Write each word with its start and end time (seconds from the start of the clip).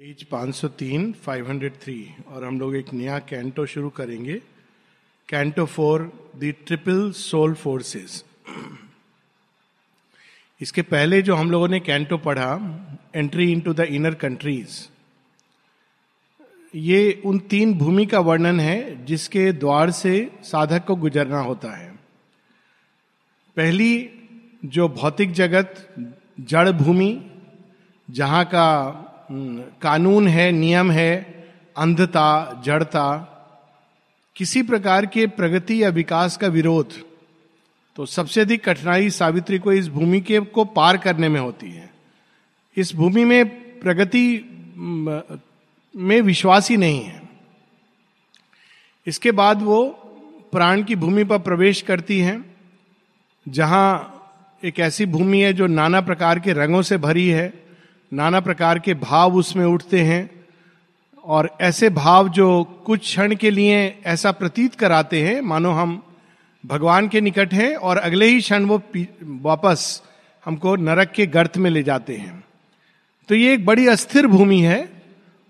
Page 0.00 0.22
503 0.24 1.02
503 1.24 2.28
और 2.28 2.44
हम 2.44 2.58
लोग 2.60 2.76
एक 2.76 2.92
नया 2.92 3.18
कैंटो 3.18 3.64
शुरू 3.66 3.88
करेंगे। 3.88 4.34
Canto 5.28 5.64
four 5.66 6.02
the 6.36 6.52
triple 6.66 7.10
soul 7.12 7.54
forces 7.54 8.24
इसके 10.60 10.82
पहले 10.82 11.22
जो 11.22 11.34
हम 11.34 11.50
लोगों 11.50 11.68
ने 11.68 11.80
कैंटो 11.80 12.18
पढ़ा 12.18 12.48
entry 13.14 13.52
into 13.52 13.74
the 13.74 13.80
inner 13.80 14.14
countries 14.14 14.78
ये 16.74 17.22
उन 17.24 17.38
तीन 17.38 17.74
भूमि 17.74 18.06
का 18.06 18.20
वर्णन 18.20 18.60
है 18.60 19.04
जिसके 19.04 19.52
द्वार 19.52 19.90
से 19.90 20.30
साधक 20.42 20.84
को 20.84 20.96
गुजरना 20.96 21.40
होता 21.40 21.76
है। 21.76 21.90
पहली 23.56 24.10
जो 24.64 24.88
भौतिक 24.88 25.32
जगत, 25.32 25.94
जड़ 26.40 26.70
भूमि, 26.70 27.30
जहाँ 28.10 28.44
का 28.44 29.06
कानून 29.32 30.28
है, 30.28 30.50
नियम 30.52 30.90
है, 30.90 31.44
अंधता, 31.76 32.62
जड़ता, 32.64 33.26
किसी 34.36 34.62
प्रकार 34.62 35.06
के 35.06 35.26
प्रगति 35.26 35.82
या 35.82 35.88
विकास 35.88 36.36
का 36.36 36.46
विरोध 36.46 36.92
तो 37.96 38.06
सबसे 38.06 38.40
अधिक 38.40 38.64
कठिनाई 38.64 39.10
सावित्री 39.10 39.58
को 39.58 39.72
इस 39.72 39.88
भूमि 39.88 40.20
के, 40.20 40.40
को 40.40 40.64
पार 40.64 40.96
करने 40.96 41.28
में 41.28 41.40
होती 41.40 41.70
है। 41.70 41.90
इस 42.76 42.94
भूमि 42.94 43.24
में 43.24 43.48
प्रगति, 43.80 44.44
में 45.96 46.20
विश्वास 46.20 46.70
ही 46.70 46.76
नहीं 46.76 47.02
है। 47.04 47.22
इसके 49.06 49.32
बाद 49.32 49.62
वो 49.62 49.88
प्राण 50.52 50.82
की 50.82 50.96
भूमि 50.96 51.24
पर 51.24 51.38
प्रवेश 51.38 51.82
करती 51.82 52.20
हैं, 52.20 52.56
जहाँ 53.48 54.16
एक 54.64 54.80
ऐसी 54.80 55.06
भूमि 55.06 55.40
है 55.40 55.52
जो 55.52 55.66
नाना 55.66 56.00
प्रकार 56.00 56.38
के 56.38 56.52
रंगों 56.52 56.82
से 56.82 56.96
भरी 56.96 57.28
है 57.28 57.69
नाना 58.12 58.40
प्रकार 58.40 58.78
के 58.78 58.94
भाव 58.94 59.36
उसमें 59.36 59.64
उठते 59.64 60.00
हैं 60.00 60.30
और 61.24 61.50
ऐसे 61.60 61.90
भाव 61.90 62.28
जो 62.28 62.62
कुछ 62.86 63.00
क्षण 63.00 63.34
के 63.34 63.50
लिए 63.50 64.02
ऐसा 64.06 64.32
प्रतीत 64.32 64.74
कराते 64.74 65.22
हैं, 65.22 65.40
मानो 65.40 65.70
हम 65.70 66.02
भगवान 66.64 67.08
के 67.08 67.20
निकट 67.20 67.52
हैं 67.54 67.74
और 67.76 67.98
अगले 67.98 68.26
ही 68.26 68.40
क्षण 68.40 68.64
वो 68.64 68.82
वापस 69.22 70.02
हमको 70.44 70.76
नरक 70.76 71.12
के 71.12 71.26
गर्त 71.26 71.56
में 71.58 71.70
ले 71.70 71.82
जाते 71.82 72.16
हैं। 72.16 72.44
तो 73.28 73.34
ये 73.34 73.54
एक 73.54 73.64
बड़ी 73.66 73.86
अस्थिर 73.86 74.26
भूमि 74.26 74.60
है 74.60 74.88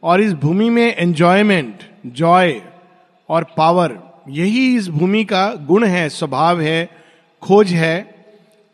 और 0.02 0.20
इस 0.20 0.32
भूमि 0.32 0.70
में 0.70 0.96
एंजॉयमेंट 0.96 1.84
जॉय 2.06 2.60
और 3.28 3.44
पावर 3.56 3.98
यही 4.28 4.76
इस 4.76 4.88
भूमि 4.88 5.24
का 5.24 5.54
गुण 5.54 5.84
है, 5.84 6.08
स्वभाव 6.08 6.60
है, 6.60 6.88
खोज 7.42 7.72
है 7.72 8.14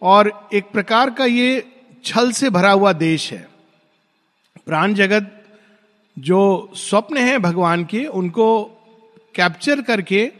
और 0.03 0.49
एक 0.53 0.71
प्रकार 0.73 1.11
का 1.11 1.25
ये 1.25 1.65
छल 2.05 2.33
से 2.33 2.51
भरा 2.51 2.71
हुआ 2.71 2.93
देश 2.93 3.33
है। 3.33 3.56
प्राण 4.67 4.95
जगत 4.95 5.45
जो 6.19 6.73
स्वप्न 6.75 7.17
है 7.17 7.39
भगवान 7.39 7.85
के, 7.85 8.05
उनको 8.05 8.65
कैप्चर 9.35 9.83
करके 9.83 10.33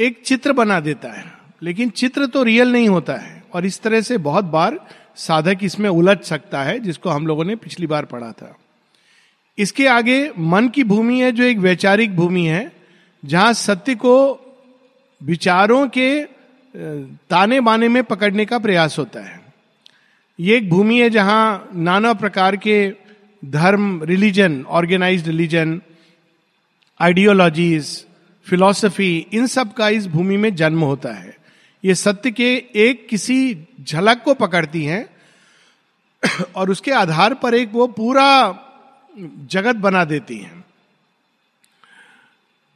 एक 0.00 0.22
चित्र 0.24 0.52
बना 0.52 0.80
देता 0.80 1.12
है। 1.12 1.24
लेकिन 1.62 1.90
चित्र 1.90 2.26
तो 2.26 2.42
रियल 2.42 2.72
नहीं 2.72 2.88
होता 2.88 3.14
है। 3.14 3.44
और 3.52 3.66
इस 3.66 3.82
तरह 3.82 4.00
से 4.00 4.18
बहुत 4.18 4.44
बार 4.44 4.86
साधक 5.16 5.58
इसमें 5.62 5.90
उलझ 5.90 6.18
सकता 6.18 6.62
है, 6.62 6.78
जिसको 6.78 7.10
हम 7.10 7.26
लोगों 7.26 7.44
ने 7.44 7.56
पिछली 7.56 7.86
बार 7.86 8.04
पढ़ा 8.04 8.32
था। 8.32 8.56
इसके 9.58 9.86
आगे 9.86 10.32
मन 10.38 10.68
की 10.68 10.84
भूमि 10.84 11.20
है, 11.20 11.32
जो 11.32 11.44
एक 11.44 11.58
वैचारिक 11.58 12.16
भूमि 12.16 12.46
है, 12.46 12.72
जहाँ 13.24 13.52
सत्य 13.52 13.94
को 13.94 14.40
विचारों 15.22 15.88
के 15.88 16.24
ताने 17.30 17.60
बाने 17.60 17.88
में 17.88 18.04
पकड़ने 18.04 18.44
का 18.44 18.58
प्रयास 18.58 18.98
होता 18.98 19.20
है। 19.20 19.40
ये 20.40 20.56
एक 20.56 20.70
भूमि 20.70 21.00
है 21.00 21.10
जहाँ 21.10 21.68
नाना 21.74 22.12
प्रकार 22.12 22.56
के 22.56 23.03
धर्म 23.44 24.02
religion 24.02 24.64
organise 24.68 25.28
religion 25.28 25.82
ideologies 27.00 28.06
philosophy 28.44 29.26
इन 29.32 29.46
सब 29.46 29.74
का 29.74 29.88
इस 29.88 30.06
भूमि 30.06 30.36
में 30.36 30.54
जन्म 30.54 30.80
होता 30.80 31.12
है। 31.12 31.36
ये 31.84 31.94
सत्य 31.94 32.30
के 32.30 32.64
एक 32.74 33.08
किसी 33.08 33.66
झलक 33.80 34.22
को 34.22 34.34
पकड़ती 34.34 34.84
हैं 34.84 35.08
और 36.54 36.70
उसके 36.70 36.90
आधार 36.90 37.34
पर 37.34 37.54
एक 37.54 37.72
वो 37.72 37.86
पूरा 37.86 38.58
जगत 39.50 39.76
बना 39.76 40.04
देती 40.04 40.38
हैं। 40.38 40.64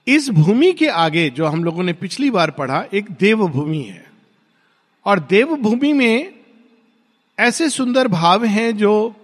इस 0.07 0.31
भूमि 0.31 0.73
के 0.73 0.87
आगे 0.87 1.31
जो 1.31 1.47
हम 1.47 1.65
लोगों 1.65 1.83
ने 1.83 1.93
पिछली 1.93 2.31
बार 2.31 2.51
पढ़ा, 2.51 2.85
एक 2.93 3.07
देव 3.21 3.47
भूमि 3.47 3.83
है। 3.83 4.11
और 5.05 5.21
देव 5.21 5.57
भूमि 5.57 5.93
में 5.93 6.35
ऐसे 7.39 7.71
सुंदर 7.71 8.09
भाव 8.09 8.45
हैं 8.45 8.77
जो 8.77 9.18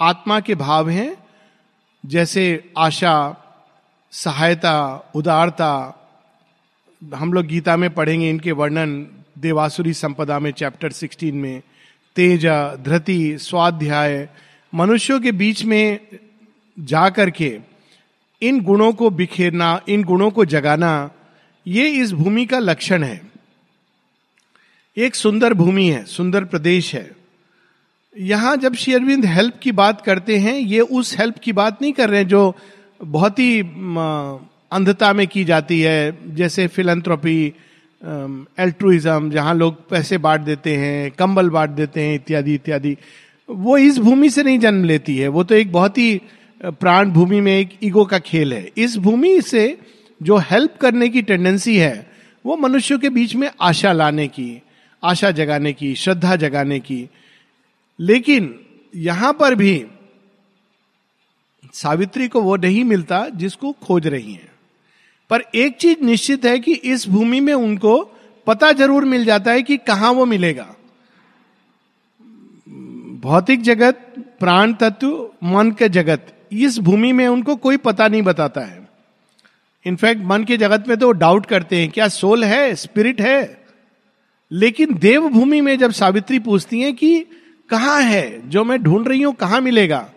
आत्मा 0.00 0.40
के 0.40 0.54
भाव 0.54 0.88
हैं, 0.88 1.16
जैसे 2.06 2.72
आशा, 2.78 3.36
सहायता, 4.10 5.10
उदारता, 5.14 6.02
हम 7.14 7.32
लोग 7.32 7.46
गीता 7.46 7.76
में 7.76 7.94
पढ़ेंगे 7.94 8.30
इनके 8.30 8.52
वर्णन 8.52 9.06
देवासुरी 9.38 9.92
संपदा 9.92 10.38
में 10.38 10.50
चैप्टर 10.50 10.92
16 10.92 11.32
में, 11.32 11.62
तेज, 12.16 12.46
धृति, 12.84 13.38
स्वाध्याय, 13.38 14.28
मनुष्यों 14.74 15.20
के 15.20 15.32
बीच 15.32 15.64
में 15.64 16.06
जा 16.80 17.10
करके 17.10 17.60
इन 18.42 18.60
गुणों 18.60 18.92
को 18.92 19.10
बिखेरना, 19.10 19.80
इन 19.88 20.04
गुणों 20.04 20.30
को 20.30 20.44
जगाना, 20.44 21.10
ये 21.66 21.88
इस 21.88 22.12
भूमि 22.12 22.46
का 22.46 22.58
लक्षण 22.58 23.02
है। 23.02 23.22
एक 24.96 25.14
सुंदर 25.14 25.54
भूमि 25.54 25.88
है, 25.88 26.04
सुंदर 26.04 26.44
प्रदेश 26.44 26.94
है। 26.94 27.15
यहाँ 28.16 28.56
जब 28.56 28.74
शेयरविंद 28.74 29.24
हेल्प 29.24 29.54
की 29.62 29.72
बात 29.72 30.00
करते 30.00 30.36
हैं, 30.38 30.54
ये 30.54 30.80
उस 30.80 31.18
हेल्प 31.18 31.38
की 31.38 31.52
बात 31.52 31.82
नहीं 31.82 31.92
कर 31.92 32.10
रहे 32.10 32.20
हैं 32.20 32.28
जो 32.28 32.54
बहुत 33.00 33.38
ही 33.38 33.60
अंधता 34.72 35.12
में 35.12 35.26
की 35.26 35.44
जाती 35.44 35.80
है, 35.80 36.18
जैसे 36.34 36.66
फिलंथ्रोपी 36.66 37.44
एल्ट्रुइज्म, 38.60 39.30
जहाँ 39.30 39.54
लोग 39.54 39.88
पैसे 39.88 40.18
बांट 40.18 40.40
देते 40.40 40.76
हैं, 40.76 41.10
कंबल 41.10 41.50
बांट 41.50 41.70
देते 41.70 42.00
हैं, 42.00 42.14
इत्यादि 42.14 42.54
इत्यादि। 42.54 42.96
वो 43.48 43.76
इस 43.78 43.98
भूमि 43.98 44.30
से 44.30 44.42
नहीं 44.42 44.58
जन्म 44.58 44.84
लेती 44.84 45.16
है। 45.16 45.28
वो 45.28 45.44
तो 45.44 45.54
एक 45.54 45.72
बहुत 45.72 45.98
ही 45.98 46.20
प्राण 46.64 47.10
भूमि 47.10 47.40
में 47.40 47.52
एक 47.58 47.78
ईगो 47.82 48.04
का 48.04 48.18
खेल 48.18 48.52
है। 48.52 48.70
इस 48.76 48.96
भूमि 48.96 49.40
से 49.40 49.78
जो 50.20 50.36
हेल्प 50.50 50.76
करने 50.80 51.08
की 51.08 51.22
टेंडेंसी 51.22 51.76
है, 51.76 52.06
वो 52.44 52.56
मनुष्यों 52.56 52.98
के 52.98 53.08
बीच 53.10 53.34
में 53.36 53.50
आशा 53.60 53.92
लाने 53.92 54.26
की, 54.28 54.62
आशा 55.02 55.30
जगाने 55.30 55.72
की, 55.72 55.94
श्रद्धा 55.94 56.36
जगाने 56.36 56.80
की 56.80 57.08
लेकिन 58.00 58.60
यहाँ 58.96 59.32
पर 59.32 59.54
भी 59.54 59.86
सावित्री 61.72 62.28
को 62.28 62.42
वो 62.42 62.56
नहीं 62.56 62.84
मिलता 62.84 63.28
जिसको 63.28 63.72
खोज 63.72 64.06
रही 64.06 64.32
है। 64.32 64.48
पर 65.30 65.42
एक 65.54 65.76
चीज़ 65.76 66.04
निश्चित 66.04 66.44
है 66.44 66.58
कि 66.58 66.72
इस 66.72 67.08
भूमि 67.08 67.40
में 67.40 67.54
उनको 67.54 68.18
पता 68.46 68.72
ज़रूर 68.72 69.04
मिल 69.04 69.24
जाता 69.24 69.50
है 69.50 69.62
कि 69.62 69.76
कहाँ 69.76 70.12
वो 70.12 70.24
मिलेगा। 70.24 70.76
भौतिक 73.20 73.62
जगत, 73.62 74.14
प्राण 74.40 74.72
तत्व, 74.72 75.30
मन 75.44 75.70
के 75.70 75.88
जगत, 75.88 76.46
इस 76.52 76.78
भूमि 76.78 77.12
में 77.12 77.28
उनको 77.28 77.56
कोई 77.56 77.76
पता 77.76 78.08
नहीं 78.08 78.22
बताता 78.22 78.60
है। 78.60 78.88
इनफैक्ट 79.86 80.22
मन 80.24 80.44
के 80.44 80.56
जगत 80.56 80.84
में 80.88 80.96
तो 80.96 81.12
डाउट 81.12 81.46
करते 81.46 81.76
हैं, 81.76 81.90
क्या 81.90 82.08
सोल 82.08 82.44
है, 82.44 82.74
स्पिरिट 82.74 83.20
है? 83.20 83.66
लेकिन 84.52 84.94
देवभूमि 84.94 85.60
में 85.60 85.78
जब 85.78 85.90
सावित्री 85.90 86.38
पूछती 86.38 86.80
है 86.80 86.92
कि 86.92 87.26
कहाँ 87.70 88.00
है? 88.02 88.48
जो 88.48 88.64
मैं 88.64 88.82
ढूंढ 88.82 89.08
रही 89.08 89.22
हूँ, 89.22 89.34
कहाँ 89.34 89.60
मिलेगा? 89.60 90.08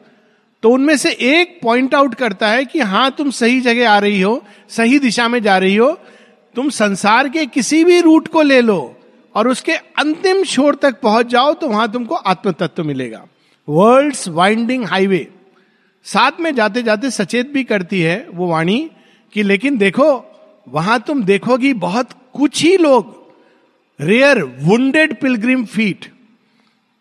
तो 0.63 0.69
उनमें 0.69 0.95
से 0.97 1.11
एक 1.11 1.59
पॉइंट 1.63 1.95
आउट 1.95 2.15
करता 2.15 2.47
है 2.47 2.65
कि 2.65 2.79
हाँ 2.79 3.09
तुम 3.11 3.29
सही 3.31 3.59
जगह 3.61 3.89
आ 3.89 3.97
रही 3.99 4.21
हो, 4.21 4.43
सही 4.69 4.99
दिशा 4.99 5.27
में 5.27 5.41
जा 5.41 5.57
रही 5.57 5.75
हो। 5.75 5.91
तुम 6.55 6.69
संसार 6.69 7.29
के 7.29 7.45
किसी 7.45 7.83
भी 7.83 7.99
रूट 8.01 8.27
को 8.27 8.41
ले 8.41 8.59
लो 8.61 8.95
और 9.35 9.47
उसके 9.47 9.71
अंतिम 9.71 10.43
छोर 10.43 10.75
तक 10.75 10.99
पहुँच 11.01 11.27
जाओ 11.27 11.53
तो 11.53 11.67
वहाँ 11.67 11.91
तुमको 11.91 12.15
आत्म 12.15 12.51
तत्व 12.51 12.83
मिलेगा। 12.83 13.25
वर्ल्ड 13.67 14.15
वाइंडिंग 14.27 14.85
हाईवे 14.85 15.27
साथ 16.05 16.39
में 16.39 16.53
जाते 16.55 16.83
जाते 16.83 17.11
सचेत 17.11 17.51
भी 17.51 17.63
करती 17.63 18.01
है 18.01 18.25
वो 18.33 18.47
वाणी 18.47 18.79
कि 19.33 19.43
लेकिन 19.43 19.77
देखो, 19.77 20.09
वहाँ 20.67 20.99
तुम 20.99 21.23
देखोगी 21.23 21.73
बहुत 21.75 22.09
कुछ 22.33 22.63
ही 22.63 22.77
लोग। 22.77 23.17
रेयर 23.99 24.43
वुंडेड 24.59 25.19
पिलग्रिम 25.21 25.65
फीट 25.65 26.05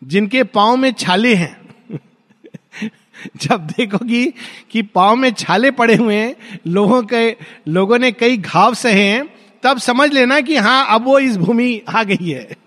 जिनके 0.03 0.43
पाँव 0.43 0.77
में 0.77 0.91
छाले 0.91 1.35
हैं। 1.35 1.61
जब 3.37 3.67
देखोगी 3.67 4.33
कि 4.71 4.81
पाँव 4.81 5.15
में 5.15 5.33
छाले 5.33 5.71
पड़े 5.71 5.95
हुए 5.95 6.15
हैं, 6.15 6.35
लोगों 6.67 7.03
के, 7.03 7.37
लोगों 7.67 7.99
ने 7.99 8.11
कई 8.11 8.37
घाव 8.37 8.73
सहे 8.73 9.03
हैं, 9.03 9.29
तब 9.63 9.77
समझ 9.77 10.13
लेना 10.13 10.41
कि 10.41 10.57
हाँ 10.57 10.85
अब 10.89 11.03
वो 11.03 11.19
इस 11.19 11.37
भूमि 11.37 11.81
आ 11.89 12.03
गई 12.03 12.29
है। 12.29 12.57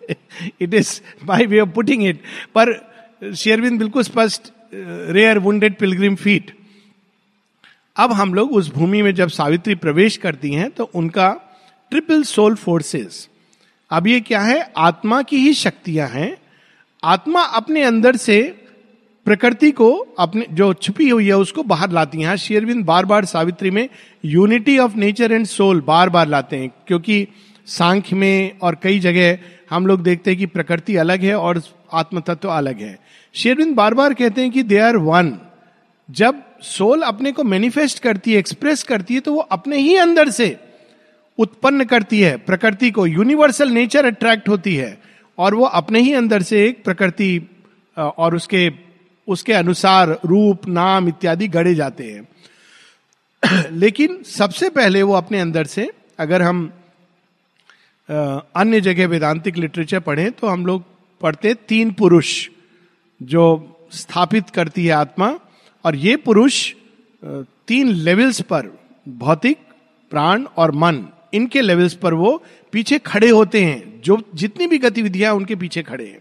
It 0.60 0.74
is 0.74 1.00
by 1.24 1.46
way 1.46 1.60
of 1.60 1.68
putting 1.68 2.04
it 2.04 2.22
पर 2.54 2.92
शेयरविंद 3.36 3.78
बिल्कुल 3.78 4.02
स्पष्ट 4.02 4.52
रेयर 5.10 5.38
वुंडेड 5.38 5.76
पिलग्रिम 5.76 6.14
फीट 6.14 6.56
अब 7.96 8.12
हम 8.12 8.34
लोग 8.34 8.52
उस 8.52 8.72
भूमि 8.74 9.02
में 9.02 9.14
जब 9.14 9.28
सावित्री 9.28 9.74
प्रवेश 9.74 10.16
करती 10.16 10.52
हैं 10.52 10.70
तो 10.70 10.84
उनका 10.84 11.40
ट्रिपल 11.90 12.22
सोल 12.22 12.54
फोर्सेस 12.54 13.28
अब 13.90 14.06
ये 14.06 14.20
क्या 14.20 14.40
है? 14.40 14.72
आत्मा 14.76 15.22
की 15.22 15.36
ही 15.36 15.54
शक्तियाँ 15.54 16.08
हैं 16.08 16.41
आत्मा 17.02 17.40
अपने 17.42 17.82
अंदर 17.82 18.16
से 18.16 18.40
प्रकृति 19.26 19.70
को 19.70 19.90
अपने, 20.18 20.46
जो 20.50 20.72
छुपी 20.74 21.08
हुई 21.08 21.26
है, 21.26 21.36
उसको 21.36 21.62
बाहर 21.62 21.90
लाती 21.90 22.20
है। 22.20 22.36
शेयरविंद 22.36 22.84
बार 22.84 23.04
बार 23.04 23.24
सावित्री 23.24 23.70
में 23.70 23.88
unity 24.24 24.78
of 24.78 24.96
nature 24.96 25.32
and 25.32 25.46
soul 25.46 25.80
बार 25.80 26.10
बार 26.10 26.28
लाते 26.28 26.56
हैं, 26.56 26.70
क्योंकि 26.86 27.26
सांख्य 27.68 28.16
में 28.16 28.58
और 28.58 28.78
कई 28.82 28.98
जगह 28.98 29.38
हम 29.70 29.86
लोग 29.86 30.02
देखते 30.02 30.30
हैं 30.30 30.38
कि 30.38 30.46
प्रकृति 30.46 30.96
अलग 30.96 31.22
है 31.22 31.34
और 31.34 31.62
आत्म 31.92 32.20
तत्व 32.20 32.48
अलग 32.48 32.80
है। 32.80 32.98
शेरविंद 33.34 33.74
बार 33.76 33.94
बार 33.94 34.14
कहते 34.14 34.40
हैं 34.40 34.50
कि 34.50 34.62
दे 34.62 34.78
आर 34.78 34.96
वन 34.96 35.38
जब 36.08 36.42
सोल 36.62 37.02
अपने 37.02 37.32
को 37.32 37.44
मैनिफेस्ट 37.44 37.98
करती 37.98 38.32
है 38.32 38.38
एक्सप्रेस 38.38 38.82
करती 38.82 39.14
है 39.14 39.20
तो 39.20 39.32
वो 39.32 39.40
अपने 39.52 39.78
ही 39.78 39.96
अंदर 39.96 40.30
से 40.30 40.56
उत्पन्न 41.38 41.84
करती 41.84 42.20
है। 42.20 42.36
प्रकृति 42.36 42.90
को 42.90 43.06
यूनिवर्सल 43.06 43.70
नेचर 43.70 44.06
अट्रैक्ट 44.06 44.48
होती 44.48 44.74
है। 44.76 44.90
और 45.38 45.54
वो 45.54 45.64
अपने 45.64 46.00
ही 46.00 46.12
अंदर 46.12 46.42
से 46.42 46.66
एक 46.66 46.82
प्रकृति 46.84 47.48
और 47.96 48.36
उसके 48.36 48.70
उसके 49.28 49.52
अनुसार 49.52 50.18
रूप, 50.26 50.66
नाम 50.68 51.08
इत्यादि 51.08 51.48
गढ़े 51.48 51.74
जाते 51.74 52.04
हैं। 52.04 52.28
लेकिन 53.72 54.22
सबसे 54.22 54.68
पहले 54.70 55.02
वो 55.02 55.14
अपने 55.14 55.40
अंदर 55.40 55.66
से, 55.66 55.90
अगर 56.18 56.42
हम 56.42 56.70
अन्य 58.08 58.80
जगह 58.80 59.06
वेदांतिक 59.06 59.56
लिटरेचर 59.56 60.00
पढ़ें 60.00 60.30
तो 60.32 60.46
हम 60.46 60.66
लोग 60.66 60.84
पढ़ते 61.20 61.54
तीन 61.68 61.90
पुरुष 61.92 62.48
जो 63.20 63.44
स्थापित 63.92 64.50
करती 64.50 64.86
है 64.86 64.92
आत्मा, 64.92 65.38
और 65.84 65.96
ये 65.96 66.16
पुरुष 66.16 66.74
तीन 67.68 67.88
लेवल्स 67.88 68.40
पर, 68.40 68.66
भौतिक, 69.08 69.58
प्राण 70.12 70.44
और 70.56 70.72
मन। 70.72 71.04
इनके 71.34 71.60
लेवल्स 71.60 71.94
पर 71.94 72.14
वो 72.14 72.42
पीछे 72.72 72.98
खड़े 72.98 73.28
होते 73.30 73.64
हैं, 73.64 74.00
जो 74.00 74.22
जितनी 74.34 74.66
भी 74.66 74.78
गतिविधियाँ 74.78 75.34
उनके 75.34 75.54
पीछे 75.54 75.82
खड़े 75.82 76.06
हैं। 76.06 76.18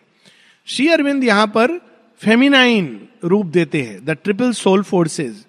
श्री 0.66 0.88
अरविंद 0.88 1.24
यहाँ 1.24 1.48
पर 1.48 1.78
फेमिनाइन 2.22 3.08
रूप 3.24 3.46
देते 3.46 3.82
हैं 3.82 4.06
द 4.06 4.10
ट्रिपल 4.10 4.52
सोल 4.52 4.84
फोर्सेस 4.84 5.46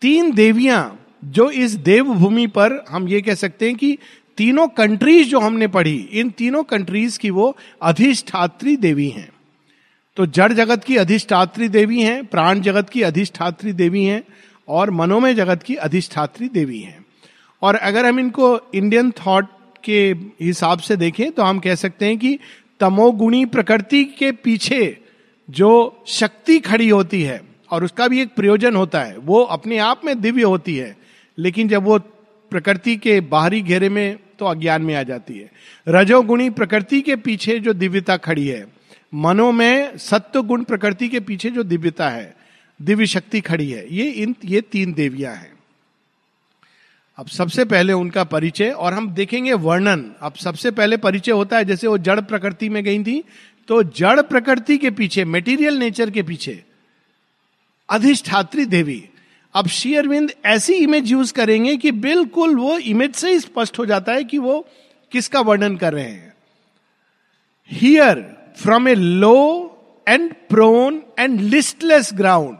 तीन 0.00 0.32
देवियाँ 0.32 1.00
जो 1.24 1.50
इस 1.50 1.72
देवभूमि 1.72 2.46
पर, 2.46 2.84
हम 2.88 3.08
ये 3.08 3.22
कह 3.22 3.34
सकते 3.34 3.66
हैं 3.66 3.74
कि 3.74 3.98
तीनों 4.36 4.68
कंट्रीज़ 4.68 5.28
जो 5.28 5.40
हमने 5.40 5.68
पढ़ी, 5.68 6.08
इन 6.12 6.30
तीनों 6.30 6.62
कंट्रीज़ 6.62 7.18
की 7.18 7.30
वो 7.30 7.56
अधिष्ठात्री 7.82 8.76
देवी 8.76 9.08
हैं। 9.08 9.28
तो 10.16 10.26
जड़ 10.26 10.52
जगत 10.52 10.84
की 10.84 10.96
अधिष्ठात्री 10.96 11.68
देवी 11.68 12.00
हैं, 12.00 12.26
प्राण 12.26 12.60
जगत 12.60 12.90
की 12.90 13.02
अधिष्ठात्री 13.02 13.72
देवी 13.72 14.04
हैं, 14.04 14.24
और 14.68 14.90
मनोमय 14.90 15.34
जगत 15.34 15.62
की 15.62 15.74
अधिष्ठात्री 15.74 16.48
देवी 16.48 16.80
हैं। 16.80 17.03
और 17.64 17.76
अगर 17.76 18.06
हम 18.06 18.18
इनको 18.20 18.58
इंडियन 18.74 19.10
थॉट 19.18 19.46
के 19.84 20.00
हिसाब 20.40 20.78
से 20.78 20.96
देखें 20.96 21.30
तो 21.32 21.42
हम 21.42 21.58
कह 21.58 21.74
सकते 21.74 22.06
हैं 22.06 22.18
कि 22.18 22.38
तमोगुणी 22.80 23.44
प्रकृति 23.46 24.04
के 24.18 24.30
पीछे 24.32 24.96
जो 25.48 25.70
शक्ति 26.08 26.58
खड़ी 26.60 26.88
होती 26.88 27.22
है, 27.22 27.40
और 27.70 27.84
उसका 27.84 28.08
भी 28.08 28.20
एक 28.22 28.34
प्रयोजन 28.36 28.76
होता 28.76 29.00
है, 29.00 29.16
वो 29.18 29.42
अपने 29.42 29.78
आप 29.78 30.00
में 30.04 30.20
दिव्य 30.20 30.42
होती 30.42 30.76
है, 30.76 30.96
लेकिन 31.38 31.68
जब 31.68 31.82
वो 31.82 31.98
प्रकृति 32.52 32.96
के 32.96 33.20
बाहरी 33.20 33.60
घेरे 33.60 33.88
में 33.88 34.18
तो 34.38 34.46
अज्ञान 34.46 34.82
में 34.82 34.94
आ 34.94 35.02
जाती 35.02 35.38
है। 35.38 35.50
रजोगुणी 35.88 36.50
प्रकृति 36.50 37.00
के 37.00 37.16
पीछे 37.16 37.58
जो 37.58 37.72
दिव्यता 37.72 38.16
खड़ी 38.16 38.46
है, 38.48 38.66
मनो 39.14 39.50
में 39.52 39.96
सत्य 39.98 40.42
गुण 40.42 40.64
प्रकृति 40.64 41.08
के 41.08 41.20
पीछे 41.20 41.50
जो 41.50 41.62
दिव्यता 41.62 42.08
है, 42.08 42.34
दिव्य 42.80 43.06
शक्ति 43.06 43.40
खड़ी 43.40 43.70
है, 43.70 43.86
ये 43.96 44.04
इन, 44.04 44.34
ये 44.44 44.60
तीन 44.60 44.92
देवियाँ 44.92 45.34
हैं। 45.34 45.53
अब 47.18 47.26
सबसे 47.28 47.64
पहले 47.64 47.92
उनका 47.92 48.22
परिचय, 48.24 48.70
और 48.70 48.92
हम 48.94 49.08
देखेंगे 49.10 49.52
वर्णन। 49.54 50.04
अब 50.20 50.34
सबसे 50.34 50.70
पहले 50.70 50.96
परिचय 50.98 51.32
होता 51.32 51.56
है, 51.56 51.64
जैसे 51.64 51.86
वो 51.86 51.98
जड़ 51.98 52.20
प्रकृति 52.22 52.68
में 52.68 52.82
गई 52.84 53.02
थी 53.04 53.22
तो 53.68 53.82
जड़ 53.82 54.20
प्रकृति 54.22 54.76
के 54.78 54.90
पीछे 54.90 55.24
मेटीरियल 55.24 55.78
नेचर 55.78 56.10
के 56.10 56.22
पीछे, 56.22 56.62
अधिष्ठात्री 57.88 58.64
देवी। 58.66 59.02
अब 59.54 59.66
श्री 59.68 59.94
अरविंद 59.94 60.32
ऐसी 60.46 60.74
इमेज 60.74 61.10
यूज़ 61.12 61.32
करेंगे 61.32 61.76
कि 61.76 61.90
बिल्कुल 61.92 62.56
वो 62.56 62.76
इमेज 62.78 63.14
से 63.14 63.30
ही 63.30 63.38
स्पष्ट 63.40 63.78
हो 63.78 63.86
जाता 63.86 64.12
है 64.12 64.24
कि 64.24 64.38
वो 64.38 64.60
किसका 65.12 65.40
वर्णन 65.42 65.76
कर 65.76 65.92
रहे 65.92 66.04
हैं। 66.04 66.34
Here 67.70 68.22
from 68.58 68.88
a 68.88 68.94
low 68.94 69.40
and 70.06 70.32
prone 70.48 71.02
and 71.18 71.40
listless 71.40 72.10
ground 72.14 72.56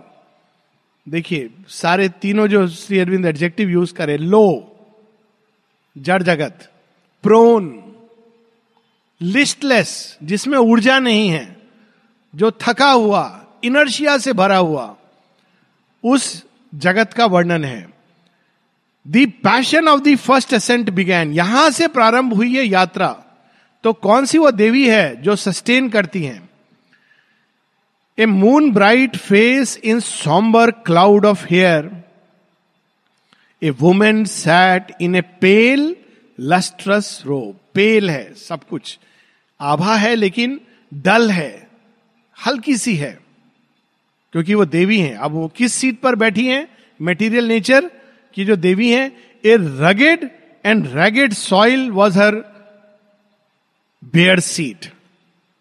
देखिए, 1.09 1.51
सारे 1.69 2.09
तीनों 2.09 2.47
जो 2.47 2.69
श्री 2.69 2.99
अरविंद 2.99 3.27
एडजेक्टिव 3.27 3.71
यूज़ 3.71 3.95
करे 3.95 4.17
लो, 4.17 4.77
जड़ 5.99 6.23
जगत 6.23 6.73
प्रोन 7.23 7.95
लिस्टलेस 9.23 10.19
जिसमें 10.23 10.59
ऊर्जा 10.59 10.99
नहीं 10.99 11.29
है, 11.29 11.57
जो 12.35 12.51
थका 12.51 12.91
हुआ 12.91 13.47
इनर्शिया 13.65 14.19
से 14.19 14.33
भरा 14.33 14.57
हुआ, 14.57 14.97
उस 16.05 16.45
जगत 16.75 17.13
का 17.13 17.27
वर्णन 17.27 17.65
है। 17.65 17.89
The 19.09 19.33
passion 19.43 19.89
of 19.89 20.01
the 20.01 20.17
first 20.17 20.55
ascent 20.55 20.91
began 20.91 21.33
यहाँ 21.33 21.71
से 21.71 21.89
प्रारंभ 21.89 22.35
हुई 22.35 22.57
है 22.57 22.65
यात्रा। 22.65 23.25
तो 23.85 23.93
कौन 23.93 24.27
सी 24.27 24.39
वो 24.39 24.51
देवी 24.51 24.89
है 24.89 25.23
जो 25.23 25.37
सस्टेन 25.37 25.89
करती 25.89 26.25
हैं? 26.25 26.49
A 28.19 28.27
moon 28.27 28.71
bright 28.71 29.17
face 29.17 29.81
in 29.85 30.01
sombre 30.01 30.71
cloud 30.71 31.27
of 31.27 31.47
hair 31.51 32.05
a 33.63 33.71
woman 33.71 34.25
sat 34.25 34.93
in 35.01 35.15
a 35.15 35.21
pale 35.21 35.97
lustrous 36.41 37.23
robe 37.27 37.57
pale 37.75 38.11
है, 38.11 38.35
सब 38.35 38.65
कुछ। 38.65 38.99
आभा 39.61 39.97
है, 39.97 40.15
लेकिन 40.15 40.61
डल 40.95 41.31
है। 41.31 41.69
हल्की 42.47 42.77
सी 42.77 42.97
है। 42.97 43.19
क्योंकि 44.33 44.55
वो 44.55 44.65
देवी 44.65 45.01
हैं। 45.01 45.17
अब 45.17 45.31
वो 45.31 45.49
किस 45.49 45.73
सीट 45.73 46.01
पर 46.01 46.15
बैठी 46.15 46.47
हैं? 46.47 46.69
मेटीरियल 47.03 47.45
नेचर 47.45 47.91
की 48.35 48.45
जो 48.45 48.57
देवी 48.57 48.91
हैं 48.91 49.17
a 49.45 49.57
rugged 49.61 50.31
and 50.65 50.89
rugged 50.93 51.33
soil 51.33 51.91
was 51.91 52.19
her 52.19 52.35
bare 54.05 54.41
seat 54.41 54.93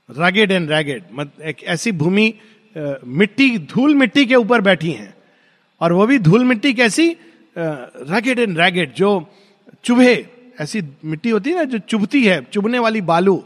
rugged 0.10 0.52
and 0.52 0.72
ragged 0.72 1.04
mat, 1.14 1.32
एक 1.42 1.64
ऐसी 1.64 1.92
भूमि 1.92 2.34
मिट्टी, 2.76 3.58
धूल 3.58 3.96
मिट्टी 3.96 4.26
के 4.26 4.36
ऊपर 4.36 4.62
बैठी 4.62 4.92
हैं। 4.92 5.14
और 5.82 5.94
वो 5.94 6.06
भी 6.08 6.20
धूल 6.20 6.44
मिट्टी 6.44 6.74
कैसी? 6.74 7.10
रगेड 7.56 8.40
एंड 8.40 8.58
रैगेड 8.60 8.94
जो 8.94 9.10
चुभे, 9.84 10.14
ऐसी 10.62 10.82
मिट्टी 11.06 11.30
होती 11.30 11.50
है 11.50 11.56
ना, 11.56 11.64
जो 11.64 11.78
चुभती 11.80 12.24
है, 12.26 12.42
चुभने 12.44 12.80
वाली 12.80 13.02
बालू, 13.02 13.44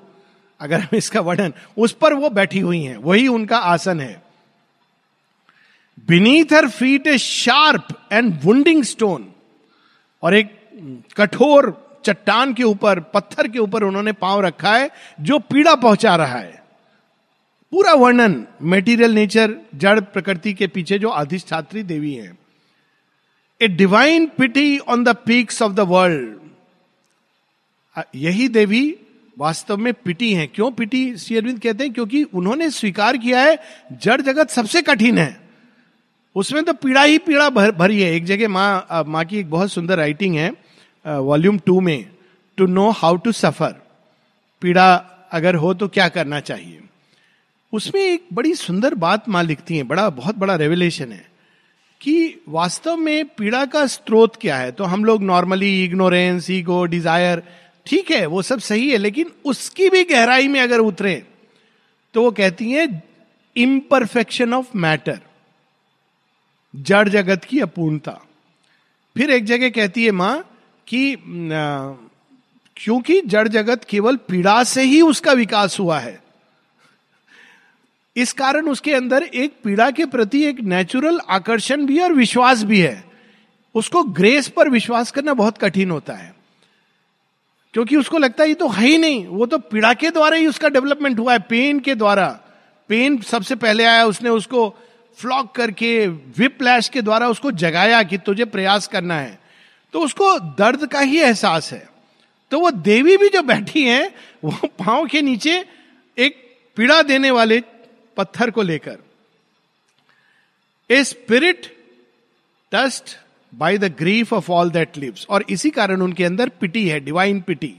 अगर 0.60 0.80
हम 0.80 0.98
इसका 0.98 1.22
वर्णन, 1.22 1.54
उस 1.78 1.92
पर 1.92 2.14
वो 2.14 2.30
बैठी 2.30 2.60
हुई 2.60 2.82
हैं, 2.82 2.96
वही 2.98 3.28
उनका 3.28 3.58
आसन 3.58 4.00
है। 4.00 4.22
Beneath 6.08 6.54
her 6.54 6.68
feet 6.70 7.08
a 7.08 7.18
sharp 7.18 7.88
and 8.12 8.34
wounding 8.44 8.84
stone 8.84 9.28
और 10.24 10.36
एक 10.36 10.54
कठोर 11.18 11.70
चट्टान 12.06 12.54
के 12.54 12.64
ऊपर 12.64 13.00
पत्थर 13.14 13.48
के 13.48 13.60
ऊपर 13.60 13.84
उन्होंने 13.84 14.12
पाँव 14.12 14.42
रखा 14.42 14.76
है 14.76 14.90
जो 15.22 15.40
पीड़ा 15.40 15.76
पहुँचा 15.76 16.16
रहा 16.16 16.38
है। 16.38 16.64
पूरा 17.72 17.94
वर्णन 17.94 18.46
मेटीरियल 18.62 19.12
नेचर 19.12 19.56
जड़ 19.76 20.00
प्रकृति 20.00 20.54
के 20.54 20.68
पीछे 20.68 21.00
जो 21.00 21.10
अधिष्ठात्री 21.10 21.84
देवी 21.84 22.14
है। 22.14 22.38
A 23.62 23.68
divine 23.68 24.26
pity 24.28 24.78
on 24.78 25.04
the 25.04 25.16
peaks 25.16 25.62
of 25.62 25.74
the 25.74 25.80
world 25.80 26.36
यही 28.16 28.48
देवी 28.48 28.96
वास्तव 29.38 29.78
में 29.78 29.94
पिटी 29.94 30.34
है। 30.34 30.46
क्यों 30.48 30.72
पिटी 30.72 31.18
श्री 31.18 31.38
अरविंद 31.38 31.60
कहते 31.62 31.84
हैं? 31.84 31.94
क्योंकि 31.94 32.24
उन्होंने 32.24 32.70
स्वीकार 32.70 33.18
किया 33.18 33.42
है 33.42 33.58
जड़ 33.94 34.22
जगत 34.22 34.50
सबसे 34.50 34.82
कठिन 34.82 35.18
है। 35.18 35.40
उसमें 36.36 36.64
तो 36.64 36.74
पीड़ा 36.74 37.04
ही 37.04 37.18
पीड़ा 37.18 37.50
भर, 37.50 37.72
भरी 37.72 38.02
है। 38.02 38.14
एक 38.14 38.26
जगह 38.26 38.50
माँ 38.50 39.04
माँ 39.08 39.26
की 39.26 39.40
एक 39.40 39.50
बहुत 39.50 39.72
सुंदर 39.72 39.98
राइटिंग 39.98 40.36
है। 40.36 40.52
वॉल्यूम 41.08 41.58
टू 41.58 41.80
में 41.82 42.06
to 42.58 42.66
know 42.66 42.90
how 42.92 43.16
to 43.16 43.32
suffer 43.32 43.76
पीड़ा 44.62 44.94
अगर 45.32 45.56
हो 45.56 45.74
तो 45.74 45.88
क्या 45.88 46.08
करना 46.10 46.40
चाहिए? 46.40 46.82
उसमें 47.74 48.02
एक 48.02 48.26
बड़ी 48.34 48.54
सुंदर 48.56 48.94
बात 48.96 49.30
माँ 49.30 49.44
लिखती 49.44 49.78
है 49.78 49.84
बड़ा, 49.84 50.10
बहुत 50.10 50.36
बड़ा 50.36 50.56
रेवलेशन 50.56 51.12
है 51.12 51.26
कि 52.02 52.42
वास्तव 52.50 52.98
में 52.98 53.26
पीड़ा 53.28 53.66
का 53.66 53.86
स्रोत 53.88 54.36
क्या 54.36 54.58
है? 54.58 54.72
तो 54.72 54.84
हम 54.84 55.06
लोग 55.06 55.24
नॉर्मली 55.24 55.84
इग्नोरेंस 55.84 56.50
ईगो 56.50 56.84
डिज़ायर 56.86 57.44
ठीक 57.86 58.12
है, 58.12 58.26
वो 58.26 58.42
सब 58.42 58.60
सही 58.60 58.90
है, 58.90 58.98
लेकिन 58.98 59.32
उसकी 59.46 59.90
भी 59.90 60.04
गहराई 60.04 60.48
में 60.48 60.60
अगर 60.62 60.80
उतरे 60.80 61.16
तो 62.14 62.24
वो 62.24 62.32
कहती 62.32 62.72
है 62.72 62.88
इम्परफेक्शन 63.56 64.54
ऑफ़ 64.54 64.78
मैटर 64.78 65.20
जड़ 66.74 67.08
जगत 67.10 67.44
की 67.44 67.60
अपूर्णता। 67.60 68.12
फिर 69.16 69.32
एक 69.32 69.46
जगह 69.46 69.70
कहती 69.70 70.06
है 70.06 70.12
माँ 70.12 70.44
कि 70.88 71.18
क्योंकि 72.78 73.22
जड़ 73.22 73.48
जगत 73.48 73.84
केवल 73.84 74.16
पीड़ा 74.16 74.64
से 74.64 74.82
ही 74.82 75.02
उसका 75.02 75.32
विकास 75.32 75.80
हुआ 75.80 76.00
है। 76.00 76.24
इस 78.16 78.34
कारण 78.34 78.68
उसके 78.68 78.94
अंदर 78.94 79.24
एक 79.24 79.54
पीड़ा 79.64 79.92
के 79.92 80.06
प्रति 80.06 80.44
एक 80.44 80.60
नेचुरल 80.60 81.20
आकर्षण 81.30 81.86
भी 81.86 82.00
और 82.00 82.14
विश्वास 82.14 82.64
भी 82.64 82.80
है। 82.80 83.04
उसको 83.76 84.04
ग्रेस 84.04 84.48
पर 84.48 84.70
विश्वास 84.70 85.12
करना 85.12 85.34
बहुत 85.34 85.58
कठिन 85.58 85.92
होता 85.92 86.14
है। 86.14 86.36
क्योंकि 87.74 87.96
उसको 87.96 88.18
लगता 88.18 88.44
है 88.44 88.50
ये 88.50 88.56
तो 88.56 88.68
है 88.68 88.88
ही 88.88 88.98
नहीं, 88.98 89.26
वो 89.28 89.46
तो 89.46 89.58
पीड़ा 89.58 89.94
के 89.94 90.10
द्वारा 90.10 90.38
ही 90.38 90.48
उसका 90.48 90.70
डेवलपमेंट 90.70 91.20
हुआ 91.20 91.34
है 91.34 91.40
पेन 91.40 91.80
के 91.80 91.96
द्वारा। 91.96 92.40
पेन 92.90 93.22
सबसे 93.22 93.56
पहले 93.56 93.84
आया, 93.84 94.06
उसने 94.06 94.30
उसको 94.30 94.70
फ्लॉक 95.18 95.56
करके 95.56 96.08
विप्लैश 96.08 96.90
के 96.90 97.02
द्वारा 97.02 97.30
उसको 97.30 97.52
जगाया 97.52 98.04
कि 98.04 98.18
तुझे 98.18 98.46
प्रयास 98.46 98.88
करना 98.88 99.16
है। 99.16 99.47
तो 99.98 100.02
उसको 100.02 100.40
दर्द 100.40 100.86
का 100.88 101.00
ही 101.00 101.20
एहसास 101.20 101.74
है। 101.74 101.90
तो 102.52 102.60
वो 102.60 102.72
देवी 102.72 103.18
भी 103.18 103.30
जो 103.30 103.42
बैठी 103.42 103.84
है, 103.84 104.14
वो 104.44 104.68
पाँव 104.68 105.08
के 105.08 105.22
नीचे 105.22 105.66
एक 106.18 106.58
पीड़ा 106.76 107.02
देने 107.02 107.32
वाले 107.32 107.64
पत्थर 108.18 108.52
को 108.52 108.62
लेकर। 108.62 108.98
A 110.90 111.04
spirit 111.04 111.66
touched 112.72 113.18
by 113.56 113.78
the 113.78 113.84
grief 113.84 114.34
of 114.34 114.52
all 114.52 114.70
that 114.70 114.98
lives 114.98 115.26
और 115.30 115.46
इसी 115.50 115.70
कारण 115.70 116.02
उनके 116.02 116.24
अंदर 116.24 116.50
पिटी 116.50 116.90
है 116.90 117.00
डिवाइन 117.00 117.42
पिटी। 117.42 117.76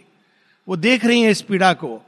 वो 0.69 0.77
देख 0.77 1.05
रही 1.05 1.21
हैं 1.21 1.31
इस 1.31 1.43
पीड़ा 1.43 1.73
को 1.73 2.03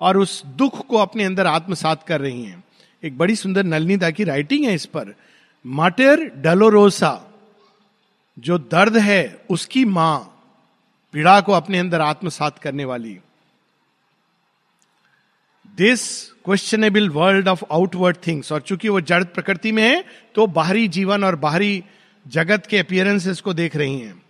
और 0.00 0.16
उस 0.16 0.46
दुख 0.46 0.86
को 0.86 0.96
अपने 0.96 1.24
अंदर 1.24 1.46
आत्मसात 1.46 2.02
कर 2.02 2.20
रही 2.20 2.44
हैं। 2.44 2.64
एक 3.02 3.18
बड़ी 3.18 3.36
सुंदर 3.36 3.64
नलनीता 3.64 4.10
की 4.10 4.24
राइटिंग 4.24 4.64
है 4.64 4.74
इस 4.74 4.86
पर। 4.86 5.14
माटर 5.66 6.24
डलोरोसा 6.24 7.28
जो 8.36 8.58
दर्द 8.58 8.96
है, 8.96 9.40
उसकी 9.50 9.84
माँ 9.84 10.28
पीड़ा 11.14 11.40
को 11.40 11.52
अपने 11.52 11.78
अंदर 11.78 12.00
आत्मसात 12.00 12.58
करने 12.58 12.84
वाली। 12.84 13.18
This 15.78 16.02
questionable 16.44 17.08
world 17.08 17.48
of 17.48 17.64
outward 17.72 18.16
things 18.26 18.52
और 18.52 18.60
चूँकि 18.60 18.88
वो 18.88 19.00
जड़ 19.00 19.22
प्रकृति 19.24 19.72
में 19.72 19.82
है 19.82 20.04
तो 20.34 20.46
बाहरी 20.46 20.88
जीवन 20.88 21.24
और 21.24 21.36
बाहरी 21.36 21.82
जगत 22.26 22.66
के 22.66 22.78
अपियरेंसेस 22.78 23.40
को 23.40 23.54
देख 23.54 23.76
रही 23.76 24.00
हैं। 24.00 24.20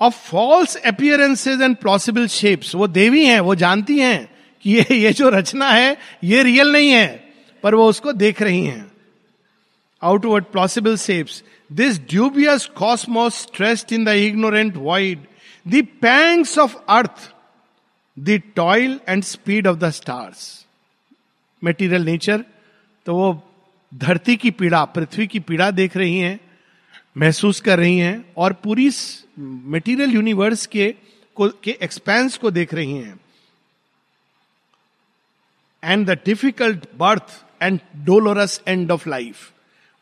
Of 0.00 0.14
false 0.28 0.76
appearances 0.76 1.62
and 1.62 1.76
plausible 1.76 2.26
shapes 2.26 2.74
वो 2.74 2.86
देवी 2.86 3.24
हैं, 3.26 3.40
वो 3.40 3.54
जानती 3.54 3.98
हैं 3.98 4.28
कि 4.64 4.70
ये 4.70 4.94
ये 4.94 5.12
जो 5.12 5.28
रचना 5.28 5.70
है, 5.70 5.96
ये 6.24 6.42
रियल 6.42 6.72
नहीं 6.72 6.90
है, 6.90 7.06
पर 7.62 7.74
वो 7.74 7.88
उसको 7.88 8.12
देख 8.12 8.42
रही 8.42 8.64
हैं। 8.64 8.90
Outward 10.06 10.44
plausible 10.52 10.96
shapes 10.96 11.42
this 11.70 11.98
dubious 12.08 12.66
cosmos 12.76 13.40
stretched 13.42 13.92
in 13.92 14.04
the 14.04 14.08
ignorant 14.08 14.76
void 14.76 15.26
the 15.66 15.86
pangs 16.02 16.58
of 16.58 16.76
earth 16.88 17.32
the 18.16 18.40
toil 18.56 19.00
and 19.08 19.22
speed 19.24 19.66
of 19.66 19.76
the 19.78 19.90
stars 19.90 20.44
material 21.62 22.04
nature 22.04 22.44
तो 23.06 23.14
वो 23.14 23.42
धरती 23.92 24.34
की 24.36 24.50
पीड़ा, 24.50 24.84
पृथ्वी 24.84 25.26
की 25.26 25.40
पीड़ा 25.40 25.70
देख 25.70 25.96
रही 25.96 26.18
हैं, 26.18 26.38
महसूस 27.16 27.60
कर 27.60 27.78
रही 27.78 27.98
हैं, 27.98 28.24
और 28.36 28.52
पूरी 28.52 28.90
मेटीरियल 29.38 30.10
यूनिवर्स 30.10 30.66
के, 30.66 30.94
को, 31.36 31.48
के 31.64 31.76
एक्सपेंस 31.82 32.36
को 32.38 32.50
देख 32.50 32.74
रही 32.74 32.92
हैं। 32.92 33.20
And 35.82 36.06
the 36.06 36.18
difficult 36.24 36.86
birth 36.96 37.44
and 37.62 37.80
dolorous 38.04 38.60
end 38.68 38.90
of 38.90 39.08
life 39.08 39.52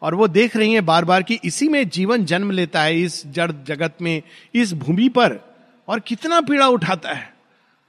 और 0.05 0.15
वो 0.15 0.29
देख 0.29 0.57
रही 0.57 0.73
हैं 0.73 0.87
बार 0.87 1.05
बार 1.05 1.23
कि 1.23 1.41
इसी 1.45 1.69
में 1.69 1.89
जीवन 1.89 2.25
जन्म 2.25 2.51
लेता 2.51 2.83
है 2.83 3.01
इस 3.01 3.27
जड़ 3.27 3.53
जगत 3.53 3.95
में, 4.03 4.23
इस 4.55 4.73
भूमि 4.73 5.09
पर, 5.09 5.55
और 5.89 6.01
कितना 6.01 6.41
पीड़ा 6.41 6.69
उठाता 6.69 7.13
है। 7.13 7.35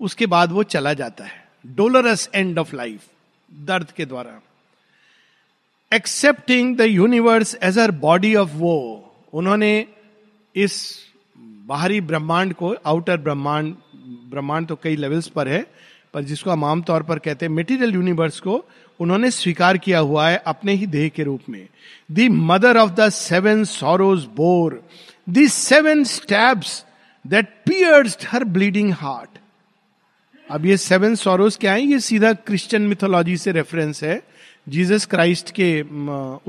उसके 0.02 0.26
बाद 0.26 0.52
वो 0.52 0.64
चला 0.64 0.94
जाता 0.94 1.24
है। 1.24 1.48
डोलरस 1.68 2.30
एंड 2.36 2.60
ऑफ़ 2.60 2.76
लाइफ, 2.76 3.02
दर्द 3.54 3.92
के 3.92 4.06
द्वारा। 4.06 4.42
Accepting 5.94 6.78
the 6.78 6.82
universe 6.82 7.58
as 7.64 7.80
her 7.80 7.92
body 7.92 8.36
of 8.36 8.50
woe, 8.50 9.16
उन्होंने 9.34 9.88
इस 10.56 11.00
बाहरी 11.38 12.02
ब्रह्मांड 12.02 12.54
को, 12.54 12.76
आउटर 12.86 13.18
ब्रह्मांड 13.18 13.76
ब्रह्मांड 14.06 14.68
तो 14.68 14.76
कई 14.76 14.96
लेवल्स 14.96 15.28
पर 15.28 15.48
है, 15.48 15.66
पर 16.14 16.24
जिसको 16.24 16.50
हम 16.50 16.64
आमतौर 16.64 17.04
पर 17.04 17.20
कहते 17.20 17.46
हैं 17.46 17.54
मेटीरियल 17.54 17.94
यूनिवर्स 17.94 18.40
को 18.40 18.66
उन्होंने 19.00 19.32
स्वीकार 19.32 19.78
किया 19.78 20.00
हुआ 20.00 20.28
है 20.30 20.42
अपने 20.48 20.74
ही 20.74 20.86
देह 20.88 21.10
के 21.10 21.24
रूप 21.24 21.50
में। 21.50 21.68
The 22.12 22.28
mother 22.32 22.78
of 22.78 22.92
the 22.92 23.10
seven 23.10 23.64
sorrows 23.64 24.26
bore 24.36 24.82
the 25.30 25.48
seven 25.48 26.04
stabs 26.04 26.84
that 27.26 27.50
pierce 27.66 28.18
her 28.28 28.44
bleeding 28.44 28.92
heart 28.94 29.40
अब 30.48 30.66
ये 30.66 30.78
सेवन 30.78 31.16
सोरोज 31.16 31.58
क्या 31.58 31.74
है? 31.74 31.82
ये 31.82 32.00
सीधा 32.00 32.32
क्रिश्चियन 32.34 32.82
मिथोलॉजी 32.82 33.38
से 33.38 33.52
रेफरेंस 33.52 34.04
है। 34.04 34.22
जीसस 34.70 35.06
क्राइस्ट 35.06 35.52
के 35.52 35.82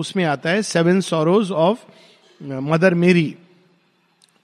उसमें 0.00 0.24
आता 0.24 0.50
है 0.50 0.62
सेवन 0.62 1.00
सोरोज 1.00 1.50
ऑफ़ 1.50 1.84
मदर 2.40 2.94
मेरी 2.94 3.34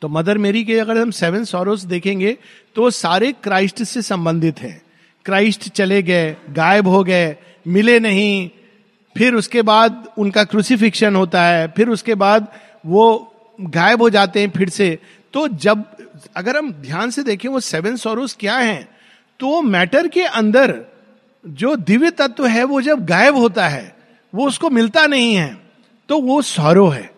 तो 0.02 0.08
मदर 0.08 0.38
मेरी 0.38 0.64
के 0.64 0.78
अगर 0.78 0.98
हम 0.98 1.10
सेवन 1.10 1.44
सोरोज 1.44 1.84
देखेंगे 1.84 2.36
तो 2.76 2.90
सारे 2.90 3.32
क्राइस्ट 3.32 3.82
से 3.82 4.02
संबंधित 4.02 4.60
हैं। 4.60 4.80
क्राइस्ट 5.26 5.68
चले 5.68 6.02
गए, 6.02 6.36
गायब 6.50 6.88
हो 6.88 7.02
गए 7.04 7.36
मिले 7.66 7.98
नहीं, 8.00 8.50
फिर 9.16 9.34
उसके 9.34 9.62
बाद 9.62 10.08
उनका 10.18 10.44
क्रूसिफिक्शन 10.44 11.16
होता 11.16 11.42
है, 11.42 11.66
फिर 11.68 11.88
उसके 11.88 12.14
बाद 12.14 12.46
वो 12.86 13.32
गायब 13.58 14.02
हो 14.02 14.10
जाते 14.10 14.40
हैं 14.40 14.50
फिर 14.50 14.68
से। 14.68 14.98
तो 15.34 15.46
जब, 15.48 15.84
अगर 16.36 16.56
हम 16.56 16.72
ध्यान 16.72 17.10
से 17.10 17.22
देखें 17.22 17.48
वो 17.48 17.60
सेवन 17.60 17.96
सोरोस 17.96 18.36
क्या 18.40 18.56
हैं 18.56 18.88
तो 19.40 19.60
मैटर 19.62 20.08
के 20.08 20.22
अंदर 20.22 20.74
जो 21.44 21.74
दिव्य 21.76 22.10
तत्व 22.10 22.46
है, 22.46 22.64
वो 22.64 22.80
जब 22.80 23.04
गायब 23.06 23.36
होता 23.36 23.68
है, 23.68 23.94
वो 24.32 24.46
उसको 24.46 24.70
मिलता 24.70 25.06
नहीं 25.06 25.34
है 25.34 25.56
तो 26.08 26.18
वो 26.18 26.40
सौरव 26.42 26.92
है। 26.92 27.10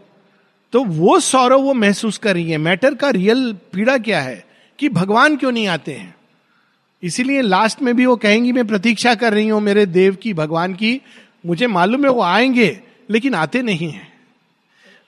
तो 0.72 0.82
वो 0.84 1.18
सौरव 1.20 1.60
वो 1.60 1.74
महसूस 1.74 2.18
कर 2.18 2.34
रही 2.34 2.50
है। 2.50 2.58
मैटर 2.58 2.94
का 2.94 3.10
रियल 3.10 3.52
पीड़ा 3.72 3.96
क्या 3.98 4.20
है 4.20 4.44
कि 4.78 4.88
भगवान 4.88 5.36
क्यों 5.36 5.52
नहीं 5.52 5.66
आते 5.68 5.92
हैं? 5.92 6.14
इसीलिए 7.04 7.42
लास्ट 7.42 7.82
में 7.82 7.94
भी 7.96 8.06
वो 8.06 8.16
कहेंगी, 8.16 8.52
मैं 8.52 8.66
प्रतीक्षा 8.66 9.14
कर 9.14 9.32
रही 9.32 9.48
हूँ 9.48 9.60
मेरे 9.60 9.86
देव 9.86 10.14
की, 10.14 10.32
भगवान 10.34 10.74
की। 10.74 11.00
मुझे 11.46 11.66
मालूम 11.66 12.04
है 12.04 12.10
वो 12.10 12.22
आएँगे, 12.22 12.80
लेकिन 13.10 13.34
आते 13.34 13.62
नहीं 13.62 13.90
हैं. 13.90 14.12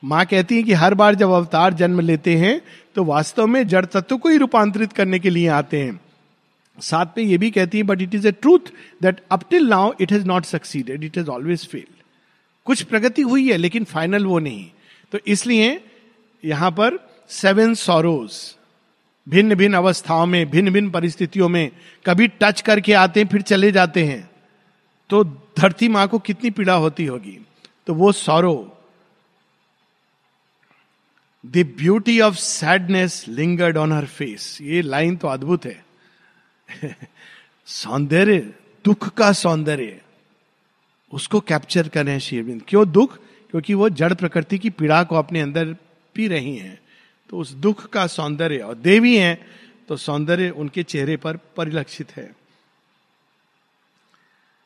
माँ 0.02 0.24
कहती 0.26 0.56
है 0.56 0.62
कि 0.62 0.72
हर 0.72 0.94
बार 0.94 1.14
जब 1.14 1.30
अवतार 1.30 1.74
जन्म 1.74 2.00
लेते 2.00 2.36
हैं 2.36 2.60
तो 2.96 3.04
वास्तव 3.04 3.46
में 3.46 3.66
जड़ 3.68 3.84
तत्व 3.84 4.16
को 4.16 4.28
ही 4.28 4.36
रूपांतरित 4.36 4.92
करने 4.92 5.18
के 5.18 5.30
लिए 5.30 5.48
आते 5.50 5.80
हैं। 5.80 6.00
साथ 6.78 7.18
में 7.18 7.24
ये 7.24 7.38
भी 7.38 7.50
कहती 7.50 7.78
है 7.78 7.84
but 7.84 8.02
it 8.02 8.14
is 8.14 8.28
a 8.28 8.32
truth 8.32 8.72
that 9.02 9.20
up 9.30 9.48
till 9.50 9.68
now 9.68 9.92
it 10.00 10.12
has 10.12 10.26
not 10.26 10.44
succeeded 10.44 11.04
it 11.04 11.16
has 11.18 11.28
always 11.28 11.66
fail 11.68 11.86
कुछ 12.66 12.82
प्रगति 12.82 13.22
हुई 13.22 13.48
है, 13.48 13.56
लेकिन 13.56 13.84
फाइनल 13.84 14.24
वो 14.24 14.38
नहीं। 14.38 14.64
तो 15.12 15.18
इसलिए 15.26 15.80
यहाँ 16.44 16.70
पर 16.70 16.98
सेवन 17.30 17.74
सोरोज 17.74 18.32
भिन्न 19.28 19.54
भिन्न 19.54 19.76
अवस्थाओं 19.76 20.26
में 20.26 20.50
भिन्न 20.50 20.70
भिन्न 20.70 20.90
परिस्थितियों 20.90 21.48
में 21.48 21.70
कभी 22.06 22.28
टच 22.28 22.60
करके 22.60 22.92
आते 22.92 23.20
हैं, 23.20 23.28
फिर 23.28 23.42
चले 23.42 23.72
जाते 23.72 24.04
हैं 24.04 24.30
तो 25.10 25.24
धरती 25.58 25.88
माँ 25.88 26.08
को 26.08 26.18
कितनी 26.18 26.50
पीड़ा 26.50 26.74
होती 26.74 27.06
होगी। 27.06 27.38
तो 27.86 27.94
वो 27.94 28.12
sorrow 28.12 28.72
the 31.46 31.74
beauty 31.78 32.20
of 32.20 32.34
sadness 32.34 33.24
lingered 33.28 33.76
on 33.76 33.92
her 33.92 34.06
face 34.06 34.58
ये 34.62 34.82
लाइन 34.82 35.16
तो 35.16 35.28
अद्भुत 35.28 35.64
है। 35.64 35.86
सौंदर्य, 37.66 38.54
दुख 38.84 39.08
का 39.08 39.32
सौंदर्य, 39.32 40.00
उसको 41.12 41.40
कैप्चर 41.40 41.88
करें 41.88 42.18
शेरविंद। 42.18 42.62
क्यों 42.68 42.92
दुख? 42.92 43.18
क्योंकि 43.50 43.74
वो 43.74 43.88
जड़ 43.88 44.14
प्रकृति 44.14 44.58
की 44.58 44.70
पीड़ा 44.70 45.04
को 45.04 45.16
अपने 45.16 45.40
अंदर 45.40 45.76
पी 46.14 46.28
रही 46.28 46.56
हैं। 46.56 46.78
तो 47.30 47.38
उस 47.38 47.52
दुख 47.52 47.86
का 47.90 48.06
सौंदर्य, 48.06 48.58
और 48.58 48.74
देवी 48.74 49.16
हैं 49.16 49.38
तो 49.88 49.96
सौंदर्य 49.96 50.50
उनके 50.50 50.82
चेहरे 50.82 51.16
पर 51.16 51.36
परिलक्षित 51.56 52.16
है। 52.16 52.30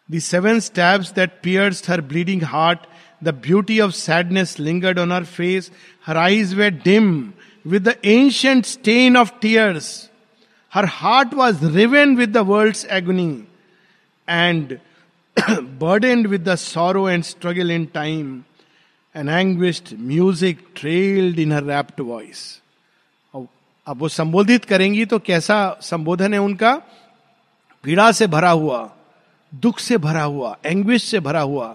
The 0.09 0.19
stabs 0.61 1.13
that 1.13 1.41
pierce 1.43 1.89
her 1.91 2.01
bleeding 2.01 2.43
heart 2.43 2.81
the 3.25 3.35
beauty 3.43 3.81
of 3.81 3.93
sadness 3.93 4.59
lingered 4.61 4.99
on 4.99 5.13
her 5.13 5.25
face 5.25 5.71
her 6.07 6.17
eyes 6.17 6.55
were 6.55 6.71
dim 6.85 7.11
with 7.65 7.89
the 7.89 7.95
ancient 8.05 8.67
stain 8.67 9.17
of 9.17 9.33
tears 9.41 9.89
her 10.73 10.85
heart 11.01 11.35
was 11.35 11.65
riven 11.77 12.17
with 12.17 12.33
the 12.37 12.47
world 12.53 12.87
agony 12.93 13.33
and 14.29 14.79
burdened 15.81 16.27
with 16.27 16.43
the 16.45 16.55
sorrow 16.57 17.07
and 17.07 17.25
struggle 17.25 17.71
in 17.71 17.85
time. 17.87 18.45
An 19.15 19.29
anguished 19.29 19.93
music 19.99 20.59
trailed 20.77 21.39
in 21.39 21.53
her 21.53 21.65
rapt 21.65 22.01
voice 22.01 22.61
अब 23.35 23.97
वो 23.99 24.09
संबोधित 24.09 24.65
करेंगी 24.65 25.05
तो 25.05 25.19
कैसा 25.19 25.79
संबोधन 25.83 26.35
है 26.35 26.41
उनका? 26.41 26.75
पीड़ा 27.85 28.11
से 28.13 28.27
भरा 28.27 28.51
हुआ, 28.51 28.91
दुख 29.53 29.79
से 29.79 29.97
भरा 29.99 30.23
हुआ 30.23 30.57
एंग्विश 30.67 31.03
से 31.03 31.21
भरा 31.21 31.41
हुआ, 31.41 31.67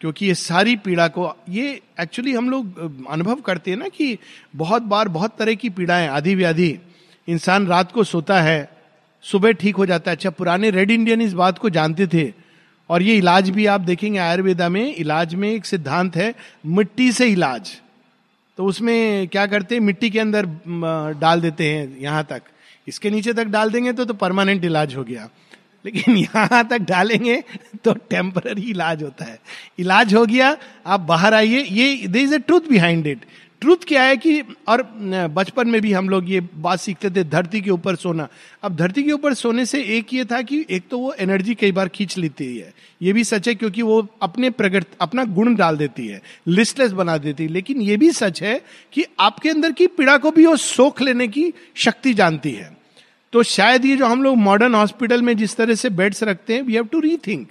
क्योंकि 0.00 0.26
ये 0.26 0.34
सारी 0.34 0.76
पीड़ा 0.76 1.06
को, 1.08 1.32
ये 1.48 1.80
एक्चुअली 2.00 2.34
हम 2.34 2.50
लोग 2.50 3.06
अनुभव 3.10 3.40
करते 3.40 3.70
हैं 3.70 3.78
ना 3.78 3.88
कि 3.88 4.18
बहुत 4.56 4.82
बार 4.82 5.08
बहुत 5.08 5.36
तरह 5.38 5.54
की 5.54 5.70
पीड़ाएँ, 5.70 6.08
आधी 6.08 6.34
व्याधि, 6.34 6.78
इंसान 7.28 7.66
रात 7.66 7.92
को 7.92 8.04
सोता 8.04 8.40
है, 8.40 8.68
सुबह 9.24 9.52
ठीक 9.52 9.76
हो 9.76 9.86
जाता 9.86 10.10
है। 10.10 10.16
अच्छा 10.16 10.30
पुराने 10.30 10.70
रेड 10.70 10.90
इंडियन 10.90 11.22
इस 11.22 11.32
बात 11.32 11.58
को 11.58 11.70
जानते 11.70 12.06
थे 12.06 12.32
और 12.90 13.02
ये 13.02 13.16
इलाज 13.16 13.50
भी 13.50 13.66
आप 13.66 13.80
देखेंगे 13.80 14.18
आयुर्वेदा 14.18 14.68
में, 14.68 14.94
इलाज 14.94 15.34
में 15.34 15.50
एक 15.50 15.66
सिद्धांत 15.66 16.16
है, 16.16 16.34
मिट्टी 16.66 17.10
से 17.12 17.26
इलाज। 17.26 17.70
तो 18.58 18.64
उसमें 18.64 19.28
क्या 19.28 19.46
करते 19.46 19.74
हैं? 19.74 19.82
मिट्टी 19.82 20.10
के 20.10 20.20
अंदर 20.20 20.46
डाल 21.20 21.40
देते 21.40 21.64
हैं, 21.64 21.98
यहाँ 22.00 22.24
तक। 22.30 22.42
इसके 22.88 23.10
नीचे 23.10 23.32
तक 23.32 23.46
डाल 23.46 23.70
देंगे 23.70 23.92
तो 23.92 24.04
तो 24.04 24.14
परमानेंट 24.14 24.64
इलाज 24.64 24.94
हो 24.96 25.04
गया। 25.04 25.28
लेकिन 25.84 26.16
यहाँ 26.16 26.66
तक 26.68 26.78
डालेंगे 26.80 27.42
तो 27.84 27.92
टेम्पररी 28.10 28.70
इलाज 28.70 29.02
होता 29.02 29.24
है। 29.24 29.38
इलाज 29.78 30.14
हो 30.14 30.24
गया, 30.26 30.56
आप 30.86 31.00
बाहर 31.00 31.34
आइए, 31.34 31.62
ये 31.62 32.06
there 32.08 32.20
is 32.20 32.34
a 32.34 32.38
truth 32.38 32.68
behind 32.70 33.06
it 33.06 33.24
truth 33.60 33.84
क्या 33.86 34.02
है 34.02 34.16
कि, 34.16 34.40
और 34.68 34.82
बचपन 35.34 35.68
में 35.68 35.80
भी 35.80 35.92
हम 35.92 36.08
लोग 36.08 36.30
ये 36.30 36.40
बात 36.56 36.80
सीखते 36.80 37.10
थे, 37.10 37.24
धरती 37.24 37.60
के 37.60 37.70
ऊपर 37.70 37.96
सोना। 37.96 38.28
अब 38.62 38.76
धरती 38.76 39.02
के 39.02 39.12
ऊपर 39.12 39.34
सोने 39.34 39.64
से 39.66 39.82
एक 39.96 40.14
ये 40.14 40.24
था 40.24 40.40
कि 40.42 40.64
एक 40.70 40.88
तो 40.90 40.98
वो 40.98 41.12
एनर्जी 41.12 41.54
कई 41.54 41.72
बार 41.72 41.88
खींच 41.88 42.16
लेती 42.18 42.56
है। 42.58 42.72
ये 43.02 43.12
भी 43.12 43.24
सच 43.24 43.48
है 43.48 43.54
क्योंकि 43.54 43.82
वो 43.82 44.06
अपने 44.22 44.50
प्रगट, 44.50 44.84
अपना 45.00 45.24
गुण 45.24 45.54
डाल 45.54 45.76
देती 45.76 46.06
है 46.06 46.20
लिस्टलेस 46.48 46.92
बना 46.92 47.16
देती 47.18 47.44
है। 47.44 47.50
लेकिन 47.50 47.80
ये 47.80 47.96
भी 47.96 48.10
सच 48.12 48.42
है 48.42 48.60
कि 48.92 49.04
आपके 49.20 49.50
अंदर 49.50 49.72
की 49.72 49.86
पीड़ा 49.86 50.16
को 50.18 50.30
भी 50.30 50.46
वो 50.46 50.56
सोख 50.56 51.02
लेने 51.02 51.28
की 51.28 51.52
शक्ति 51.74 52.14
जानती 52.14 52.50
है। 52.50 52.76
तो 53.32 53.42
शायद 53.42 53.84
ये 53.84 53.96
जो 53.96 54.06
हम 54.06 54.22
लोग 54.22 54.36
मॉडर्न 54.36 54.74
हॉस्पिटल 54.74 55.22
में 55.22 55.36
जिस 55.36 55.56
तरह 55.56 55.74
से 55.74 55.90
बेड्स 55.90 56.22
रखते 56.22 56.54
हैं 56.54 56.62
we 56.62 56.74
have 56.74 56.84
to 56.84 57.00
rethink 57.16 57.48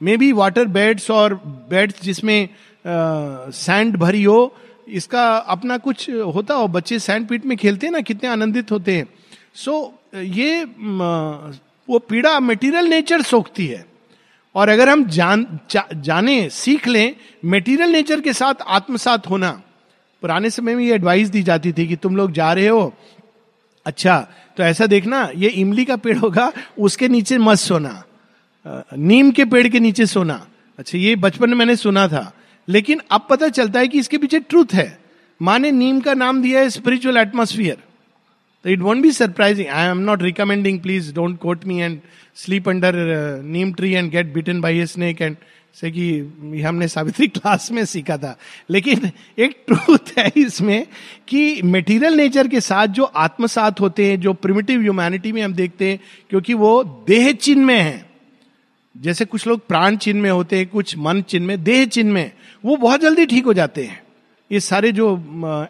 maybe 0.16 0.32
water 0.32 0.64
beds 0.64 1.10
और 1.10 1.34
बेड्स 1.70 2.02
जिसमें 2.02 2.48
सैंड 2.86 3.96
भरी 3.96 4.22
हो 4.22 4.56
इसका 4.90 5.24
अपना 5.36 5.76
कुछ 5.78 6.08
होता 6.10 6.54
हो 6.54 6.66
बच्चे 6.68 6.98
सैंड 6.98 7.26
पीट 7.28 7.46
में 7.46 7.56
खेलते 7.58 7.86
हैं 7.86 7.92
ना 7.92 8.00
कितने 8.00 8.28
आनंदित 8.28 8.72
होते 8.72 8.96
हैं। 8.96 9.06
सो 9.54 9.72
so, 10.14 10.16
ये 10.16 10.64
वो 11.88 11.98
पीड़ा 11.98 12.38
मेटीरियल 12.40 12.86
नेचर 12.86 13.22
सोखती 13.22 13.66
है। 13.66 13.84
और 14.54 14.68
अगर 14.68 14.88
हम 14.88 15.04
जान 15.06 15.46
जा, 15.70 15.84
जाने 15.94 16.48
सीख 16.50 16.86
लें 16.88 17.14
मेटीरियल 17.44 17.90
नेचर 17.90 18.20
के 18.20 18.32
साथ 18.32 18.62
आत्मसात 18.68 19.28
होना 19.30 19.50
पुराने 20.22 20.50
समय 20.50 20.74
में 20.74 20.84
ये 20.84 20.94
एडवाइस 20.94 21.28
दी 21.28 21.42
जाती 21.42 21.72
थी 21.72 21.86
कि 21.88 21.96
तुम 21.96 22.16
लोग 22.16 22.32
जा 22.32 22.52
रहे 22.52 22.66
हो 22.66 22.92
अच्छा 23.86 24.18
तो 24.56 24.62
ऐसा 24.62 24.86
देखना 24.86 25.28
ये 25.36 25.48
इमली 25.48 25.84
का 25.84 25.96
पेड़ 25.96 26.16
होगा 26.18 26.50
उसके 26.78 27.08
नीचे 27.08 27.38
मत 27.38 27.58
सोना 27.58 28.02
नीम 28.96 29.30
के 29.30 29.44
पेड़ 29.44 29.68
के 29.68 29.80
नीचे 29.80 30.06
सोना। 30.06 30.34
अच्छा 30.78 30.98
ये 30.98 31.14
बचपन 31.16 31.50
में 31.50 31.56
मैंने 31.56 31.76
सुना 31.76 32.06
था। 32.08 32.32
लेकिन 32.70 33.00
अब 33.10 33.26
पता 33.30 33.48
चलता 33.48 33.80
है 33.80 33.88
कि 33.88 33.98
इसके 33.98 34.18
पीछे 34.18 34.40
ट्रूथ 34.40 34.74
है। 34.74 34.98
माँ 35.40 35.58
ने 35.58 35.70
नीम 35.72 36.00
का 36.00 36.14
नाम 36.14 36.42
दिया 36.42 36.60
है 36.60 36.70
स्पिरिचुअल 36.70 37.16
एटमोस्फियर 37.16 37.76
तो 38.64 38.70
it 38.70 38.80
won't 38.80 39.02
be 39.02 39.12
surprising 39.12 39.68
I 39.68 39.86
am 39.86 39.98
not 39.98 40.22
recommending 40.22 40.80
please 40.80 41.12
don't 41.14 41.38
quote 41.38 41.64
me 41.66 41.80
and 41.80 42.00
sleep 42.36 42.68
under 42.68 42.94
neem 43.44 43.72
tree 43.72 43.92
and 43.92 44.10
get 44.10 44.32
bitten 44.34 44.60
by 44.60 44.78
a 44.78 44.86
snake 44.86 45.22
and 45.22 45.36
say 45.74 45.90
कि 45.90 46.62
हमने 46.62 46.88
सावित्री 46.88 47.26
क्लास 47.28 47.70
में 47.72 47.84
सीखा 47.84 48.16
था। 48.16 48.36
लेकिन 48.70 49.10
एक 49.38 49.56
ट्रूथ 49.68 50.12
है 50.18 50.30
इसमें 50.36 50.86
कि 51.28 51.62
मेटीरियल 51.62 52.14
नेचर 52.14 52.48
के 52.48 52.60
साथ 52.60 52.86
जो 52.86 53.04
आत्मसात 53.04 53.80
होते 53.80 54.06
हैं, 54.06 54.20
जो 54.20 54.32
प्रिमिटिव 54.32 54.80
ह्यूमैनिटी 54.80 55.32
में 55.32 55.42
हम 55.42 55.52
देखते 55.52 55.90
हैं, 55.90 56.00
क्योंकि 56.30 56.54
वो 56.54 57.04
देह 57.08 57.32
चिन्ह 57.32 57.66
में 57.66 57.78
है। 57.78 58.09
जैसे 58.96 59.24
कुछ 59.24 59.46
लोग 59.46 59.66
प्राण 59.66 59.96
चिन्ह 59.96 60.22
में 60.22 60.30
होते 60.30 60.58
हैं, 60.58 60.66
कुछ 60.66 60.96
मन 60.96 61.22
चिन्ह 61.22 61.46
में, 61.46 61.62
देह 61.64 61.84
चिन्ह 61.86 62.12
में, 62.12 62.32
वो 62.64 62.76
बहुत 62.76 63.00
जल्दी 63.00 63.26
ठीक 63.26 63.44
हो 63.44 63.52
जाते 63.54 63.84
हैं। 63.84 64.02
ये 64.50 64.60
सारे 64.60 64.92
जो 64.92 65.10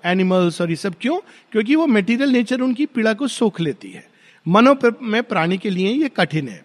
एनिमल्स 0.07 0.61
और 0.61 0.71
ये 0.71 0.77
सब 0.77 0.95
क्यों? 1.01 1.19
क्योंकि 1.53 1.77
वो 1.77 1.87
मेटीरियल 1.87 2.31
नेचर 2.31 2.61
उनकी 2.61 2.87
पीड़ा 2.87 3.13
को 3.15 3.29
सोख 3.29 3.61
लेती 3.61 3.91
है। 3.91 4.09
मनो 4.47 4.77
में 5.03 5.23
प्राणी 5.23 5.59
के 5.59 5.71
लिए 5.71 5.93
ये 5.93 6.09
कठिन 6.09 6.49
है। 6.49 6.65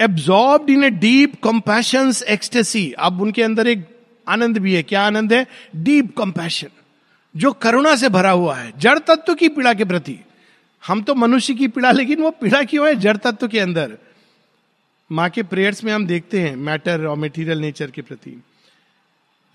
Absorb 0.00 0.70
in 0.70 0.84
a 0.84 0.90
deep 0.90 1.34
compassion 1.42 2.12
ecstasy 2.28 2.92
अब 2.98 3.20
उनके 3.20 3.42
अंदर 3.42 3.66
एक 3.66 3.86
आनंद 4.28 4.58
भी 4.58 4.74
है। 4.74 4.82
क्या 4.82 5.02
आनंद 5.02 5.32
है? 5.32 5.46
डीप 5.76 6.16
कंपैशन 6.16 6.68
जो 7.34 7.52
करुणा 7.52 7.94
से 7.96 8.08
भरा 8.08 8.30
हुआ 8.30 8.54
है, 8.56 8.72
जड़ 8.78 8.98
तत्व 8.98 9.34
की 9.34 9.48
पीड़ा 9.48 9.74
के 9.74 9.84
प्रति। 9.84 10.18
हम 10.82 11.02
तो 11.02 11.14
मनुष्य 11.14 11.54
की 11.54 11.68
पीड़ा, 11.68 11.90
लेकिन 11.92 12.22
वो 12.22 12.30
पीड़ा 12.30 12.62
क्यों 12.62 12.86
है? 12.88 12.94
जड़ 12.94 13.16
तत्व 13.16 13.48
के 13.48 13.60
अंदर। 13.60 13.96
माँ 15.12 15.30
के 15.30 15.42
प्रेयर्स 15.42 15.84
में 15.84 15.92
हम 15.92 16.06
देखते 16.06 16.40
हैं 16.40 16.56
मैटर 16.56 17.06
और 17.06 17.16
मेटीरियल 17.16 17.58
नेचर 17.58 17.90
के 17.90 18.02
प्रति। 18.02 18.42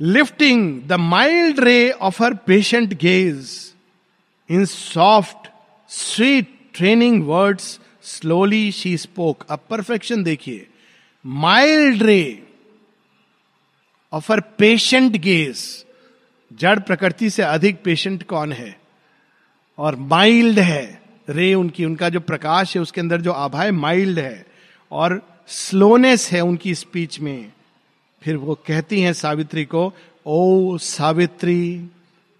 Lifting 0.01 0.83
the 0.83 0.93
mild 0.93 1.59
ray 1.59 1.91
of 1.91 2.23
her 2.23 2.33
patient 2.33 2.93
gaze 2.93 3.73
in 4.51 4.65
soft 4.65 5.49
sweet 5.89 6.59
training 6.73 7.27
words 7.27 7.79
slowly 8.03 8.71
she 8.71 8.97
spoke 8.97 9.45
अब 9.49 9.59
परफेक्शन 9.69 10.23
देखिए। 10.23 10.67
Mild 11.25 12.03
ray 12.03 12.43
of 14.13 14.31
her 14.31 14.39
patient 14.39 15.11
gaze 15.11 15.85
जड़ 16.53 16.79
प्रकृति 16.79 17.29
से 17.29 17.43
अधिक 17.43 17.83
पेशेंट 17.83 18.23
कौन 18.23 18.51
है? 18.51 18.79
और 19.77 19.95
माइल्ड 19.95 20.59
है। 20.59 21.01
रे 21.29 21.53
उनकी, 21.53 21.85
उनका 21.85 22.09
जो 22.09 22.19
प्रकाश 22.19 22.75
है, 22.75 22.81
उसके 22.81 23.01
अंदर 23.01 23.21
जो 23.21 23.31
आभा 23.31 23.63
है 23.63 23.71
माइल्ड 23.71 24.19
है। 24.19 24.45
और 24.91 25.28
स्लोनेस 25.49 26.31
है 26.31 26.41
उनकी 26.41 26.73
स्पीच 26.75 27.19
में। 27.19 27.51
फिर 28.21 28.37
वो 28.37 28.55
कहती 28.67 29.01
हैं 29.01 29.13
सावित्री 29.13 29.65
को, 29.65 29.93
O 30.25 30.77
Savitri 30.77 31.89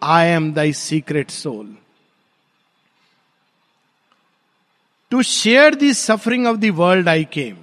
I 0.02 0.28
am 0.28 0.52
thy 0.54 0.74
secret 0.74 1.30
soul 1.32 1.76
to 5.12 5.22
share 5.22 5.76
the 5.76 5.94
suffering 5.94 6.48
of 6.48 6.58
the 6.58 6.70
world 6.76 7.10
I 7.10 7.24
came 7.24 7.58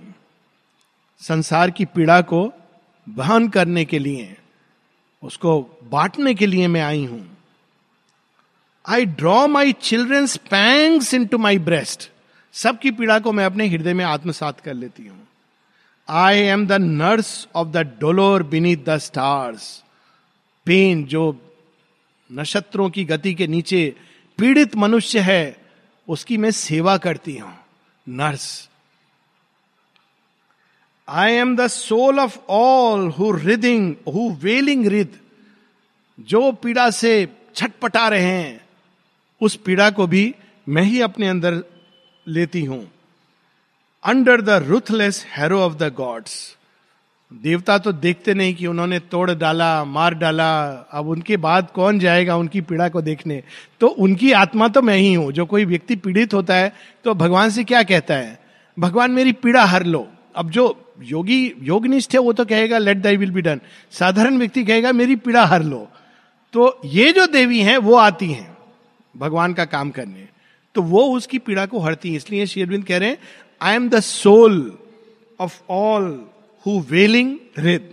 संसार 1.22 1.70
की 1.70 1.84
पीड़ा 1.84 2.20
को 2.22 2.42
बहन 3.06 3.48
करने 3.48 3.84
के 3.84 3.98
लिए, 3.98 4.36
उसको 5.22 5.60
बांटने 5.84 6.34
के 6.34 6.46
लिए 6.46 6.66
मैं 6.68 6.82
आई 6.82 7.04
हूँ। 7.04 7.24
I 8.84 9.04
draw 9.04 9.46
my 9.46 9.72
children's 9.72 10.36
pangs 10.50 11.14
into 11.26 11.38
my 11.38 11.58
breast 11.58 12.10
सबकी 12.54 12.90
पीड़ा 12.90 13.18
को 13.18 13.32
मैं 13.32 13.44
अपने 13.44 13.66
हृदय 13.68 13.94
में 13.94 14.04
आत्मसात 14.04 14.60
कर 14.60 14.74
लेती 14.74 15.06
हूँ। 15.06 15.25
I 16.08 16.38
am 16.38 16.66
the 16.66 16.72
nurse 16.72 17.48
of 17.54 17.68
the 17.68 17.76
dolour 18.00 18.42
beneath 18.42 18.84
the 18.86 18.96
stars 18.98 19.64
pain 20.66 21.04
जो 21.04 21.24
नक्षत्रों 22.30 22.88
की 22.90 23.04
गति 23.04 23.34
के 23.34 23.46
नीचे 23.46 23.94
पीड़ित 24.38 24.76
मनुष्य 24.76 25.20
है, 25.20 25.56
उसकी 26.08 26.36
मैं 26.36 26.50
सेवा 26.50 26.96
करती 26.98 27.36
हूँ। 27.36 27.52
Nurse 28.06 28.68
I 31.08 31.32
am 31.32 31.56
the 31.56 31.66
soul 31.68 32.20
of 32.20 32.38
all 32.50 33.08
who 33.08 33.32
writhing 33.32 33.94
who 34.14 34.30
wailing 34.42 34.86
writhe 34.86 35.18
जो 36.18 36.50
पीड़ा 36.52 36.90
से 36.90 37.28
छटपटा 37.54 38.08
रहे 38.08 38.22
हैं, 38.22 38.60
उस 39.40 39.56
पीड़ा 39.56 39.90
को 39.90 40.06
भी 40.06 40.34
मैं 40.66 40.82
ही 40.82 41.00
अपने 41.00 41.28
अंदर 41.28 41.62
लेती 42.26 42.64
हूँ। 42.64 42.86
Under 44.06 44.40
the 44.40 44.50
ruthless 44.66 45.24
harrow 45.28 45.60
of 45.60 45.74
the 45.74 45.92
gods 45.94 46.34
देवता 47.30 47.76
तो 47.78 47.92
देखते 47.92 48.34
नहीं 48.34 48.54
कि 48.54 48.66
उन्होंने 48.66 48.98
तोड़ 49.00 49.30
डाला, 49.30 49.84
मार 49.84 50.14
डाला, 50.14 50.66
अब 50.90 51.08
उनके 51.08 51.36
बाद 51.36 51.70
कौन 51.74 51.98
जाएगा 51.98 52.36
उनकी 52.36 52.60
पीड़ा 52.60 52.88
को 52.88 53.00
देखने? 53.02 53.42
तो 53.80 53.86
उनकी 53.86 54.30
आत्मा 54.32 54.68
तो 54.68 54.82
मैं 54.82 54.96
ही 54.96 55.12
हूँ, 55.14 55.32
जो 55.32 55.46
कोई 55.46 55.64
व्यक्ति 55.64 55.96
पीड़ित 55.96 56.34
होता 56.34 56.54
है 56.54 56.72
तो 57.04 57.14
भगवान 57.14 57.50
से 57.50 57.64
क्या 57.64 57.82
कहता 57.82 58.14
है? 58.14 58.38
भगवान 58.76 59.10
मेरी 59.10 59.32
पीड़ा 59.32 59.64
हर 59.64 59.84
लो। 59.84 60.06
अब 60.36 60.50
जो 60.50 60.94
योगी, 61.02 61.52
योगनिष्ठ 61.62 62.14
है, 62.14 62.20
वो 62.20 62.32
तो 62.32 62.44
कहेगा 62.44 62.78
let 62.78 62.98
thy 62.98 63.16
will 63.16 63.30
be 63.30 63.42
done 63.42 63.60
साधारण 63.92 64.38
व्यक्ति 64.38 64.64
कहेगा, 64.64 64.92
मेरी 64.92 65.16
पीड़ा 65.16 65.44
हर 65.44 65.62
लो। 65.62 65.88
तो 66.54 66.80
ये 66.84 67.12
जो 67.12 67.26
देवी 67.26 67.60
हैं, 67.60 67.76
वो 67.78 67.96
आती 67.96 68.30
हैं 68.32 68.56
भगवान 69.14 69.54
का 69.54 69.64
काम 69.64 69.90
करने। 69.90 70.28
तो 70.74 70.82
वो 70.82 71.02
उसकी 71.16 71.38
पीड़ा 71.38 71.64
को 71.66 71.78
हरती 71.80 72.10
है। 72.10 72.16
इसलिए 72.16 72.46
शेरविंद 72.46 72.84
कह 72.84 72.98
रहे 72.98 73.08
हैं 73.08 73.18
I 73.60 73.74
am 73.74 73.88
the 73.88 74.00
soul 74.00 74.56
of 75.40 75.60
all 75.70 76.08
who 76.66 76.80
wailing 76.90 77.36
writhe 77.58 77.92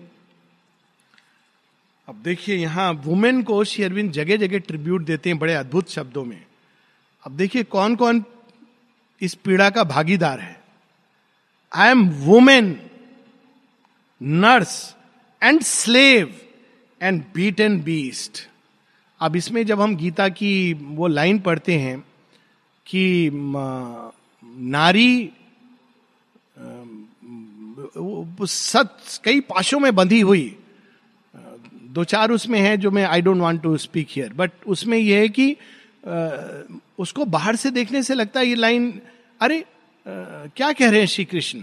अब 2.07 2.15
देखिए 2.23 2.55
यहाँ 2.55 2.91
वुमेन 3.05 3.41
को 3.43 3.63
श्री 3.63 3.83
अरविंद 3.83 4.11
जगह 4.11 4.37
जगह 4.37 4.59
ट्रिब्यूट 4.59 5.05
देते 5.05 5.29
हैं 5.29 5.37
बड़े 5.39 5.53
अद्भुत 5.53 5.89
शब्दों 5.89 6.23
में। 6.25 6.41
अब 7.25 7.31
देखिए 7.31 7.63
कौन 7.65 7.95
कौन 7.95 8.23
इस 9.21 9.33
पीड़ा 9.35 9.69
का 9.69 9.83
भागीदार 9.83 10.39
है। 10.39 10.61
I 11.71 11.91
am 11.91 12.09
woman 12.21 12.75
nurse 14.21 14.73
and 15.41 15.61
slave 15.61 16.35
and 17.01 17.23
beat 17.35 17.59
and 17.59 17.83
beast 17.83 18.47
अब 19.19 19.35
इसमें 19.35 19.65
जब 19.65 19.81
हम 19.81 19.95
गीता 19.95 20.27
की 20.29 20.73
वो 20.73 21.07
लाइन 21.07 21.39
पढ़ते 21.39 21.77
हैं 21.79 21.99
कि 22.87 23.29
नारी 23.33 25.31
सत, 27.95 28.97
कई 29.23 29.39
पाशों 29.39 29.79
में 29.79 29.93
बंधी 29.95 30.19
हुई। 30.21 30.55
दो 31.85 32.03
चार 32.03 32.31
उसमें 32.31 32.59
है 32.59 32.77
जो 32.77 32.91
मैं 32.91 33.03
I 33.05 33.21
don't 33.21 33.37
want 33.37 33.61
to 33.63 33.75
speak 33.77 34.07
here 34.11 34.33
but 34.33 34.51
उसमें 34.67 34.97
यह 34.97 35.19
है 35.19 35.29
कि 35.29 35.55
उसको 36.99 37.25
बाहर 37.25 37.55
से 37.55 37.71
देखने 37.71 38.03
से 38.03 38.13
लगता 38.13 38.39
है 38.39 38.47
ये 38.47 38.55
लाइन, 38.55 39.01
अरे 39.41 39.63
क्या 40.05 40.71
कह 40.71 40.89
रहे 40.89 40.99
हैं 40.99 41.07
श्री 41.07 41.25
कृष्ण? 41.25 41.61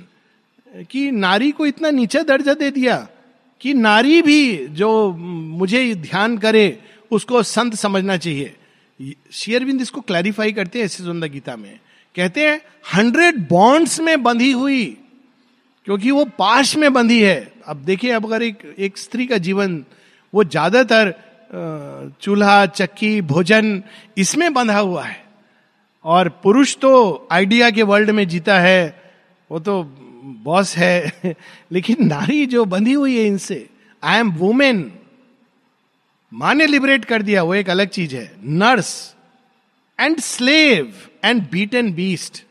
कि 0.91 1.11
नारी 1.11 1.51
को 1.51 1.67
इतना 1.67 1.91
नीचा 1.91 2.23
दर्जा 2.23 2.55
दे 2.55 2.71
दिया 2.71 2.97
कि 3.61 3.75
नारी 3.75 4.23
भी 4.23 4.67
जो 4.69 5.11
मुझे 5.13 5.95
ध्यान 5.95 6.39
करे, 6.39 6.79
उसको 7.11 7.43
संत 7.43 7.75
समझना 7.75 8.17
चाहिए। 8.17 8.55
शेयरविंद 9.33 9.81
इसको 9.81 10.01
क्लैरिफाई 10.01 10.53
करते 10.53 10.81
हैं 10.81 10.89
सुंदर 10.89 11.29
गीता 11.29 11.57
में। 11.57 11.79
कहते 12.15 12.49
हैं 12.49 12.61
हंड्रेड 12.95 13.47
बॉन्ड्स 13.49 14.01
में 14.01 14.23
बंधी 14.23 14.51
हुई 14.53 14.97
क्योंकि 15.87 16.11
वो 16.11 16.25
पाश 16.39 16.77
में 16.77 16.93
बंधी 16.93 17.23
है। 17.23 17.53
अब 17.67 17.77
देखिए, 17.77 18.11
अब 18.11 18.27
अगर 18.27 18.43
एक 18.43 18.75
एक 18.79 18.99
स्त्री 18.99 19.27
का 19.27 19.39
जीवन 19.39 19.85
वो 20.33 20.45
ज़्यादातर 20.45 21.15
चूल्हा, 22.21 22.67
चक्की, 22.67 23.21
भोजन 23.23 23.83
इसमें 24.19 24.53
बंधा 24.55 24.79
हुआ 24.79 25.05
है। 25.05 25.25
और 26.05 26.29
पुरुष 26.43 26.77
तो 26.77 27.29
आइडिया 27.33 27.71
के 27.71 27.83
वर्ल्ड 27.83 28.11
में 28.11 28.27
जीता 28.29 28.59
है, 28.61 29.03
वो 29.51 29.59
तो 29.59 29.83
बॉस 30.45 30.77
है। 30.77 31.35
लेकिन 31.73 32.07
नारी 32.07 32.45
जो 32.47 32.65
बंधी 32.65 32.93
हुई 32.93 33.19
है 33.19 33.27
इनसे 33.27 33.67
आई 34.03 34.19
एम 34.19 34.31
वुमेन 34.33 34.91
माँ 36.33 36.55
ने 36.55 36.67
लिबरेट 36.67 37.05
कर 37.05 37.23
दिया, 37.23 37.43
वो 37.43 37.55
एक 37.55 37.71
अलग 37.71 37.89
चीज़ 37.89 38.15
है। 38.17 38.31
Nurse 38.45 38.93
and 39.99 40.21
slave 40.21 40.93
and 41.25 41.43
beat 41.51 41.75
and 41.75 41.95
beast 41.95 42.43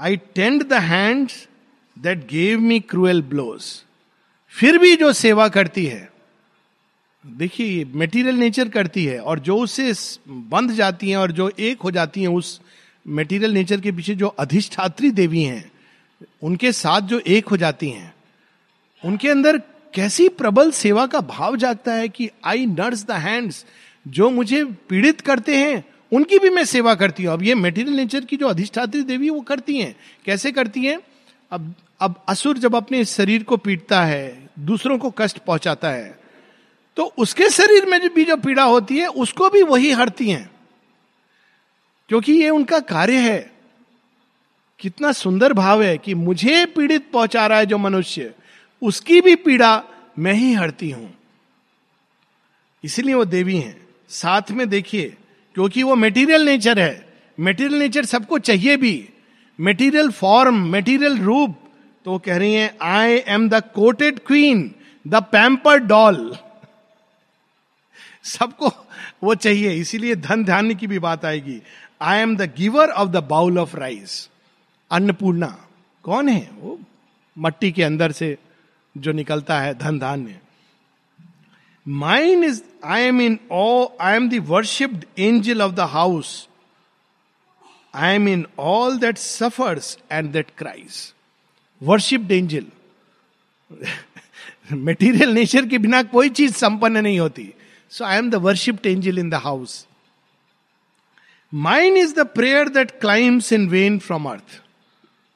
I 0.00 0.16
tend 0.34 0.62
the 0.68 0.72
hand 0.72 1.28
that 1.96 2.26
gave 2.28 2.60
me 2.60 2.80
cruel 2.80 3.22
blows 3.22 3.62
फिर 4.54 4.78
भी 4.78 4.96
जो 4.96 5.12
सेवा 5.12 5.48
करती 5.48 5.84
है, 5.86 6.08
देखिए 7.24 7.84
मेटीरियल 7.94 8.34
नेचर 8.34 8.68
करती 8.68 9.04
है 9.04 9.18
और 9.18 9.38
जो 9.38 9.56
उससे 9.58 9.92
बंध 10.28 10.72
जाती 10.72 11.10
हैं 11.10 11.16
और 11.16 11.32
जो 11.32 11.50
एक 11.58 11.80
हो 11.80 11.90
जाती 11.90 12.20
हैं, 12.20 12.28
उस 12.28 12.60
मेटीरियल 13.06 13.52
नेचर 13.52 13.80
के 13.80 13.92
पीछे 13.92 14.14
जो 14.14 14.26
अधिष्ठात्री 14.28 15.10
देवी 15.10 15.42
हैं, 15.42 15.70
उनके 16.42 16.72
साथ 16.72 17.00
जो 17.00 17.18
एक 17.18 17.48
हो 17.48 17.56
जाती 17.56 17.90
हैं, 17.90 18.14
उनके 19.04 19.28
अंदर 19.28 19.58
कैसी 19.94 20.28
प्रबल 20.28 20.70
सेवा 20.70 21.06
का 21.06 21.20
भाव 21.20 21.56
जागता 21.56 21.92
है 21.92 22.08
कि 22.08 22.30
आई 22.44 22.66
नर्स 22.66 23.04
द 23.04 23.10
हैंड्स 23.10 23.64
जो 24.08 24.30
मुझे 24.30 24.64
पीड़ित 24.64 25.20
करते 25.20 25.56
हैं 25.56 25.84
उनकी 26.16 26.38
भी 26.38 26.50
मैं 26.50 26.64
सेवा 26.64 26.94
करती 26.94 27.24
हूँ। 27.24 27.32
अब 27.32 27.42
ये 27.42 27.54
मेटीरियल 27.54 27.96
नेचर 27.96 28.24
की 28.24 28.36
जो 28.36 28.48
अधिष्ठात्री 28.48 29.02
देवी 29.02 29.30
वो 29.30 29.40
करती 29.42 29.78
हैं। 29.78 29.94
कैसे 30.24 30.52
करती 30.52 30.84
हैं? 30.84 30.98
अब 31.52 31.74
अब 32.00 32.14
असुर 32.28 32.58
जब 32.58 32.74
अपने 32.76 33.04
शरीर 33.04 33.42
को 33.42 33.56
पीटता 33.56 34.04
है, 34.04 34.48
दूसरों 34.58 34.98
को 34.98 35.10
कष्ट 35.10 35.38
पहुंचाता 35.38 35.90
है 35.90 36.18
तो 36.96 37.04
उसके 37.18 37.48
शरीर 37.50 37.86
में 37.86 38.00
भी 38.14 38.24
जो 38.24 38.36
पीड़ा 38.36 38.62
होती 38.62 38.98
है, 38.98 39.06
उसको 39.06 39.48
भी 39.50 39.62
वही 39.62 39.90
हरती 39.92 40.30
हैं। 40.30 40.50
क्योंकि 42.10 42.32
ये 42.32 42.50
उनका 42.50 42.78
कार्य 42.80 43.16
है। 43.20 43.50
कितना 44.80 45.12
सुंदर 45.12 45.52
भाव 45.52 45.82
है 45.82 45.96
कि 45.98 46.14
मुझे 46.14 46.64
पीड़ित 46.66 47.10
पहुँचा 47.12 47.46
रहा 47.46 47.58
है 47.58 47.66
जो 47.66 47.78
मनुष्य, 47.78 48.32
उसकी 48.82 49.20
भी 49.20 49.34
पीड़ा 49.36 49.82
मैं 50.18 50.32
ही 50.32 50.52
हरती 50.52 50.90
हूँ। 50.90 51.12
इसलिए 52.84 53.14
वो 53.14 53.24
देवी 53.24 53.56
हैं। 53.56 53.76
साथ 54.10 54.50
में 54.50 54.68
देखिए 54.68 55.14
क्योंकि 55.56 55.82
वो 55.82 55.94
मेटीरियल 55.94 56.44
नेचर 56.44 56.78
है। 56.78 57.04
मेटीरियल 57.38 57.78
नेचर 57.80 58.04
सबको 58.04 58.38
चाहिए 58.38 58.76
भी। 58.76 59.08
मेटीरियल 59.58 60.10
फॉर्म 60.12 60.66
मेटीरियल 60.68 61.18
रूप 61.18 61.54
तो 62.06 62.10
वो 62.10 62.18
कह 62.18 62.36
रही 62.36 62.54
है 62.54 62.76
I 62.82 63.22
am 63.28 63.48
the 63.48 63.62
courted 63.74 64.18
queen 64.26 64.70
the 65.04 65.22
pamper 65.32 65.78
doll 65.78 66.36
सबको 68.24 68.72
वो 69.24 69.34
चाहिए, 69.34 69.72
इसीलिए 69.72 70.14
धन 70.16 70.44
धान्य 70.44 70.74
की 70.74 70.86
भी 70.86 70.98
बात 70.98 71.24
आएगी। 71.24 71.60
I 72.00 72.18
am 72.18 72.36
the 72.36 72.52
giver 72.56 72.88
of 72.90 73.08
the 73.08 73.24
bowl 73.24 73.58
of 73.58 73.76
rice 73.76 74.28
Annapurna, 74.90 75.46
कौन 76.04 76.28
है? 76.28 76.48
वो 76.54 76.78
मट्टी 77.36 77.70
के 77.72 77.82
अंदर 77.82 78.12
से 78.12 78.36
जो 78.94 79.12
निकलता 79.12 79.60
है 79.60 79.74
धन 79.78 79.98
धान्य। 79.98 80.38
Mine 81.88 82.44
is 82.44 82.62
I 82.84 83.02
am 83.02 83.20
in 83.20 83.38
O 83.52 83.96
I 84.00 84.16
am 84.16 84.28
worshipped 84.28 85.04
angel 85.18 85.62
of 85.62 85.72
the 85.72 85.80
house 85.80 86.48
I 87.94 88.14
am 88.14 88.28
in 88.28 88.46
all 88.58 88.98
that 88.98 89.18
suffers 89.18 89.98
and 90.12 90.32
that 90.32 90.46
cries 90.58 91.14
worshipped 91.82 92.32
angel 92.32 92.66
material 94.72 95.30
nature 95.30 95.66
के 95.66 95.78
बिना 95.78 96.02
कोई 96.02 96.28
चीज़ 96.28 96.54
संपन्न 96.54 96.96
नहीं 96.96 97.20
होती। 97.20 97.54
So 97.90 98.04
I 98.04 98.18
am 98.18 98.30
the 98.30 98.34
worshipped 98.34 98.86
angel 98.86 99.18
in 99.18 99.30
the 99.30 99.34
house 99.34 99.86
mine 101.54 101.96
is 101.96 102.14
the 102.14 102.20
prayer 102.26 102.68
that 102.68 102.90
climbs 102.90 103.52
in 103.52 103.68
vain 103.68 103.98
from 103.98 104.30
earth 104.30 104.62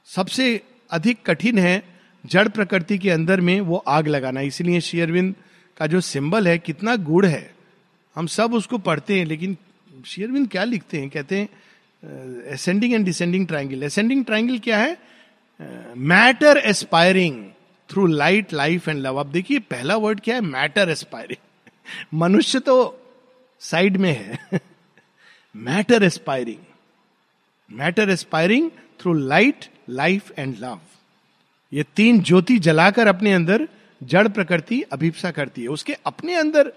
सबसे 0.06 0.62
अधिक 0.90 1.18
कठिन 1.26 1.58
है 1.58 1.82
जड़ 2.26 2.48
प्रकृति 2.48 2.98
के 2.98 3.10
अंदर 3.10 3.40
में 3.40 3.60
वो 3.60 3.76
आग 3.76 4.08
लगाना। 4.08 4.40
इसलिए 4.40 4.80
शेयरविंद 4.80 5.34
का 5.80 5.86
जो 5.86 6.00
सिंबल 6.00 6.48
है, 6.48 6.58
कितना 6.58 6.94
गुड़ 6.96 7.26
है। 7.26 7.54
हम 8.16 8.26
सब 8.26 8.54
उसको 8.54 8.78
पढ़ते 8.78 9.18
हैं, 9.18 9.26
लेकिन 9.26 9.56
शेयरविंद 10.06 10.48
क्या 10.48 10.64
लिखते 10.64 10.98
हैं? 11.00 11.08
कहते 11.10 11.38
हैं 11.38 11.48
ascending 12.52 12.94
and 12.94 13.04
descending 13.04 13.46
triangle 13.46 13.82
ascending 13.82 14.24
triangle 14.24 14.58
क्या 14.58 14.78
है? 14.78 14.96
Matter 15.96 16.56
aspiring 16.56 17.44
through 17.90 18.06
light 18.06 18.52
life 18.52 18.88
and 18.88 19.00
love 19.00 19.16
अब 19.16 19.30
देखिए, 19.32 19.58
पहला 19.58 19.96
वर्ड 19.96 20.20
क्या 20.20 20.34
है? 20.34 20.40
मैटर 20.40 20.88
एस्पायरिंग 20.88 22.18
मनुष्य 22.20 22.58
तो 22.58 22.76
साइड 23.60 23.96
में 23.96 24.12
है। 24.12 24.60
Matter 25.56 26.02
aspiring 26.02 26.58
matter 27.70 28.10
aspiring 28.10 28.70
through 29.00 29.12
light 29.12 29.66
life 29.88 30.32
and 30.38 30.56
love 30.58 30.80
ये 31.72 31.84
तीन 31.96 32.20
ज्योति 32.20 32.58
जलाकर 32.58 33.06
अपने 33.06 33.32
अंदर 33.32 33.68
जड़ 34.02 34.28
प्रकृति 34.28 34.82
अभिप्सा 34.82 35.30
करती 35.30 35.62
है। 35.62 35.68
उसके 35.68 35.96
अपने 36.06 36.34
अंदर 36.34 36.72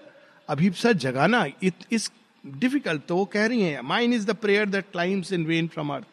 अभिप्सा 0.48 0.92
जगाना 0.92 1.46
इट 1.62 1.74
इज़ 1.92 2.10
डिफ़िकल्ट 2.46 3.02
तो 3.08 3.16
वो 3.16 3.24
कह 3.24 3.46
रही 3.46 3.62
है 3.62 3.82
mine 3.82 4.12
is 4.12 4.26
the 4.26 4.30
prayer 4.30 4.66
that 4.66 4.84
climbs 4.92 5.32
in 5.32 5.44
vain 5.46 5.68
from 5.68 5.94
earth 5.94 6.04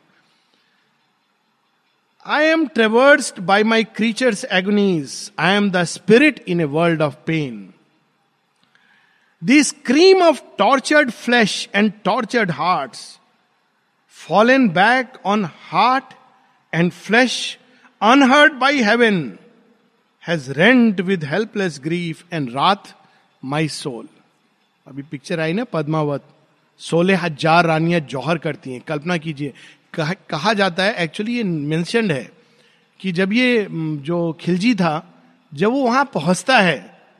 I 2.25 2.43
am 2.43 2.67
traversed 2.67 3.39
by 3.39 3.63
my 3.63 3.83
creatures 3.83 4.45
agonies 4.45 5.31
I 5.39 5.55
am 5.55 5.71
the 5.71 5.83
spirit 5.83 6.43
in 6.47 6.61
a 6.61 6.63
world 6.63 7.01
of 7.01 7.15
pain 7.25 7.73
The 9.41 9.59
scream 9.59 10.21
of 10.21 10.41
tortured 10.57 11.11
flesh 11.11 11.69
and 11.75 11.91
tortured 12.03 12.51
heart 12.51 12.97
fallen 14.27 14.69
back 14.69 15.13
on 15.25 15.49
heart 15.59 16.03
and 16.73 16.91
flesh 16.91 17.57
unheard 18.03 18.53
by 18.53 18.81
heaven, 18.83 19.17
has 20.23 20.49
rent 20.55 20.99
with 21.01 21.23
helpless 21.23 21.79
grief 21.79 22.23
and 22.31 22.53
wrath 22.53 22.93
my 23.43 23.65
soul. 23.67 24.05
अभी 24.87 25.03
picture 25.11 25.39
आई 25.39 25.53
ना 25.53 25.63
पद्मावत। 25.73 26.23
सोलह 26.81 27.19
हज़ार 27.19 27.65
रानियाँ 27.65 27.99
जौहर 28.09 28.37
करती 28.37 28.73
हैं। 28.73 28.81
कल्पना 28.87 29.17
कीजिए। 29.17 29.53
कहा, 29.93 30.13
कहा 30.29 30.53
जाता 30.53 30.83
है 30.83 31.03
एक्चुअली 31.03 31.35
ये 31.37 31.43
मेंशनड 31.43 32.11
है 32.11 32.29
कि 32.99 33.11
जब 33.11 33.33
ये 33.33 33.67
जो 34.05 34.31
खिलजी 34.41 34.73
था 34.75 34.93
जब 35.51 35.71
वो 35.71 35.83
वहाँ 35.83 36.03
पहुँचता 36.13 36.57
है 36.59 36.79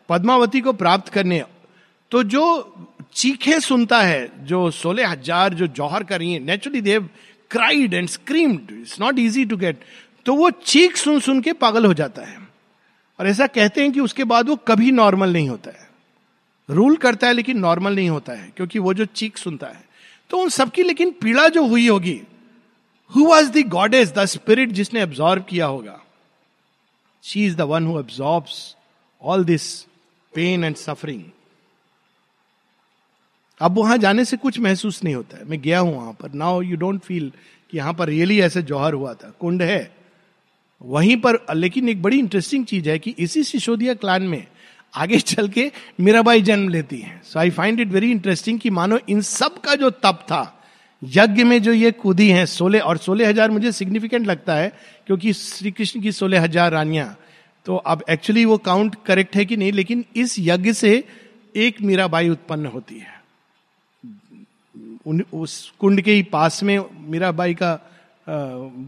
पद्मावती 0.09 0.61
को 0.61 0.73
प्राप्त 0.73 1.09
करने 1.13 1.43
तो 2.11 2.21
जो 2.23 2.45
चीखे 3.13 3.59
सुनता 3.59 4.01
है 4.01 4.45
जो 4.45 4.69
सोलह 4.71 5.09
हज़ार 5.09 5.53
जो 5.53 5.67
जौहर 5.69 6.03
कर 6.03 6.19
रही 6.19 6.33
है 6.33 6.39
naturally 6.39 6.81
they 6.81 7.09
cried 7.51 7.93
and 7.93 8.09
screamed 8.09 8.71
it's 8.71 8.99
not 9.01 9.19
easy 9.19 9.45
to 9.45 9.57
get 9.57 9.83
तो 10.25 10.35
वो 10.35 10.49
चीख 10.65 10.97
सुन 10.97 11.19
सुन 11.19 11.41
के 11.41 11.53
पागल 11.55 11.85
हो 11.85 11.93
जाता 11.93 12.21
है। 12.21 12.39
और 13.21 13.27
ऐसा 13.27 13.47
कहते 13.47 13.81
हैं 13.81 13.91
कि 13.91 13.99
उसके 13.99 14.23
बाद 14.23 14.47
वो 14.49 14.55
कभी 14.67 14.91
नॉर्मल 14.91 15.33
नहीं 15.33 15.49
होता 15.49 15.71
है। 15.71 15.89
रूल 16.69 16.95
करता 16.97 17.27
है 17.27 17.33
लेकिन 17.33 17.57
नॉर्मल 17.59 17.95
नहीं 17.95 18.09
होता 18.09 18.33
है, 18.33 18.51
क्योंकि 18.57 18.79
वो 18.79 18.93
जो 18.93 19.05
चीख 19.05 19.37
सुनता 19.37 19.67
है। 19.67 19.83
तो 20.29 20.37
उन 20.37 20.49
सबकी 20.49 20.83
लेकिन 20.83 21.11
पीड़ा 21.11 21.47
जो 21.47 21.65
हुई 21.67 21.87
होगी 21.87 22.21
who 23.11 23.25
was 23.25 23.51
the 23.51 23.67
goddess 23.67 24.13
the 24.13 24.25
spirit 24.25 24.71
जिसने 24.71 25.01
एब्जॉर्व 25.01 25.43
किया 25.43 25.65
होगा? 25.65 25.99
She 27.23 27.45
is 27.45 27.55
the 27.55 27.61
one 27.61 27.87
who 27.87 27.99
absorbs 27.99 28.75
all 29.21 29.45
this 29.45 29.81
pain 30.33 30.63
and 30.63 30.75
suffering 30.75 31.23
अब 33.61 33.77
वहाँ 33.77 33.97
जाने 33.97 34.25
से 34.25 34.37
कुछ 34.37 34.59
महसूस 34.59 35.03
नहीं 35.03 35.15
होता 35.15 35.37
है। 35.37 35.45
मैं 35.45 35.61
गया 35.61 35.79
हूँ 35.79 35.95
वहाँ 35.95 36.13
पर। 36.13 36.31
नाउ 36.33 36.61
यू 36.61 36.77
डोंट 36.77 37.01
फील 37.01 37.31
कि 37.73 37.77
यहाँ 37.77 37.93
पर 37.93 38.07
रियली 38.07 38.41
ऐसे 38.41 38.61
जौहर 38.61 38.93
हुआ 38.93 39.13
था। 39.13 39.29
कुंड 39.39 39.61
है। 39.61 40.00
वहीं 40.81 41.17
पर 41.17 41.37
लेकिन 41.55 41.89
एक 41.89 42.01
बड़ी 42.01 42.17
इंटरेस्टिंग 42.19 42.65
चीज़ 42.65 42.89
है 42.89 42.97
कि 42.99 43.15
इसी 43.19 43.43
सिसोदिया 43.43 43.93
क्लान 43.95 44.23
में 44.23 44.45
आगे 44.93 45.19
चल 45.21 45.47
के 45.49 45.71
मीराबाई 45.99 46.41
जन्म 46.41 46.69
लेती 46.69 46.97
है। 46.97 47.21
So 47.23 47.39
I 47.39 47.49
find 47.49 47.79
it 47.79 47.87
very 47.87 48.11
interesting 48.11 48.59
कि 48.59 48.69
मानो 48.69 48.99
इन 49.09 49.21
सब 49.23 49.59
का 49.61 49.75
जो 49.75 49.89
तप 49.89 50.25
था 50.31 50.41
यज्ञ 51.01 51.43
में 51.43 51.61
जो 51.63 51.73
ये 51.73 51.91
कूदी 51.93 52.29
हैं 52.29 52.45
सोलह 52.45 52.79
और 52.81 52.97
सोलह 52.97 53.29
हज़ार 53.29 53.51
मुझे 53.51 53.71
सिग्निफिकेंट 53.71 54.27
लगता 54.27 54.55
है 54.55 54.71
क्योंकि 55.07 55.33
श्री 55.33 55.71
कृष्ण 55.71 56.01
की 56.01 56.11
सोलह 56.11 56.41
हज़ार 56.41 56.71
रानियाँ। 56.71 57.15
तो 57.65 57.75
अब 57.75 58.03
एक्चुअली 58.09 58.45
वो 58.45 58.57
काउंट 58.57 58.95
करेक्ट 59.05 59.35
है 59.35 59.45
कि 59.45 59.57
नहीं 59.57 59.71
लेकिन 59.71 60.03
इस 60.15 60.35
यज्ञ 60.39 60.73
से 60.73 61.03
एक 61.55 61.81
मीराबाई 61.81 62.29
उत्पन्न 62.29 62.65
होती 62.65 62.99
है। 62.99 63.19
उन 65.05 65.23
उस 65.33 65.71
कुंड 65.79 66.01
के 66.01 66.13
ही 66.13 66.23
पास 66.23 66.61
में 66.63 66.77
मीराबाई 67.09 67.53
का 67.53 67.71
आ, 67.71 67.79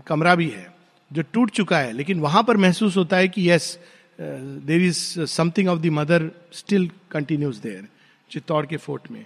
कमरा 0.08 0.36
भी 0.36 0.50
है। 0.50 0.73
जो 1.14 1.22
टूट 1.34 1.50
चुका 1.52 1.80
है, 1.80 1.92
लेकिन 1.94 2.20
वहाँ 2.20 2.44
पर 2.44 2.58
महसूस 2.58 2.98
होता 2.98 3.18
है 3.18 3.28
कि 3.28 3.50
yes 3.50 3.78
there 4.20 4.82
is 4.82 5.26
something 5.26 5.70
of 5.70 5.80
the 5.80 5.86
mother 5.92 6.30
still 6.54 6.90
continues 7.12 7.58
there 7.58 7.88
Chittor 8.32 8.66
के 8.66 8.78
फोर्ट 8.78 9.10
में 9.12 9.26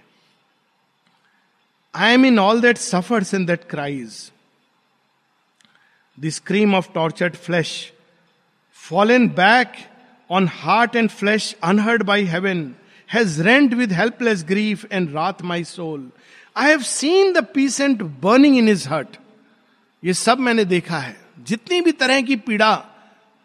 I 1.94 2.12
am 2.14 2.26
in 2.26 2.38
all 2.38 2.60
that 2.60 2.78
suffer 2.78 3.24
in 3.34 3.46
that 3.46 3.68
cries 3.70 4.30
the 6.18 6.30
scream 6.30 6.74
of 6.74 6.88
tortured 6.94 7.36
flesh 7.36 7.70
fallen 9.10 9.28
back 9.36 9.76
on 10.30 10.48
heart 10.52 10.96
and 10.96 11.10
flesh 11.10 11.54
unheard 11.64 12.02
by 12.02 12.24
heaven 12.24 12.74
has 13.08 13.40
rent 13.42 13.74
with 13.74 13.92
helpless 13.92 14.44
grief 14.48 14.84
and 14.92 15.10
wrath 15.14 15.42
my 15.42 15.64
soul 15.64 16.10
I 16.56 16.70
have 16.70 16.82
seen 16.82 17.32
the 17.32 17.44
peasant 17.54 18.02
burning 18.22 18.58
in 18.58 18.68
his 18.68 18.88
hut 18.88 19.16
ये 20.02 20.14
सब 20.14 20.38
मैंने 20.38 20.64
देखा 20.64 20.98
है। 20.98 21.27
जितनी 21.48 21.80
भी 21.80 21.92
तरह 21.92 22.20
की 22.22 22.36
पीड़ा, 22.38 22.74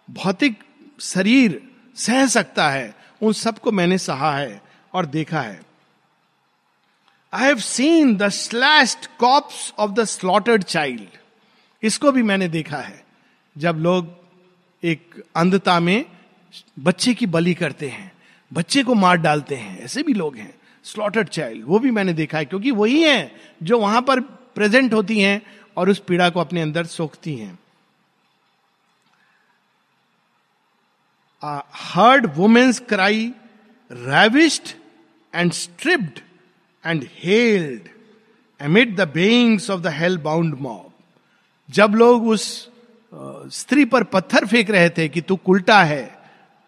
भौतिक 0.08 0.64
शरीर 1.02 1.62
सह 1.98 2.26
सकता 2.28 2.70
है, 2.70 2.94
उन 3.22 3.34
सबको 3.34 3.72
मैंने 3.72 3.98
सहा 3.98 4.36
है 4.38 4.62
और 4.94 5.06
देखा 5.08 5.42
है। 5.42 5.62
I 7.34 7.46
have 7.46 7.60
seen 7.60 8.16
the 8.18 8.30
slashed 8.30 9.08
corpse 9.20 9.74
of 9.80 9.92
the 9.92 10.04
slaughtered 10.06 10.64
child 10.64 11.18
इसको 11.84 12.12
भी 12.12 12.24
मैंने 12.24 12.48
देखा 12.48 12.78
है, 12.78 13.04
जब 13.56 13.78
लोग 13.78 14.08
एक 14.84 15.24
अंधता 15.36 15.80
में 15.80 16.06
बच्चे 16.80 17.14
की 17.14 17.26
बलि 17.28 17.54
करते 17.54 17.90
हैं, 17.90 18.12
बच्चे 18.52 18.84
को 18.84 18.94
मार 18.96 19.18
डालते 19.18 19.56
हैं, 19.56 19.80
ऐसे 19.80 20.04
भी 20.04 20.14
लोग 20.14 20.36
हैं 20.38 20.54
स्लॉटर्ड 20.86 21.28
चाइल्ड 21.30 21.66
वो 21.66 21.80
भी 21.80 21.92
मैंने 21.92 22.14
देखा 22.14 22.38
है, 22.38 22.46
क्योंकि 22.46 22.72
वही 22.72 23.02
है 23.04 23.32
जो 23.64 23.80
वहाँ 23.80 24.02
पर 24.02 24.20
प्रेजेंट 24.20 24.94
होती 24.94 25.20
हैं 25.20 25.42
और 25.78 25.90
उस 25.90 26.00
पीड़ा 26.00 26.30
को 26.30 26.40
अपने 26.40 26.62
अंदर 26.62 26.86
सोखती 26.86 27.36
हैं। 27.36 27.58
Heard 31.74 32.26
women's 32.36 32.80
cry 32.80 33.34
ravished 33.92 34.70
and 35.36 35.52
stripped 35.52 36.20
and 36.86 37.08
haled 37.24 37.90
amid 38.62 38.96
the 38.96 39.02
beings 39.02 39.70
of 39.70 39.82
the 39.82 39.88
hell 39.88 40.18
bound 40.18 40.54
mob 40.54 40.92
जब 41.70 41.92
लोग 41.96 42.28
उस 42.28 42.70
स्त्री 43.50 43.86
पर 43.86 44.04
पत्थर 44.04 44.46
फेंक 44.46 44.70
रहे 44.70 44.90
थे 44.90 45.10
कि 45.10 45.22
तू 45.22 45.40
उल्टा 45.48 45.84
है, 45.84 46.20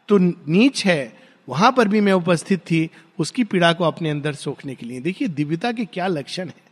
तू 0.07 0.17
नीच 0.17 0.85
है, 0.85 1.17
वहाँ 1.49 1.71
पर 1.71 1.87
भी 1.87 2.01
मैं 2.01 2.13
उपस्थित 2.13 2.59
थी, 2.59 2.89
उसकी 3.19 3.43
पीड़ा 3.43 3.73
को 3.73 3.83
अपने 3.83 4.09
अंदर 4.09 4.33
सोखने 4.33 4.75
के 4.75 4.85
लिए। 4.85 4.99
देखिए, 4.99 5.27
दिव्यता 5.27 5.71
के 5.71 5.85
क्या 5.85 6.07
लक्षण 6.07 6.47
है। 6.47 6.63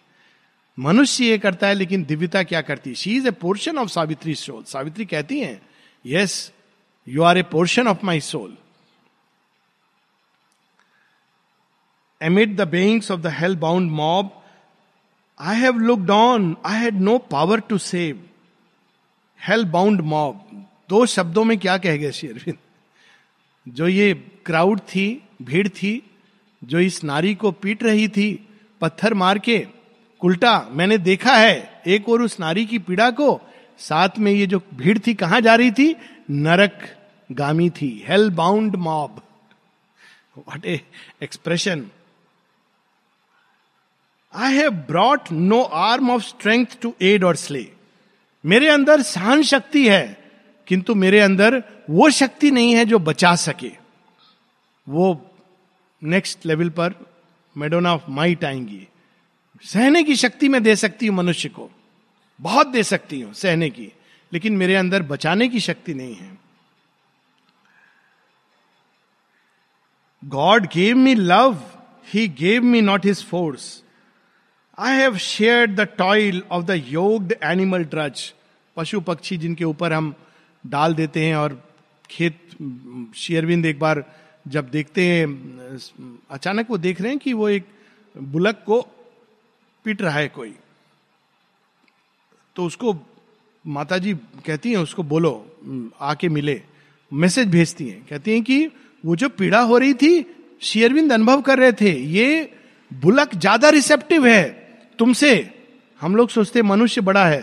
मनुष्य 0.80 1.26
ये 1.26 1.38
करता 1.38 1.68
है, 1.68 1.74
लेकिन 1.74 2.04
दिव्यता 2.04 2.44
क्या 2.44 2.62
करती 2.62 2.89
है? 2.89 2.96
She 2.96 3.16
is 3.16 3.28
a 3.28 3.32
portion 3.32 3.78
of 3.78 3.89
Savitri 3.89 4.36
soul 4.36 4.63
Savitri 4.63 5.06
कहती 5.06 5.39
है 5.39 5.62
yes 6.06 6.53
you 7.08 7.24
are 7.24 7.38
a 7.38 7.44
portion 7.52 7.88
of 7.88 8.06
my 8.06 8.20
soul 8.22 8.58
amid 12.22 12.56
the 12.56 12.70
beings 12.72 13.10
of 13.10 13.24
the 13.24 13.32
hell 13.32 13.56
bound 13.56 13.92
mob, 13.92 14.28
I 15.39 15.54
have 15.56 15.80
looked 15.88 16.10
on, 16.10 16.56
I 16.63 16.76
had 16.78 17.02
no 17.02 17.20
power 17.34 17.58
to 17.72 17.80
save. 17.86 18.22
Hell 19.39 19.66
bound 19.66 20.02
mob 20.02 20.66
दो 20.89 21.06
शब्दों 21.06 21.44
में 21.44 21.58
क्या 21.60 21.78
कह 21.78 21.96
गए 21.98 22.12
शेरविंद 22.12 22.58
जो 23.68 23.88
ये 23.88 24.13
क्राउड 24.46 24.80
थी 24.89 25.06
भीड़ 25.42 25.68
थी 25.68 25.92
जो 26.62 26.80
इस 26.80 27.04
नारी 27.04 27.34
को 27.36 27.52
पीट 27.52 27.84
रही 27.84 28.08
थी 28.08 28.28
पत्थर 28.82 29.13
मार 29.13 29.39
के 29.39 29.58
उल्टा 30.22 30.54
मैंने 30.72 30.98
देखा 30.98 31.36
है 31.36 31.82
एक 31.88 32.10
और 32.10 32.22
उस 32.22 32.39
नारी 32.39 32.66
की 32.66 32.80
पीड़ा 32.80 33.10
को 33.12 33.42
साथ 33.80 34.20
में 34.20 34.32
ये 34.32 34.46
जो 34.48 34.62
भीड़ 34.74 34.98
थी 35.08 35.13
कहाँ 35.13 35.42
जा 35.42 35.56
रही 35.56 35.72
थी? 35.72 35.96
नरक 36.30 36.80
गामी 37.30 37.70
थी 37.70 37.92
hell 38.08 38.30
bound 38.32 38.76
mob 38.76 39.22
what 40.38 40.66
a 40.66 40.80
expression 41.24 41.86
I 44.34 44.54
have 44.54 44.72
brought 44.88 45.32
no 45.32 45.62
arm 45.62 46.12
of 46.12 46.24
strength 46.24 46.80
to 46.82 46.94
aid 47.02 47.24
और 47.24 47.36
स्ले 47.36 47.68
मेरे 48.44 48.68
अंदर 48.68 49.02
सहन 49.02 49.42
शक्ति 49.44 49.88
है, 49.90 50.18
किंतु 50.68 50.96
मेरे 50.96 51.20
अंदर 51.20 51.62
वो 51.90 52.10
शक्ति 52.10 52.52
नहीं 52.52 52.74
है 52.76 52.86
जो 52.86 53.00
बचा 53.00 53.36
सके। 53.36 53.72
वो 54.88 55.32
नेक्स्ट 56.02 56.46
लेवल 56.46 56.70
पर 56.70 56.94
मेडोना 57.56 57.94
ऑफ़ 57.94 58.10
माइट 58.10 58.44
आएँगी। 58.46 58.88
सहने 59.64 60.04
की 60.04 60.16
शक्ति 60.16 60.50
मैं 60.50 60.62
दे 60.64 60.76
सकती 60.76 61.08
हूँ 61.08 61.16
मनुष्य 61.16 61.50
को। 61.50 61.70
बहुत 62.40 62.68
दे 62.68 62.84
सकती 62.84 63.22
हूँ 63.22 63.34
सहने 63.34 63.70
की। 63.70 63.92
लेकिन 64.34 64.58
मेरे 64.58 64.76
अंदर 64.76 65.04
बचाने 65.04 65.48
की 65.50 65.60
शक्ति 65.60 65.93
नहीं 65.93 66.15
है। 66.15 66.38
God 70.24 70.65
gave 70.65 70.98
me 70.98 71.15
love 71.15 71.62
he 72.13 72.28
gave 72.28 72.63
me 72.63 72.82
not 72.82 73.06
his 73.06 73.24
force 73.26 73.84
I 74.78 74.98
have 74.98 75.17
share 75.17 75.67
the 75.67 75.82
toil 75.98 76.43
of 76.52 76.63
the 76.65 76.82
yoked 76.88 77.34
animal 77.43 77.84
drudge 77.84 78.34
पशु 78.78 79.02
पक्षी 79.02 79.38
जिनके 79.38 79.63
ऊपर 79.63 79.93
हम 79.93 80.13
डाल 80.63 80.93
देते 80.93 81.26
हैं 81.26 81.36
और 81.36 81.62
खेत 82.10 82.50
शेयरविंद 83.15 83.65
एक 83.65 83.80
बार 83.80 84.04
जब 84.48 84.69
देखते 84.69 85.06
हैं, 85.06 85.26
अचानक 86.32 86.69
वो 86.69 86.78
देख 86.78 87.02
रहे 87.02 87.10
हैं 87.12 87.19
कि 87.19 87.34
वो 87.34 87.50
एक 87.50 87.65
बुलक 88.15 88.63
को 88.65 88.82
पीट 89.86 90.02
रहा 90.02 90.17
है 90.17 90.28
कोई। 90.28 90.54
तो 92.56 92.65
उसको 92.65 92.93
माता 93.65 93.97
जी 93.97 94.13
कहती 94.45 94.71
हैं 94.71 94.78
उसको, 94.78 95.04
बोलो 95.04 95.93
आके 96.02 96.30
मिले। 96.30 96.62
मैसेज 97.12 97.47
भेजती 97.47 97.88
हैं। 97.88 98.06
कहती 98.10 98.32
हैं 98.32 98.41
कि, 98.43 98.65
वो 99.04 99.15
जो 99.15 99.30
पीड़ा 99.30 99.60
हो 99.60 99.78
रही 99.78 99.93
थी, 99.93 100.26
शेयरविंद 100.62 101.13
अनुभव 101.13 101.41
कर 101.41 101.60
रहे 101.60 101.71
थे, 101.71 101.91
ये 101.91 102.52
बुलक 102.91 103.36
ज़्यादा 103.36 103.69
रिसेप्टिव 103.69 104.28
है 104.28 104.43
तुमसे। 104.99 105.49
हम 106.02 106.15
लोग 106.15 106.30
सोचते 106.30 106.62
मनुष्य 106.62 107.02
बड़ा 107.02 107.26
है। 107.26 107.41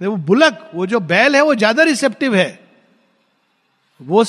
वो 0.00 0.16
बुलक, 0.16 0.70
वो 0.74 0.86
जो 0.86 1.00
बैल 1.00 1.36
है, 1.36 1.42
वो 1.42 1.54
ज़्यादा 1.54 1.82
रिसेप्टिव 1.82 2.34
है। 2.34 2.60
वो 4.00 4.24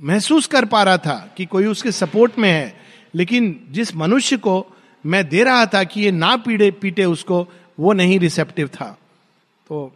महसूस 0.00 0.46
कर 0.46 0.64
पा 0.64 0.82
रहा 0.82 0.96
था 0.98 1.34
कि 1.36 1.44
कोई 1.46 1.66
उसके 1.66 1.92
सपोर्ट 1.92 2.38
में 2.38 2.50
है। 2.50 2.74
लेकिन 3.14 3.66
जिस 3.70 3.94
मनुष्य 3.96 4.36
को 4.36 4.64
मैं 5.04 5.28
दे 5.28 5.42
रहा 5.44 5.66
था 5.66 5.84
कि 5.84 6.00
ये 6.00 6.10
ना 6.10 6.36
पीड़े, 6.36 6.70
पीटे 6.70 7.04
उसको, 7.04 7.46
वो 7.80 7.92
नहीं 7.92 8.18
रिसेप्टिव 8.20 8.68
था। 8.68 8.98
तो 9.66 9.92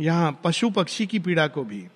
यहाँ 0.00 0.40
पशु 0.44 0.70
पक्षी 0.70 1.06
की 1.06 1.18
पीड़ा 1.18 1.46
को 1.46 1.64
भी। 1.64 1.86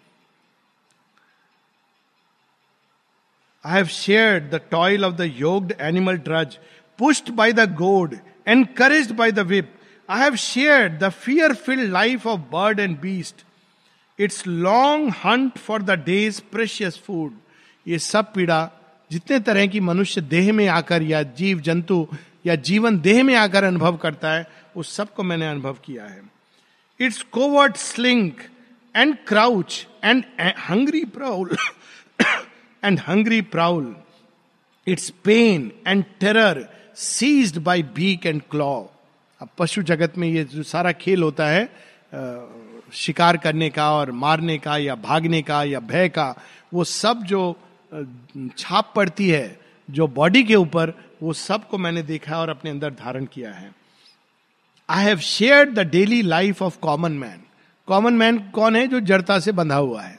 I 3.65 3.75
have 3.75 3.87
share 3.87 4.41
the 4.53 4.61
toil 4.71 5.05
of 5.05 5.15
the 5.15 5.33
yoked 5.37 5.73
animal 5.81 6.17
drudge 6.19 6.59
pushed 6.99 7.31
by 7.31 7.53
the 7.53 7.73
goad 7.75 8.19
encourage 8.49 9.13
by 9.13 9.31
the 9.31 9.45
whip, 9.45 9.67
I 10.09 10.19
have 10.19 10.37
shared 10.39 10.99
the 11.01 11.11
fear 11.11 11.55
filled 11.55 11.91
life 11.91 12.25
of 12.27 12.51
bird 12.51 12.81
and 12.81 13.01
beast, 13.01 13.45
its 14.19 14.47
long 14.47 15.09
hunt 15.11 15.59
for 15.59 15.79
the 15.79 15.97
day's 16.09 16.41
precious 16.55 16.97
food. 16.97 17.33
ये 17.87 17.99
सब 17.99 18.33
पीड़ा 18.35 18.71
जितने 19.11 19.39
तरह 19.41 19.67
की 19.67 19.81
मनुष्य 19.81 20.21
देह 20.21 20.53
में 20.53 20.67
आकर 20.69 21.03
या 21.03 21.23
जीव 21.39 21.61
जंतु 21.61 22.07
या 22.47 22.55
जीवन 22.55 23.01
देह 23.01 23.23
में 23.23 23.35
आकर 23.35 23.65
अनुभव 23.65 23.97
करता 23.97 24.33
है 24.33 24.47
उस 24.77 24.95
सबको 24.97 25.23
मैंने 25.23 25.49
अनुभव 25.49 25.79
किया 25.85 26.05
है। 26.05 26.23
Its 27.03 27.23
covert 27.33 27.77
slink 27.77 28.41
and 28.97 29.17
crouch 29.27 29.87
and 30.05 30.25
hungry 30.69 31.05
prowl 31.05 31.57
and 32.85 33.01
hungry 33.01 33.41
prowl 33.41 33.95
its 34.87 35.11
pain 35.25 35.71
and 35.87 36.05
terror 36.21 36.69
seized 36.97 37.59
by 37.59 37.83
beak 37.83 38.27
and 38.27 38.43
claw 38.51 38.73
अब 39.41 39.49
पशु 39.59 39.83
जगत 39.83 40.19
में 40.19 40.29
ये 40.29 40.45
जो 40.45 40.63
सारा 40.63 40.93
खेल 40.93 41.23
होता 41.23 41.47
है 41.49 41.69
शिकार 42.93 43.37
करने 43.37 43.69
का 43.71 43.91
और 43.93 44.11
मारने 44.13 44.59
का 44.59 44.77
या 44.77 44.95
भागने 44.95 45.43
का 45.43 45.63
या 45.65 45.81
भय 45.81 46.09
का, 46.09 46.35
वो 46.75 46.85
सब 46.85 47.23
जो 47.23 47.57
छाप 48.59 48.93
पड़ती 48.97 49.29
है, 49.29 49.59
जो 49.91 50.07
बॉडी 50.07 50.43
के 50.43 50.55
ऊपर, 50.55 50.93
वो 51.23 51.33
सबको 51.33 51.79
मैंने 51.79 52.03
देखा 52.03 52.39
और 52.41 52.49
अपने 52.49 52.71
अंदर 52.71 52.91
धारण 52.91 53.25
किया 53.25 53.53
है। 53.53 53.71
I 54.93 55.05
have 55.05 55.19
share 55.19 55.71
the 55.71 55.79
daily 55.79 56.23
life 56.23 56.63
of 56.63 56.79
common 56.79 57.13
man 57.13 57.41
common 57.89 58.13
man 58.13 58.39
कौन 58.51 58.77
है 58.77 58.87
जो 58.87 59.01
जड़ता 59.01 59.39
से 59.39 59.53
बंधा 59.53 59.77
हुआ 59.77 60.03
है? 60.03 60.19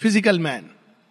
फ़िज़िकल 0.00 0.40
मैन 0.40 0.64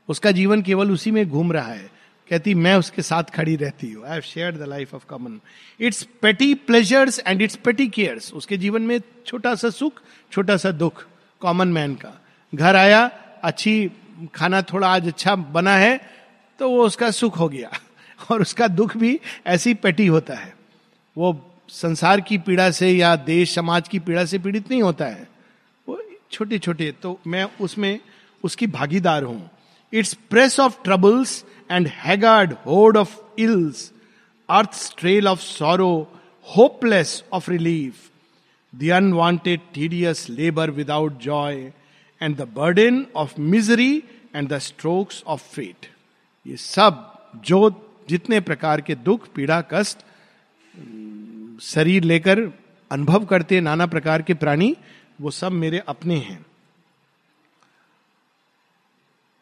उसका 0.10 0.32
जीवन 0.32 0.62
केवल 0.62 0.92
उसी 0.92 1.12
में 1.12 1.30
घूम 1.30 1.52
रहा 1.52 1.68
है। 1.68 1.90
कहती, 2.30 2.54
मैं 2.54 2.76
उसके 2.76 3.02
साथ 3.02 3.24
खड़ी 3.24 3.56
रहती 3.56 3.92
हूँ। 3.92 4.06
I 4.06 4.12
have 4.12 4.22
share 4.22 4.58
the 4.58 4.68
life 4.68 4.96
of 4.96 5.06
common 5.06 5.40
its 5.80 6.04
petty 6.22 6.54
pleasures 6.54 7.22
and 7.28 7.42
its 7.42 7.56
petty 7.56 7.88
cares 7.88 8.34
उसके 8.34 8.58
जीवन 8.58 8.82
में 8.82 9.00
छोटा 9.26 9.56
सा 9.56 9.70
सुख, 9.70 10.02
छोटा 10.32 10.58
सा 10.58 10.72
दुख 10.72 11.06
कॉमन 11.42 11.68
मैन 11.68 11.96
का। 11.96 12.22
घर 12.56 12.76
आया, 12.76 13.06
अच्छी, 13.44 13.92
खाना 14.36 14.62
थोड़ा 14.62 14.88
आज 14.88 15.08
अच्छा 15.08 15.36
बना 15.36 15.76
है 15.78 16.00
तो 16.60 16.70
वो 16.70 16.86
उसका 16.86 17.12
सुख 17.12 17.40
हो 17.40 17.50
गया। 17.50 17.72
और 18.32 18.42
उसका 18.42 18.68
दुख 18.68 18.98
भी 18.98 19.20
ऐसी 19.48 19.74
पेटी 19.74 20.08
होता 20.08 20.34
है। 20.34 20.56
वो 21.18 21.52
संसार 21.70 22.22
की 22.22 22.38
पीड़ा 22.38 22.70
से 22.72 22.92
या 22.92 23.16
देश 23.16 23.56
समाज 23.56 23.88
की 23.88 24.00
पीड़ा 24.00 24.26
से 24.26 24.40
पीड़ित 24.40 24.70
नहीं 24.72 24.82
होता 24.84 25.06
है। 25.06 25.28
वो 25.88 26.02
छोटे 26.32 26.60
छोटे 26.60 26.92
तो 27.02 27.20
मैं 27.28 27.44
उसमें 27.62 28.00
उसकी 28.44 28.68
भागीदार 28.68 29.24
हूँ। 29.24 29.50
Its 29.94 30.14
press 30.30 30.60
of 30.60 30.84
troubles 30.84 31.44
and 31.72 31.88
haggard 31.88 32.52
horde 32.64 32.98
of 32.98 33.14
ills, 33.38 33.92
earth's 34.50 34.84
trail 35.02 35.32
of 35.34 35.40
sorrow, 35.42 36.06
hopeless 36.48 37.24
of 37.34 37.50
relief 37.52 38.10
the 38.74 38.90
unwanted 38.90 39.60
tedious 39.74 40.26
labour 40.30 40.70
without 40.70 41.18
joy 41.20 41.56
and 42.22 42.36
the 42.38 42.42
burden 42.42 43.06
of 43.16 43.40
misery 43.42 44.04
and 44.36 44.50
the 44.50 44.58
strokes 44.58 45.24
of 45.28 45.42
fate 45.54 45.86
ये 46.46 46.58
सब 46.58 47.12
जो 47.46 47.60
जितने 48.10 48.40
प्रकार 48.40 48.82
के 48.82 48.96
दुख 48.96 49.28
पीड़ा 49.36 49.62
कष्ट 49.74 49.98
शरीर 51.62 52.04
लेकर 52.04 52.40
अनुभव 52.92 53.26
करते 53.26 53.60
नाना 53.62 53.86
प्रकार 53.86 54.22
के 54.22 54.34
प्राणी, 54.34 54.76
वो 55.22 55.32
सब 55.32 55.52
मेरे 55.52 55.80
अपने 55.88 56.16
हैं। 56.16 56.46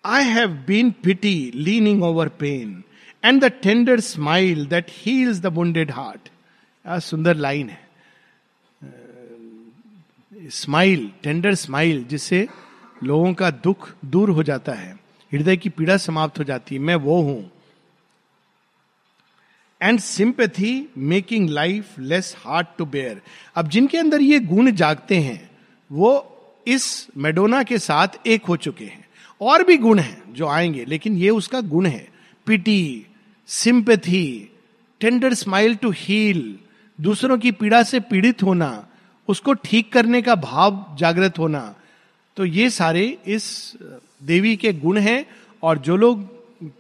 I 0.04 0.24
have 0.24 0.50
been 0.68 0.92
pity 1.04 1.52
leaning 1.56 2.04
over 2.04 2.30
pain 2.30 2.84
and 3.26 3.42
the 3.42 3.52
tender 3.64 4.00
smile 4.00 4.66
that 4.66 4.88
heals 4.90 5.40
the 5.40 5.48
wounded 5.48 5.92
heart 5.92 6.30
सुंदर 6.86 7.36
लाइन 7.36 7.70
है। 7.70 7.82
स्माइल 10.50 11.12
टेंडर 11.24 11.54
स्माइल 11.56 12.04
जिससे 12.04 12.48
लोगों 13.04 13.34
का 13.34 13.50
दुख 13.52 13.94
दूर 14.06 14.30
हो 14.30 14.44
जाता 14.44 14.74
है। 14.74 14.94
हृदय 15.32 15.58
की 15.58 15.70
पीड़ा 15.70 15.98
समाप्त 15.98 16.40
हो 16.40 16.44
जाती 16.44 16.76
है। 16.76 16.82
मैं 16.82 16.96
वो 16.96 17.22
हूँ। 17.22 17.53
And 19.84 20.00
sympathy 20.00 20.90
making 20.98 21.50
life 21.50 22.00
less 22.00 22.36
hard 22.38 22.68
to 22.78 22.86
bear 22.86 23.22
अब 23.56 23.70
जिनके 23.70 23.98
अंदर 23.98 24.22
ये 24.22 24.40
गुण 24.40 24.72
जागते 24.72 25.18
हैं, 25.18 25.50
वो 25.92 26.30
इस 26.68 27.08
मेडोना 27.18 27.64
के 27.64 27.78
साथ 27.78 28.08
एक 28.28 28.46
हो 28.46 28.56
चुके 28.56 28.86
हैं। 28.86 29.06
और 29.42 29.64
भी 29.64 29.78
गुण 29.78 30.00
हैं 30.00 30.34
जो 30.34 30.48
आएँगे, 30.48 30.86
लेकिन 30.86 31.18
ये 31.18 31.30
उसका 31.30 31.62
गुण 31.62 31.86
है। 31.86 32.08
Pity 32.46 33.06
sympathy 33.48 34.50
tender 35.00 35.34
smile 35.34 35.76
to 35.76 35.92
heal 35.92 36.60
दूसरों 37.00 37.38
की 37.38 37.52
पीड़ा 37.52 37.84
से 37.84 38.00
पीड़ित 38.00 38.44
होना, 38.44 38.88
उसको 39.28 39.54
ठीक 39.54 39.92
करने 39.94 40.22
का 40.22 40.36
भाव 40.36 40.96
जागृत 41.00 41.40
होना। 41.40 41.76
तो 42.38 42.46
ये 42.46 42.70
सारे 42.70 43.18
इस, 43.28 43.74
देवी 44.24 44.56
के 44.56 44.74
गुण 44.74 44.98
हैं, 44.98 45.26
और 45.64 45.78
जो 45.78 45.96
लोग 45.96 46.28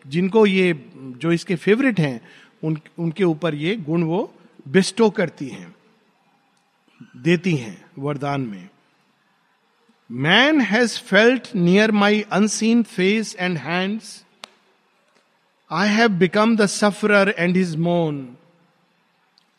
जिनको 0.07 0.45
ये, 0.45 0.73
जो 0.97 1.31
इसके 1.31 1.55
फेवरेट 1.55 1.99
हैं 1.99 2.21
उन, 2.63 2.77
उनके 2.99 3.23
ऊपर 3.23 3.55
ये 3.55 3.75
गुण 3.75 4.03
वो 4.03 4.33
बिस्टो 4.67 5.09
करती 5.09 5.47
हैं, 5.47 5.75
देती 7.17 7.55
हैं 7.55 7.77
वरदान 7.99 8.41
में। 8.41 8.69
Man 10.09 10.61
has 10.61 10.97
felt 10.99 11.47
near 11.55 11.91
my 11.91 12.21
unseen 12.31 12.83
face 12.83 13.35
and 13.39 13.57
hands 13.57 14.21
I 15.71 15.89
have 15.89 16.09
become 16.19 16.55
the 16.57 16.65
sufferer 16.65 17.33
and 17.37 17.57
his 17.57 17.75
moan 17.75 18.27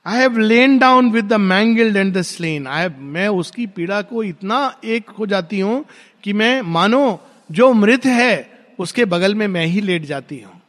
I 0.06 0.18
have 0.18 0.38
lain 0.38 0.78
down 0.78 1.10
with 1.10 1.24
the 1.24 1.40
mangled 1.42 1.96
and 1.96 2.12
the 2.16 2.22
slain 2.22 2.66
I 2.66 2.88
मैं 2.88 3.28
उसकी 3.28 3.66
पीड़ा 3.66 4.00
को 4.02 4.22
इतना 4.22 4.58
एक 4.84 5.10
हो 5.10 5.26
जाती 5.26 5.60
हूँ 5.60 5.84
कि 6.22 6.32
मैं, 6.32 6.60
मानो 6.62 7.20
जो 7.50 7.72
मृत 7.72 8.06
है, 8.06 8.50
उसके 8.78 9.04
बगल 9.04 9.34
में 9.34 9.46
मैं 9.48 9.64
ही 9.66 9.80
लेट 9.80 10.02
जाती 10.02 10.38
हूँ। 10.40 10.60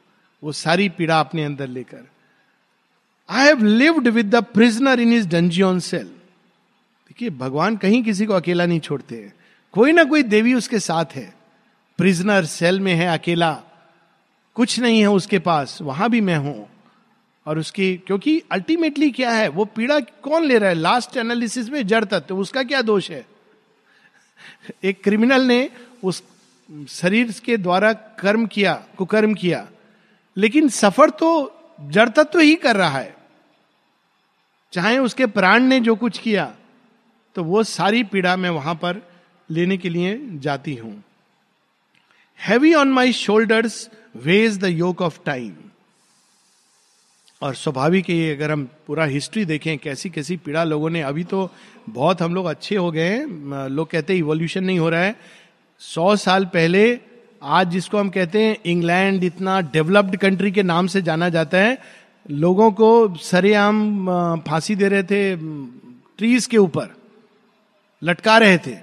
वो 0.44 0.52
सारी 0.52 0.88
पीड़ा 0.90 1.20
अपने 1.20 1.44
अंदर 1.44 1.68
लेकर। 1.68 2.04
I 3.30 3.46
have 3.46 3.64
lived 3.64 4.08
with 4.08 4.36
the 4.36 4.36
prisoner 4.36 5.00
in 5.00 5.14
his 5.14 5.28
dungeon 5.28 5.80
cell 5.80 6.06
देखिए, 6.06 7.30
भगवान 7.30 7.78
कहीं 7.78 8.04
किसी 8.04 8.26
को 8.26 8.34
अकेला 8.34 8.66
नहीं 8.66 8.80
छोड़ते 8.80 9.16
हैं। 9.16 9.34
कोई 9.72 9.92
ना 9.92 10.04
कोई 10.04 10.24
देवी 10.24 10.54
उसके 10.54 10.80
साथ 10.80 11.06
है। 11.16 11.36
प्रिजनर 11.98 12.46
सेल 12.46 12.80
में 12.80 12.94
है 12.94 13.08
अकेला। 13.18 13.62
कुछ 14.54 14.80
नहीं 14.80 15.00
है 15.00 15.08
उसके 15.08 15.40
पास। 15.40 15.80
वहाँ 15.82 16.10
भी 16.10 16.22
मैं 16.22 16.38
हूँ। 16.38 16.70
और 17.46 17.60
उसकी, 17.60 17.98
क्योंकि 17.98 18.44
अल्टीमेटली 18.52 19.12
क्या 19.12 19.32
है? 19.32 19.48
वो 19.48 19.66
पीड़ा 19.66 20.00
कौन 20.00 20.44
ले 20.44 20.58
रहा 20.58 20.70
है? 20.70 20.76
लास्ट 20.76 21.18
एनालिसिस 21.18 21.70
में 21.70 21.88
जड़ 21.88 22.06
तत्व 22.06 22.20
तो 22.20 22.38
उसका 22.38 22.64
क्या 22.64 22.82
दोष 22.82 23.12
है? 23.12 23.26
एक 24.84 25.04
क्रिमिनल 25.04 25.42
ने 25.42 25.70
उस 26.04 26.24
शरीर 26.90 27.32
के 27.46 27.58
द्वारा 27.58 27.94
कर्म 27.94 28.46
किया, 28.46 28.86
कुकर्म 28.98 29.34
किया। 29.34 29.68
लेकिन 30.38 30.70
सफ़र 30.70 31.10
तो 31.10 31.56
जड़ 31.82 32.10
तत्व 32.10 32.24
तो 32.24 32.40
ही 32.40 32.56
कर 32.56 32.76
रहा 32.76 33.00
है। 33.00 33.15
चाहे 34.76 34.98
उसके 34.98 35.26
प्राण 35.26 35.64
ने 35.64 35.80
जो 35.80 35.96
कुछ 35.96 36.18
किया 36.18 36.46
तो 37.36 37.44
वो 37.44 37.64
सारी 37.64 38.04
पीड़ा 38.04 38.36
मैं 38.36 38.50
वहाँ 38.52 38.76
पर 38.76 39.02
लेने 39.50 39.78
के 39.78 39.90
लिए 39.90 40.18
जाती 40.40 40.76
हूँ। 40.76 41.04
Heavy 42.40 42.74
on 42.74 42.92
my 42.92 43.14
shoulders 43.14 43.90
weighs 44.16 44.58
the 44.58 44.66
yoke 44.66 45.02
of 45.02 45.20
time 45.26 45.54
और 47.42 47.56
स्वाभाविक 47.56 48.10
है 48.10 48.36
अगर 48.36 48.52
हम 48.52 48.64
पूरा 48.88 49.06
हिस्ट्री 49.06 49.46
देखें 49.46 49.78
कैसी 49.78 50.10
कैसी 50.10 50.38
पीड़ा 50.38 50.64
लोगों 50.64 50.90
ने, 50.90 51.02
अभी 51.02 51.24
तो 51.24 51.50
बहुत 51.90 52.22
हम 52.22 52.36
लोग 52.36 52.46
अच्छे 52.46 52.76
हो 52.76 52.92
गए 52.92 53.10
हैं। 53.10 53.68
लोग 53.70 53.90
कहते 53.90 54.14
हैं 54.14 54.20
इवोल्यूशन 54.20 54.64
नहीं 54.64 54.80
हो 54.80 54.90
रहा 54.90 55.02
है। 55.02 55.16
सौ 55.82 56.16
साल 56.16 56.46
पहले, 56.46 57.00
आज 57.42 57.70
जिसको 57.72 57.98
हम 57.98 58.10
कहते 58.10 58.44
हैं 58.44 58.58
इंग्लैंड 58.66 59.24
इतना 59.24 59.60
डेवलप्ड 59.74 60.16
कंट्री 60.18 60.52
के 60.52 60.64
नाम 60.64 60.88
से 60.88 61.02
जाना 61.02 61.30
जाता 61.30 61.58
है 61.58 61.78
लोगों 62.26 62.72
को 62.72 62.90
सरेआम 63.16 64.08
फांसी 64.48 64.76
दे 64.76 64.88
रहे 64.90 65.04
थे 65.04 65.36
ट्रीज 65.36 66.46
के 66.46 66.58
ऊपर, 66.58 66.96
लटका 68.02 68.38
रहे 68.38 68.58
थे। 68.58 68.76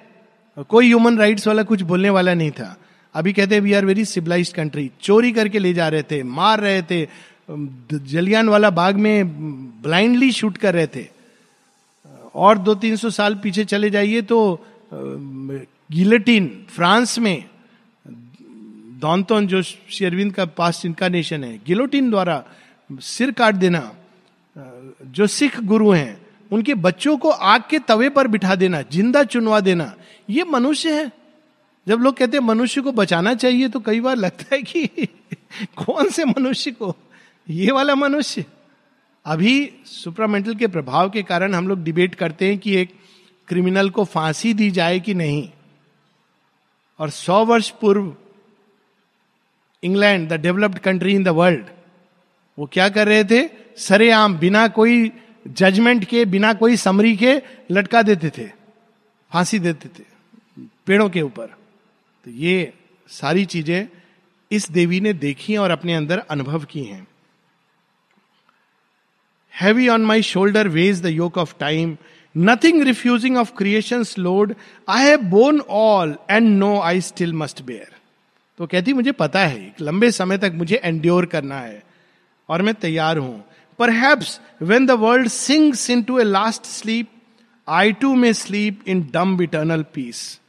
कोई 0.68 0.86
ह्यूमन 0.86 1.18
राइट्स 1.18 1.46
वाला 1.46 1.62
कुछ 1.62 1.82
बोलने 1.82 2.10
वाला 2.10 2.34
नहीं 2.34 2.50
था। 2.50 2.76
अभी 3.14 3.32
कहते 3.32 3.60
we 3.60 3.72
are 3.72 3.84
very 3.84 4.04
civilise 4.04 4.52
country 4.52 4.90
चोरी 5.02 5.32
करके 5.32 5.58
ले 5.58 5.72
जा 5.74 5.88
रहे 5.88 6.02
थे, 6.02 6.22
मार 6.22 6.60
रहे 6.60 6.82
थे 6.82 7.06
जलियान 7.50 8.48
वाला 8.48 8.70
बाग 8.70 8.96
में 8.96 9.28
ब्लाइंडली 9.82 10.30
शूट 10.32 10.56
कर 10.58 10.74
रहे 10.74 10.86
थे। 10.86 11.06
और 12.34 12.58
दो 12.58 12.74
तीन 12.74 12.96
सौ 12.96 13.10
साल 13.10 13.34
पीछे 13.34 13.64
चले 13.64 13.90
जाइए 13.90 14.22
तो 14.22 14.38
गिलेटिन, 14.92 16.48
फ्रांस 16.68 17.18
में 17.18 17.44
दौनतोन 19.00 19.46
जो 19.46 19.62
शेरविंद 19.62 20.32
का 20.32 20.44
पास 20.46 20.84
इनकानेशन 20.86 21.44
है, 21.44 21.58
गिलोटिन 21.66 22.10
द्वारा 22.10 22.42
सिर 23.00 23.30
काट 23.30 23.54
देना, 23.54 23.96
जो 25.02 25.26
सिख 25.26 25.60
गुरु 25.60 25.90
हैं, 25.90 26.26
उनके 26.52 26.74
बच्चों 26.74 27.16
को 27.16 27.30
आग 27.30 27.62
के 27.70 27.78
तवे 27.78 28.08
पर 28.08 28.26
बिठा 28.26 28.54
देना, 28.54 28.82
ज़िंदा 28.82 29.22
चुनवा 29.24 29.60
देना, 29.60 29.94
ये 30.30 30.44
मनुष्य 30.44 31.02
है। 31.02 31.12
जब 31.88 32.00
लोग 32.00 32.16
कहते 32.16 32.36
हैं 32.36 32.44
मनुष्य 32.44 32.80
को 32.80 32.92
बचाना 32.92 33.34
चाहिए 33.34 33.68
तो 33.68 33.80
कई 33.80 34.00
बार 34.00 34.16
लगता 34.16 34.54
है 34.54 34.62
कि 34.62 34.86
कौन 35.76 36.08
से 36.08 36.24
मनुष्य 36.24 36.70
को? 36.70 36.96
ये 37.50 37.72
वाला 37.72 37.94
मनुष्य। 37.94 38.44
अभी 39.24 39.72
सुप्रामेंटल 39.84 40.54
के 40.54 40.66
प्रभाव 40.66 41.10
के 41.10 41.22
कारण 41.22 41.54
हम 41.54 41.68
लोग 41.68 41.82
डिबेट 41.82 42.14
करते 42.14 42.48
हैं 42.48 42.58
कि 42.58 42.76
एक 42.76 42.94
क्रिमिनल 43.48 43.90
को 43.90 44.04
फांसी 44.04 44.54
दी 44.54 44.70
जाए 44.70 45.00
कि 45.00 45.14
नहीं। 45.14 45.48
और 46.98 47.10
सौ 47.10 47.44
वर्ष 47.44 47.70
पूर्व, 47.70 48.16
England, 49.82 50.28
the 50.28 50.32
developed 50.32 50.78
country 50.78 51.14
in 51.14 51.24
the 51.24 51.28
world 51.28 51.66
वो 52.58 52.68
क्या 52.72 52.88
कर 52.88 53.08
रहे 53.08 53.24
थे? 53.24 53.42
सरेआम, 53.78 54.36
बिना 54.38 54.66
कोई 54.70 55.10
जजमेंट 55.46 56.04
के, 56.04 56.24
बिना 56.26 56.52
कोई 56.54 56.76
समरी 56.78 57.16
के 57.16 57.40
लटका 57.70 58.02
देते 58.02 58.30
थे, 58.30 58.46
फांसी 59.32 59.58
देते 59.58 59.88
थे, 59.88 60.04
पेड़ों 60.86 61.08
के 61.10 61.22
ऊपर। 61.22 61.46
तो 62.24 62.30
ये 62.30 62.72
सारी 63.08 63.44
चीज़ें 63.44 63.86
इस 64.50 64.70
देवी 64.70 65.00
ने 65.00 65.12
देखी 65.14 65.56
और 65.56 65.70
अपने 65.70 65.94
अंदर 65.94 66.18
अनुभव 66.30 66.64
की 66.64 66.82
हैं। 66.84 67.06
Heavy 69.54 69.88
on 69.88 70.04
my 70.04 70.22
shoulder 70.22 70.68
weighs 70.70 71.02
the 71.02 71.06
yoke 71.06 71.38
of 71.38 71.54
time 71.60 71.96
nothing 72.34 72.82
refusing 72.82 73.36
of 73.36 73.52
creation 73.56 74.04
load 74.18 74.54
I 74.88 75.04
have 75.04 75.22
borne 75.30 75.60
all 75.60 76.14
and 76.30 76.48
now 76.48 76.78
I 76.80 77.00
still 77.00 77.32
must 77.34 77.62
bear 77.62 77.90
तो 78.58 78.66
कहती, 78.66 78.92
मुझे 78.92 79.12
पता 79.12 79.40
है 79.40 79.74
लंबे 79.80 80.10
समय 80.10 80.38
तक 80.38 80.52
मुझे 80.54 80.80
एंड्योर 80.84 81.26
करना 81.26 81.58
है। 81.58 81.82
और 82.48 82.62
मैं 82.62 82.74
तैयार 82.74 83.18
हूँ। 83.18 83.44
Perhaps 83.90 84.40
when 84.62 84.86
the 84.86 84.90
world 84.90 85.28
sinks 85.28 85.88
into 86.02 86.18
a 86.18 86.24
last 86.24 86.66
sleep 86.66 87.08
I 87.68 87.92
too 87.92 88.14
may 88.14 88.32
sleep 88.34 88.88
in 88.88 89.02
dumb 89.12 89.40
eternal 89.42 89.82
peace 89.94 90.40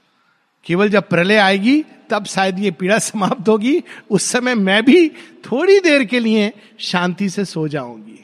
केवल 0.65 0.89
जब 0.89 1.07
प्रलय 1.09 1.37
आएगी, 1.37 1.83
तब 2.09 2.25
शायद 2.25 2.59
ये 2.59 2.71
पीड़ा 2.71 2.97
समाप्त 2.99 3.49
होगी। 3.49 3.83
उस 4.11 4.23
समय 4.23 4.55
मैं 4.55 4.83
भी 4.85 5.09
थोड़ी 5.45 5.79
देर 5.79 6.03
के 6.03 6.19
लिए 6.19 6.51
शांति 6.79 7.29
से 7.29 7.45
सो 7.45 7.67
जाऊँगी। 7.67 8.19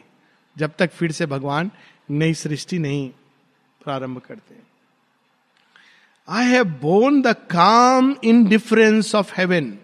जब 0.56 0.72
तक 0.80 0.92
फिर 0.92 1.12
से 1.12 1.26
भगवान 1.26 1.72
नई 2.12 2.34
सृष्टि 2.34 2.80
नहीं 2.80 3.10
प्रारंभ 3.84 4.20
करते 4.20 4.56
आई 6.28 6.46
हैव 6.46 6.66
बोन 6.82 7.22
द 7.22 7.34
काम 7.50 8.16
इन 8.24 8.44
डिफरेंस 8.46 9.14
ऑफ़ 9.16 9.34
हेवन 9.38 9.78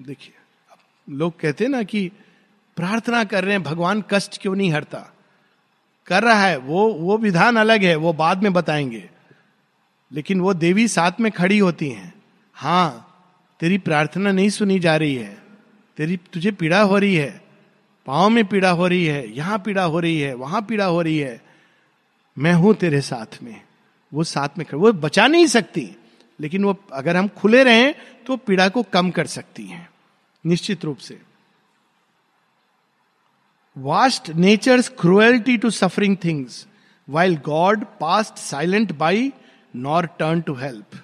देखिए 0.00 0.34
लोग 1.08 1.38
कहते 1.40 1.64
हैं 1.64 1.70
ना 1.70 1.82
कि 1.82 2.10
प्रार्थना 2.76 3.24
कर 3.24 3.44
रहे 3.44 3.52
हैं, 3.52 3.62
भगवान 3.62 4.04
कष्ट 4.10 4.42
क्यों 4.42 4.54
नहीं 4.54 4.72
हरता 4.72 5.12
कर 6.06 6.22
रहा 6.22 6.46
है, 6.46 6.56
वो 6.56 6.94
वो 6.94 7.18
विधान 7.18 7.56
अलग 7.56 7.84
है, 7.84 7.96
वो 7.96 8.12
बाद 8.12 8.42
में 8.42 8.52
बताएँगे। 8.52 9.10
लेकिन 10.12 10.40
वो 10.40 10.54
देवी 10.54 10.88
साथ 10.88 11.12
में 11.20 11.32
खड़ी 11.32 11.58
होती 11.58 11.88
हैं। 11.88 12.14
हाँ 12.54 13.08
तेरी 13.60 13.78
प्रार्थना 13.78 14.32
नहीं 14.32 14.50
सुनी 14.50 14.78
जा 14.78 14.96
रही 14.96 15.14
है। 15.14 15.42
तेरी, 15.96 16.16
तुझे 16.16 16.50
पीड़ा 16.50 16.82
हो 16.82 16.98
रही 16.98 17.14
है। 17.14 17.44
पाँव 18.06 18.30
में 18.30 18.44
पीड़ा 18.44 18.70
हो 18.70 18.86
रही 18.86 19.06
है, 19.06 19.36
यहाँ 19.36 19.58
पीड़ा 19.58 19.84
हो 19.84 20.00
रही 20.00 20.20
है, 20.20 20.34
वहाँ 20.34 20.62
पीड़ा 20.62 20.84
हो 20.84 21.02
रही 21.02 21.18
है। 21.18 21.42
मैं 22.38 22.52
हूँ 22.52 22.74
तेरे 22.74 23.00
साथ 23.00 23.42
में। 23.42 23.60
वो 24.14 24.24
साथ 24.24 24.48
में 24.58 24.66
खड़ी, 24.66 24.80
वो 24.80 24.92
बचा 24.92 25.26
नहीं 25.26 25.46
सकती। 25.46 25.96
लेकिन 26.40 26.64
वो, 26.64 26.84
अगर 26.92 27.16
हम 27.16 27.28
खुले 27.28 27.64
रहें 27.64 27.94
तो 28.26 28.36
पीड़ा 28.36 28.68
को 28.68 28.82
कम 28.82 29.10
कर 29.10 29.26
सकती 29.26 29.66
हैं, 29.66 29.90
निश्चित 30.46 30.84
रूप 30.84 30.98
से। 30.98 31.20
Vast 33.76 34.30
nature's 34.30 34.88
cruelty 34.88 35.56
to 35.58 35.70
suffering 35.70 36.16
things 36.24 36.66
while 37.08 37.36
God 37.36 37.84
past 38.00 38.34
silent 38.34 38.92
by 38.92 39.32
nor 39.76 40.06
turn 40.06 40.40
to 40.40 40.54
help 40.54 41.00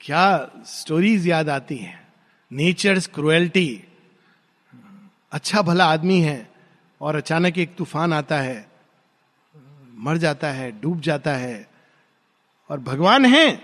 क्या 0.00 0.50
स्टोरीज 0.66 1.26
याद 1.28 1.48
आती 1.48 1.76
हैं? 1.76 2.08
नेचर्स 2.52 3.06
क्रुएल्टी 3.06 3.84
अच्छा 5.32 5.62
भला 5.62 5.84
आदमी 5.84 6.20
है 6.20 6.50
और 7.00 7.16
अचानक 7.16 7.58
एक 7.58 7.74
तूफ़ान 7.76 8.12
आता 8.12 8.38
है, 8.38 8.66
मर 9.98 10.16
जाता 10.16 10.50
है, 10.50 10.80
डूब 10.80 11.00
जाता 11.00 11.34
है, 11.36 11.68
और 12.70 12.80
भगवान 12.80 13.24
है। 13.24 13.62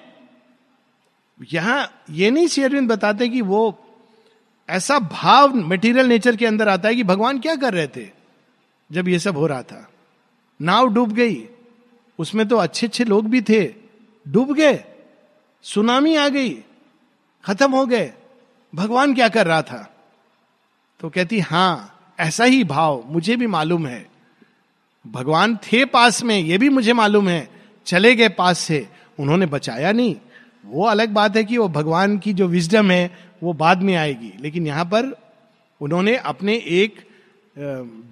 यहाँ 1.53 2.05
ये 2.11 2.30
नहीं 2.30 2.49
शेयरविंद 2.49 2.89
बताते 2.89 3.28
कि 3.28 3.41
वो 3.41 3.84
ऐसा 4.70 4.98
भाव 4.98 5.54
मटेरियल 5.54 6.06
नेचर 6.06 6.36
के 6.36 6.46
अंदर 6.46 6.68
आता 6.68 6.88
है 6.88 6.94
कि 6.94 7.02
भगवान 7.02 7.40
क्या 7.40 7.56
कर 7.56 7.74
रहे 7.74 7.86
थे 7.86 8.10
जब 8.92 9.08
ये 9.08 9.18
सब 9.18 9.36
हो 9.36 9.46
रहा 9.46 9.62
था। 9.62 9.88
नाव 10.62 10.94
डूब 10.94 11.12
गई। 11.12 11.48
उसमें 12.18 12.48
तो 12.48 12.56
अच्छे 12.56 12.86
अच्छे 12.86 13.04
लोग 13.04 13.28
भी 13.28 13.42
थे। 13.42 13.74
डूब 14.28 14.54
गए। 14.54 14.84
सुनामी 15.62 16.16
आ 16.16 16.28
गई। 16.28 16.64
खत्म 17.44 17.72
हो 17.72 17.86
गए। 17.86 18.12
भगवान 18.74 19.14
क्या 19.14 19.28
कर 19.28 19.46
रहा 19.46 19.62
था? 19.62 19.96
तो 21.00 21.10
कहती, 21.10 21.38
हाँ, 21.38 21.98
ऐसा 22.20 22.44
ही 22.44 22.64
भाव 22.64 23.04
मुझे 23.06 23.36
भी 23.36 23.46
मालूम 23.46 23.86
है। 23.86 24.10
भगवान 25.06 25.56
थे 25.56 25.84
पास 25.84 26.22
में, 26.22 26.38
ये 26.38 26.58
भी 26.58 26.68
मुझे 26.68 26.92
मालूम 26.92 27.28
है। 27.28 27.50
चले 27.86 28.16
गए 28.16 28.28
पास 28.28 28.58
से। 28.58 28.88
उन्होंने 29.20 29.46
बचाया 29.46 29.92
नहीं। 29.92 30.16
वो 30.64 30.86
अलग 30.86 31.08
बात 31.08 31.36
है 31.36 31.44
कि 31.44 31.58
वो 31.58 31.68
भगवान 31.68 32.18
की 32.18 32.32
जो 32.32 32.46
विजडम 32.48 32.90
है, 32.90 33.10
वो 33.42 33.52
बाद 33.52 33.82
में 33.82 33.94
आएगी। 33.96 34.32
लेकिन 34.40 34.66
यहाँ 34.66 34.84
पर 34.84 35.14
उन्होंने 35.80 36.16
अपने 36.16 36.54
एक 36.56 37.00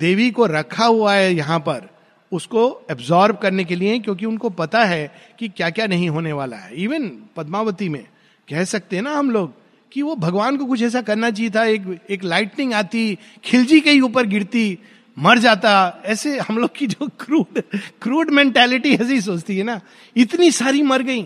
देवी 0.00 0.30
को 0.30 0.46
रखा 0.46 0.84
हुआ 0.84 1.14
है 1.14 1.34
यहाँ 1.34 1.58
पर। 1.58 1.88
उसको 2.32 2.86
एब्जॉर्ब 2.90 3.36
करने 3.36 3.64
के 3.64 3.76
लिए, 3.76 3.98
क्योंकि 3.98 4.26
उनको 4.26 4.50
पता 4.50 4.84
है 4.84 5.10
कि 5.38 5.48
क्या 5.48 5.70
क्या 5.70 5.86
नहीं 5.86 6.08
होने 6.08 6.32
वाला 6.32 6.56
है। 6.56 6.74
इवन 6.74 7.08
पद्मावती 7.36 7.88
में 7.88 8.02
कह 8.48 8.64
सकते 8.64 8.96
हैं 8.96 9.02
ना 9.02 9.14
हम 9.14 9.30
लोग 9.30 9.52
कि 9.92 10.02
वो 10.02 10.14
भगवान 10.16 10.56
को 10.56 10.66
कुछ 10.66 10.82
ऐसा 10.82 11.02
करना 11.02 11.30
चाहिए 11.30 11.50
था। 11.50 11.64
एक 11.64 12.00
एक 12.10 12.24
लाइटनिंग 12.24 12.72
आती, 12.74 13.18
खिलजी 13.44 13.80
के 13.80 13.90
ही 13.90 14.00
ऊपर 14.00 14.26
गिरती, 14.26 14.78
मर 15.16 15.38
जाता। 15.38 16.02
ऐसे 16.04 16.38
हम 16.38 16.58
लोग 16.58 16.74
की 16.76 16.86
जो 16.86 17.08
क्रूड 17.20 17.62
क्रूड 18.02 18.30
मेंटेलिटी 18.30 18.94
ऐसी 18.94 19.20
सोचती 19.20 19.56
है 19.58 19.64
ना। 19.64 19.80
इतनी 20.16 20.50
सारी 20.50 20.82
मर 20.82 21.02
गई। 21.02 21.22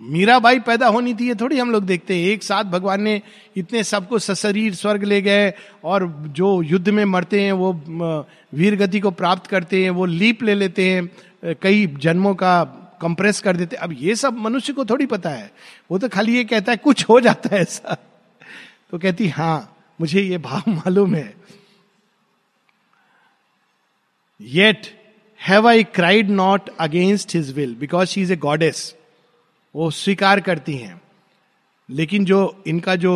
मीराबाई 0.00 0.58
पैदा 0.60 0.86
होनी 0.88 1.14
थी, 1.14 1.28
ये 1.28 1.34
थोड़ी 1.34 1.58
हम 1.58 1.70
लोग 1.70 1.84
देखते 1.84 2.14
हैं। 2.16 2.26
एक 2.28 2.42
साथ 2.42 2.64
भगवान 2.64 3.02
ने 3.02 3.20
इतने 3.56 3.82
सबको 3.84 4.18
सशरीर 4.18 4.74
स्वर्ग 4.74 5.04
ले 5.04 5.20
गए 5.22 5.52
और 5.84 6.06
जो 6.28 6.62
युद्ध 6.62 6.88
में 6.88 7.04
मरते 7.04 7.40
हैं, 7.40 7.52
वो 7.52 7.72
वीर 8.54 8.76
गति 8.76 9.00
को 9.00 9.10
प्राप्त 9.10 9.46
करते 9.46 9.82
हैं, 9.82 9.90
वो 9.90 10.04
लीप 10.04 10.42
ले 10.42 10.54
लेते 10.54 10.90
हैं 10.90 11.54
कई 11.62 11.86
जन्मों 11.86 12.34
का 12.34 12.62
कंप्रेस 13.00 13.40
कर 13.40 13.56
देते 13.56 13.76
अब 13.76 13.92
ये 13.92 14.14
सब 14.16 14.36
मनुष्य 14.38 14.72
को 14.72 14.84
थोड़ी 14.84 15.06
पता 15.06 15.30
है। 15.30 15.50
वो 15.90 15.98
तो 15.98 16.08
खाली 16.08 16.36
ये 16.36 16.44
कहता 16.44 16.72
है, 16.72 16.76
कुछ 16.76 17.04
हो 17.08 17.20
जाता 17.20 17.54
है 17.54 17.62
ऐसा। 17.62 17.96
तो 18.90 18.98
कहती 18.98 19.28
हाँ 19.28 19.76
मुझे 20.00 20.20
ये 20.20 20.38
भाव 20.38 20.62
मालूम 20.68 21.14
है। 21.14 21.34
Yet 24.40 24.86
have 25.40 25.68
I 25.68 25.84
cried 25.84 26.30
not 26.30 26.70
against 26.80 27.34
his 27.34 27.52
will 27.52 27.74
because 27.74 28.08
she 28.08 28.22
is 28.22 28.32
a 28.32 28.36
goddess 28.36 28.94
वो 29.74 29.90
स्वीकार 29.90 30.40
करती 30.40 30.76
हैं। 30.76 31.00
लेकिन 31.88 32.24
जो 32.24 32.62
इनका 32.66 32.96
जो 32.96 33.14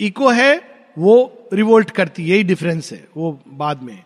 इको 0.00 0.28
है, 0.28 0.56
वो 0.98 1.48
रिवोल्ट 1.52 1.90
करती 1.90 2.22
है। 2.22 2.28
यही 2.28 2.42
डिफरेंस 2.42 2.92
है 2.92 3.06
वो 3.16 3.40
बाद 3.48 3.82
में। 3.82 4.02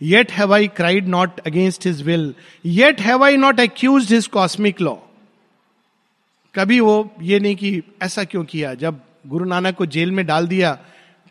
Yet 0.00 0.32
have 0.32 0.54
I 0.54 0.68
cried 0.68 1.08
not 1.08 1.40
against 1.40 1.86
his 1.86 2.02
will 2.02 2.34
yet 2.64 3.00
have 3.00 3.24
I 3.24 3.36
not 3.36 3.60
accuse 3.60 4.12
his 4.12 4.26
cosmic 4.26 4.80
law 4.80 4.94
कभी 6.54 6.80
वो 6.80 7.14
ये 7.22 7.38
नहीं 7.40 7.56
कि 7.56 7.82
ऐसा 8.02 8.24
क्यों 8.24 8.44
किया? 8.44 8.72
जब 8.74 9.00
गुरु 9.26 9.44
नानक 9.44 9.74
को 9.74 9.86
जेल 9.86 10.10
में 10.10 10.24
डाल 10.26 10.46
दिया 10.46 10.72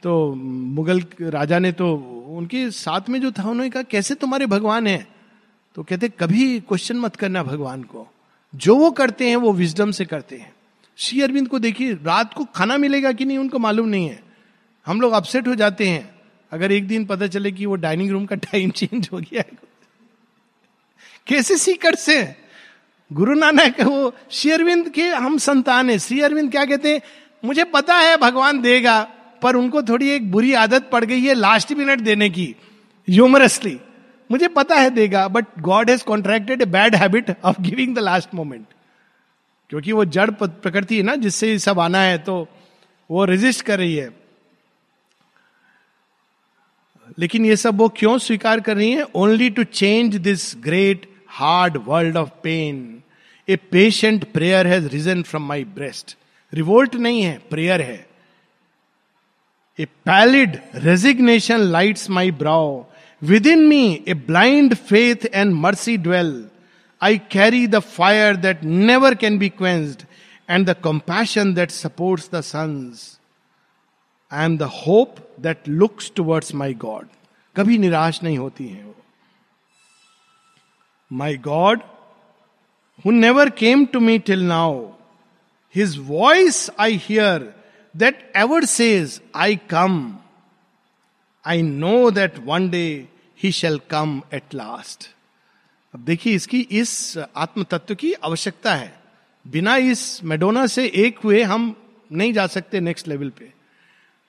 तो 0.03 0.33
मुगल 0.35 1.01
राजा 1.21 1.59
ने 1.59 1.71
तो 1.71 1.93
उनके 2.37 2.69
साथ 2.71 3.09
में 3.09 3.19
जो 3.21 3.31
था, 3.31 3.43
उन्होंने 3.43 3.69
कहा, 3.69 3.83
कैसे 3.83 4.15
तुम्हारे 4.15 4.45
भगवान 4.45 4.87
है? 4.87 5.07
तो 5.75 5.83
कहते, 5.83 6.09
कभी 6.09 6.59
क्वेश्चन 6.59 6.97
मत 6.97 7.15
करना 7.15 7.43
भगवान 7.43 7.83
को। 7.83 8.07
जो 8.55 8.75
वो 8.75 8.91
करते 8.91 9.29
हैं, 9.29 9.35
वो 9.35 9.53
विजडम 9.53 9.91
से 9.91 10.05
करते 10.05 10.35
हैं। 10.35 10.53
श्री 10.97 11.21
अरविंद 11.21 11.47
को 11.47 11.59
देखिए, 11.59 11.93
रात 11.93 12.33
को 12.33 12.45
खाना 12.45 12.77
मिलेगा 12.77 13.11
कि 13.11 13.25
नहीं, 13.25 13.37
उनको 13.37 13.59
मालूम 13.59 13.87
नहीं 13.87 14.07
है। 14.07 14.23
हम 14.85 15.01
लोग 15.01 15.13
अपसेट 15.13 15.47
हो 15.47 15.55
जाते 15.55 15.89
हैं। 15.89 16.15
अगर 16.51 16.71
एक 16.71 16.87
दिन 16.87 17.05
पता 17.05 17.27
चले 17.27 17.51
कि 17.51 17.65
वो 17.65 17.75
डाइनिंग 17.75 18.11
रूम 18.11 18.25
का 18.25 18.35
टाइम 18.35 18.71
चेंज 18.71 19.09
हो 19.13 19.17
गया 19.17 19.39
है। 19.39 19.49
कैसे 21.27 21.57
सीकर 21.57 21.95
से? 21.95 22.35
गुरु 23.13 23.33
नानक, 23.33 23.81
वो 23.81 24.15
श्री 24.31 24.51
अरविंद 24.51 24.89
के 24.89 25.07
हम 25.07 25.37
संतान 25.37 25.89
है। 25.89 25.99
श्री 25.99 26.21
अरविंद 26.21 26.51
क्या 26.51 26.65
कहते 26.65 26.93
हैं? 26.93 27.01
मुझे 27.45 27.63
पता 27.63 27.95
है, 27.95 28.17
भगवान 28.17 28.61
देगा, 28.61 29.07
पर 29.41 29.55
उनको 29.55 29.83
थोड़ी 29.83 30.09
एक 30.09 30.31
बुरी 30.31 30.53
आदत 30.53 30.89
पड़ 30.91 31.05
गई 31.05 31.21
है 31.21 31.33
लास्ट 31.33 31.73
मिनट 31.73 31.99
देने 31.99 32.29
की 32.29 32.55
ह्यूमरसली 33.09 33.79
मुझे 34.31 34.47
पता 34.47 34.75
है 34.75 34.89
देगा 34.89 35.27
but 35.27 35.45
God 35.61 35.89
has 35.89 36.03
contracted 36.03 36.61
a 36.61 36.65
bad 36.67 36.95
habit 36.95 37.35
of 37.45 37.61
giving 37.61 37.95
the 37.95 37.99
last 37.99 38.33
moment 38.35 38.65
क्योंकि 39.69 39.91
वो 39.91 40.05
जड़ 40.05 40.29
प्रकृति 40.31 40.97
है 40.97 41.03
ना, 41.03 41.15
जिससे 41.15 41.57
सब 41.59 41.79
आना 41.79 42.01
है 42.01 42.17
तो 42.17 42.47
वो 43.09 43.25
रेजिस्ट 43.25 43.65
कर 43.65 43.77
रही 43.79 43.95
है। 43.95 44.09
लेकिन 47.19 47.45
ये 47.45 47.55
सब 47.55 47.77
वो 47.77 47.87
क्यों 47.89 48.17
स्वीकार 48.17 48.59
कर 48.59 48.75
रही 48.77 48.91
है? 48.91 49.03
Only 49.15 49.49
to 49.49 49.63
change 49.63 50.15
this 50.17 50.53
great 50.59 51.09
hard 51.29 51.77
world 51.85 52.17
of 52.17 52.29
pain 52.43 53.01
a 53.47 53.55
patient 53.71 54.23
prayer 54.33 54.67
has 54.67 54.87
risen 54.87 55.23
from 55.23 55.47
my 55.47 55.63
breast 55.75 56.15
revolt 56.53 56.95
नहीं 56.95 57.21
है 57.21 57.37
प्रेयर 57.49 57.81
है। 57.81 58.05
A 59.79 59.85
pallid 60.05 60.57
resignation 60.75 61.59
lights 61.71 62.09
my 62.09 62.31
brow 62.31 62.83
Within 63.20 63.68
me, 63.68 64.02
a 64.06 64.12
blind 64.12 64.78
faith 64.78 65.26
and 65.32 65.56
mercy 65.56 65.96
dwell. 65.96 66.46
I 67.00 67.18
carry 67.18 67.66
the 67.66 67.80
fire 67.80 68.34
that 68.36 68.62
never 68.62 69.14
can 69.14 69.38
be 69.38 69.50
quenched 69.50 70.06
and 70.48 70.66
the 70.66 70.74
compassion 70.74 71.54
that 71.54 71.70
supports 71.70 72.28
the 72.28 72.42
suns. 72.42 73.18
I 74.30 74.44
am 74.44 74.56
the 74.56 74.68
hope 74.68 75.42
that 75.42 75.66
looks 75.66 76.10
towards 76.10 76.52
my 76.52 76.72
God. 76.72 77.08
कभी 77.56 77.78
निराश 77.78 78.22
नहीं 78.22 78.38
होती 78.38 78.68
है 78.68 78.82
वो 78.84 78.94
My 81.10 81.36
God, 81.36 81.82
who 83.02 83.12
never 83.12 83.48
came 83.48 83.86
to 83.88 84.00
me 84.00 84.18
till 84.18 84.40
now, 84.40 84.96
his 85.68 85.94
voice 85.94 86.68
I 86.76 86.90
hear 86.90 87.54
that 87.94 88.16
ever 88.34 88.62
says, 88.66 89.20
I 89.32 89.56
come. 89.56 90.22
I 91.44 91.60
know 91.60 92.10
that 92.10 92.40
one 92.40 92.70
day 92.70 93.08
he 93.43 93.51
shall 93.51 93.79
come 93.89 94.21
at 94.33 94.53
last 94.53 95.07
अब 95.93 95.99
देखिए, 95.99 96.33
इसकी 96.33 96.59
इस 96.61 97.17
आत्म 97.17 97.63
तत्व 97.63 97.95
की 97.95 98.13
आवश्यकता 98.13 98.73
है। 98.75 98.93
बिना 99.45 99.75
इस 99.77 100.23
मेडोना 100.23 100.65
से 100.67 100.85
एक 100.95 101.19
हुए 101.19 101.41
हम 101.43 101.75
नहीं 102.11 102.33
जा 102.33 102.45
सकते 102.47 102.79
नेक्स्ट 102.79 103.07
लेवल 103.07 103.29
पे। 103.29 103.51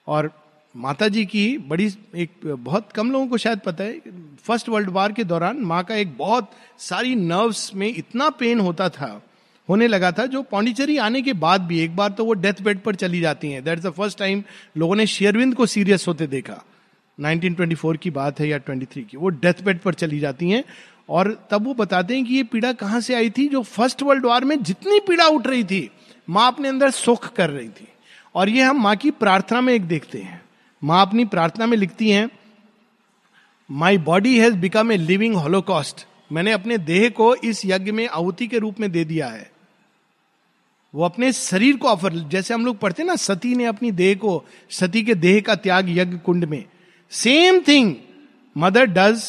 और 0.06 0.30
माता 0.74 1.08
जी 1.08 1.24
की 1.26 1.58
बड़ी 1.58 1.86
एक 2.16 2.30
बहुत 2.44 2.92
कम 2.92 3.10
लोगों 3.12 3.26
को 3.26 3.36
शायद 3.38 3.60
पता 3.60 3.84
है 3.84 4.00
फ़र्स्ट 4.44 4.68
वर्ल्ड 4.68 4.90
वार 4.90 5.12
के 5.12 5.24
दौरान 5.24 5.56
माँ 5.62 5.82
का 5.84 5.94
एक 5.94 6.16
बहुत 6.18 6.50
सारी 6.80 7.14
नर्व्स 7.14 7.74
में 7.74 7.86
इतना 7.88 8.28
पेन 8.30 8.60
होता 8.60 8.88
था, 8.88 9.20
होने 9.68 9.86
लगा 9.88 10.12
था, 10.12 10.26
जो 10.26 10.42
पौंडीचेरी 10.42 10.96
आने 10.98 11.22
के 11.22 11.32
बाद 11.34 11.60
भी 11.60 11.80
एक 11.80 11.96
बार 11.96 12.10
तो 12.10 12.24
वो 12.24 12.32
डेथ 12.34 12.62
बेड 12.62 12.80
पर 12.80 12.94
चली 12.94 13.20
जाती 13.20 13.50
हैं। 13.50 13.62
दैट 13.64 13.78
द 13.78 13.90
फ़र्स्ट 13.90 14.18
टाइम 14.18 14.42
लोगों 14.76 14.96
ने 14.96 15.06
शेयरविंद 15.06 15.54
को 15.54 15.66
सीरियस 15.66 16.08
होते 16.08 16.26
देखा। 16.26 16.62
1924 17.22 17.96
की 17.96 18.10
बात 18.10 18.40
है 18.40 18.48
या 18.48 18.58
23 18.58 19.04
की, 19.04 19.16
वो 19.16 19.28
डेथ 19.28 19.62
बेड 19.62 19.78
पर 19.78 19.94
चली 19.94 20.18
जाती 20.18 20.50
हैं 20.50 20.64
और 21.08 21.32
तब 21.50 21.64
वो 21.64 21.74
बताते 21.74 22.16
हैं 22.16 22.24
कि 22.24 22.34
ये 22.34 22.42
पीड़ा 22.42 22.72
कहाँ 22.72 23.00
से 23.00 23.14
आई 23.14 23.30
थी? 23.30 23.48
जो 23.48 23.62
फ़र्स्ट 23.62 24.02
वर्ल्ड 24.02 24.26
वॉर 24.26 24.44
में 24.44 24.62
जितनी 24.62 25.00
पीड़ा 25.00 25.26
उठ 25.26 25.46
रही 25.46 25.64
थी, 25.64 25.90
माँ 26.30 26.46
अपने 26.46 26.68
अंदर 26.68 26.90
सुख 26.90 27.32
कर 27.32 27.50
रही 27.50 27.68
थी। 27.68 27.88
और 28.34 28.48
ये 28.48 28.62
हम 28.62 28.82
माँ 28.82 28.96
की 28.96 29.10
प्रार्थना 29.10 29.60
में 29.60 29.72
एक 29.74 29.82
देखते 29.82 30.18
हैं। 30.18 30.42
माँ 30.84 31.06
अपनी 31.06 31.24
प्रार्थना 31.24 31.66
में 31.66 31.76
लिखती 31.76 32.10
हैं 32.10 32.28
my 33.70 33.98
body 33.98 34.38
has 34.38 34.54
become 34.54 34.92
a 34.92 34.96
living 34.96 35.34
holocaust 35.34 36.06
मैंने 36.32 36.52
अपने 36.52 36.78
देह 36.78 37.08
को 37.08 37.34
इस 37.34 37.62
यज्ञ 37.66 37.92
में 37.92 38.06
आहुति 38.08 38.46
के 38.46 38.58
रूप 38.58 38.80
में 38.80 38.90
दे 38.92 39.04
दिया 39.04 39.26
है। 39.26 39.50
वो 40.94 41.04
अपने 41.04 41.32
शरीर 41.32 41.76
को 41.76 41.88
ऑफ़र 41.88 42.12
जैसे 42.28 42.54
हम 42.54 42.66
लोग 42.66 42.78
पढ़ते 42.78 43.04
ना, 43.04 43.16
सती 43.16 43.54
ने 43.54 43.64
अपनी 43.64 43.90
देह 43.92 44.14
को, 44.14 44.44
सती 44.70 45.02
के 45.02 45.14
देह 45.14 45.40
का 45.40 45.54
त्याग 45.54 45.88
यज्ञ 45.88 46.18
कुंड 46.18 46.44
में 46.44 46.64
सेम 47.12 47.60
थिंग 47.60 47.94
मदर 48.56 48.86
डज 48.86 49.22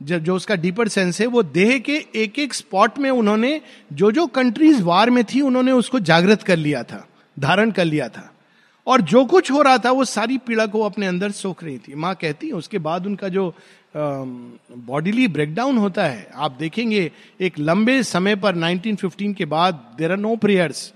जब 0.00 0.18
जो 0.18 0.34
उसका 0.36 0.54
डीपर 0.54 0.88
सेंस 0.88 1.20
है, 1.20 1.26
वो 1.26 1.42
देह 1.42 1.78
के 1.78 1.96
एक 2.14 2.38
एक 2.38 2.54
स्पॉट 2.54 2.98
में 2.98 3.10
उन्होंने, 3.10 3.60
जो 3.92 4.10
जो 4.12 4.26
कंट्रीज़ 4.26 4.82
वार 4.82 5.10
में 5.10 5.22
थी, 5.24 5.40
उन्होंने 5.40 5.72
उसको 5.72 6.00
जागृत 6.00 6.42
कर 6.42 6.56
लिया 6.56 6.82
था, 6.82 7.06
धारण 7.36 7.70
कर 7.70 7.84
लिया 7.84 8.08
था। 8.08 8.32
और 8.86 9.00
जो 9.00 9.24
कुछ 9.24 9.50
हो 9.50 9.62
रहा 9.62 9.78
था, 9.78 9.90
वो 9.90 10.04
सारी 10.04 10.38
पीड़ा 10.38 10.66
को 10.66 10.82
अपने 10.82 11.06
अंदर 11.06 11.30
सोख 11.30 11.64
रही 11.64 11.78
थी। 11.78 11.94
माँ 11.94 12.14
कहती 12.14 12.46
है 12.46 12.52
उसके 12.52 12.78
बाद 12.78 13.06
उनका 13.06 13.28
जो 13.28 13.54
बॉडीली 13.94 15.28
ब्रेकडाउन 15.28 15.78
होता 15.78 16.06
है, 16.06 16.28
आप 16.34 16.56
देखेंगे, 16.58 17.10
एक 17.40 17.58
लंबे 17.58 18.02
समय 18.02 18.36
पर 18.36 18.56
1915 18.56 19.34
के 19.34 19.44
बाद 19.44 19.74
देर 19.98 20.12
आर 20.12 20.18
नो 20.18 20.36
प्रेयर्स 20.36 20.92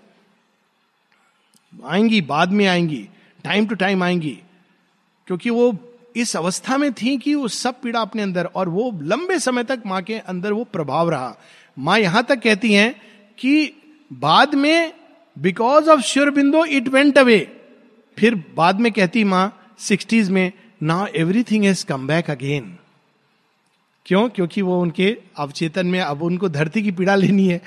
आएँगी, 1.73 2.21
बाद 2.21 2.53
में 2.53 2.67
आएँगी 2.67 3.09
टाइम 3.45 3.67
टू 3.67 3.75
टाइम 3.75 4.03
आएँगी, 4.03 4.39
क्योंकि 5.29 5.51
वो 5.51 5.73
इस 6.17 6.37
अवस्था 6.37 6.77
में 6.79 6.93
थी 6.93 7.17
कि 7.19 7.35
वो 7.35 7.49
सब 7.49 7.81
पीड़ा 7.81 8.01
अपने 8.01 8.23
अंदर 8.23 8.45
और 8.47 8.69
वो 8.69 8.91
लंबे 9.03 9.39
समय 9.39 9.65
तक 9.65 9.83
माँ 9.87 10.03
के 10.03 10.19
अंदर 10.19 10.53
वो 10.53 10.65
प्रभाव 10.65 11.11
रहा। 11.11 11.37
माँ 11.77 11.99
यहाँ 11.99 12.23
तक 12.25 12.43
कहती 12.43 12.73
हैं 12.73 12.95
कि 13.39 13.73
बाद 14.11 14.55
में 14.55 14.93
because 15.37 15.89
of 15.91 16.01
Sri 16.01 16.31
Aurobindo 16.31 16.65
it 16.65 16.89
went 16.89 17.19
away 17.19 17.39
फिर 18.17 18.35
बाद 18.57 18.81
में 18.81 18.91
कहती 18.93 19.25
माँ 19.25 19.47
सिक्सटीज 19.79 20.31
में 20.31 20.53
now 20.83 21.07
everything 21.17 21.65
has 21.65 21.85
come 21.87 22.07
back 22.07 22.31
again 22.31 22.77
क्यों? 24.07 24.29
क्योंकि 24.29 24.63
वो 24.63 24.81
उनके 24.81 25.17
अवचेतन 25.37 25.87
में 25.87 26.01
अब 26.01 26.23
उनको 26.23 26.49
धरती 26.49 26.83
की 26.83 26.91
पीड़ा 26.91 27.15
लेनी 27.15 27.47
है। 27.49 27.61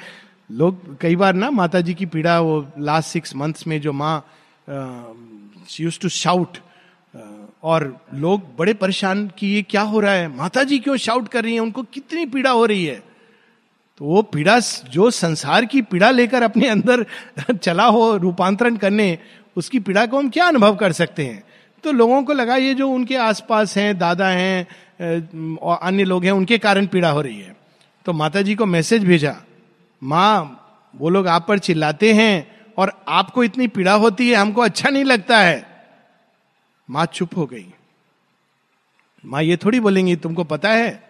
लोग 0.51 0.97
कई 1.01 1.15
बार 1.15 1.33
ना 1.33 1.49
माता 1.51 1.81
जी 1.81 1.93
की 1.93 2.05
पीड़ा 2.05 2.39
वो 2.41 2.65
लास्ट 2.79 3.09
सिक्स 3.09 3.35
मंथ्स 3.35 3.67
में 3.67 3.79
जो 3.81 3.93
माँ 3.93 4.25
यूज़ 5.79 5.99
टू 5.99 6.09
शाउट 6.09 6.57
और 7.63 8.05
लोग 8.13 8.57
बड़े 8.59 8.73
परेशान 8.73 9.31
कि 9.37 9.47
ये 9.47 9.61
क्या 9.61 9.81
हो 9.81 9.99
रहा 9.99 10.11
है? 10.11 10.27
माता 10.27 10.63
जी 10.63 10.79
क्यों 10.79 10.97
शाउट 10.97 11.27
कर 11.27 11.43
रही 11.43 11.53
है? 11.53 11.59
उनको 11.59 11.83
कितनी 11.83 12.25
पीड़ा 12.25 12.51
हो 12.51 12.65
रही 12.65 12.85
है? 12.85 13.03
तो 13.97 14.05
वो 14.05 14.21
पीड़ा, 14.21 14.59
जो 14.89 15.11
संसार 15.11 15.65
की 15.65 15.81
पीड़ा 15.81 16.11
लेकर 16.11 16.43
अपने 16.43 16.67
अंदर 16.67 17.05
चला 17.53 17.85
हो, 17.85 18.17
रूपांतरण 18.17 18.75
करने, 18.75 19.17
उसकी 19.55 19.79
पीड़ा 19.79 20.05
को 20.05 20.17
हम 20.17 20.29
क्या 20.29 20.47
अनुभव 20.47 20.75
कर 20.75 20.91
सकते 20.91 21.25
हैं? 21.25 21.43
तो 21.83 21.91
लोगों 21.91 22.23
को 22.23 22.33
लगा 22.33 22.55
ये 22.55 22.73
जो 22.73 22.89
उनके 22.89 23.15
आसपास 23.15 23.77
हैं, 23.77 23.97
दादा 23.97 24.27
हैं 24.27 24.67
और 25.55 25.79
अन्य 25.81 26.03
लोग 26.03 26.25
हैं, 26.25 26.31
उनके 26.31 26.57
कारण 26.57 26.87
पीड़ा 26.87 27.09
हो 27.09 27.21
रही 27.21 27.39
है। 27.39 27.55
तो 28.05 28.13
माता 28.13 28.41
जी 28.41 28.55
को 28.55 28.65
मैसेज 28.65 29.03
भेजा, 29.03 29.35
माँ, 30.03 30.63
वो 30.95 31.09
लोग 31.09 31.27
आप 31.27 31.45
पर 31.47 31.59
चिल्लाते 31.59 32.13
हैं 32.13 32.47
और 32.77 33.05
आपको 33.07 33.43
इतनी 33.43 33.67
पीड़ा 33.67 33.93
होती 33.93 34.29
है, 34.29 34.35
हमको 34.35 34.61
अच्छा 34.61 34.89
नहीं 34.89 35.03
लगता 35.03 35.37
है। 35.37 35.66
माँ 36.89 37.05
चुप 37.05 37.37
हो 37.37 37.45
गई। 37.45 37.65
माँ 39.25 39.43
ये 39.43 39.57
थोड़ी 39.57 39.79
बोलेंगी, 39.79 40.15
तुमको 40.15 40.43
पता 40.43 40.69
है, 40.69 41.03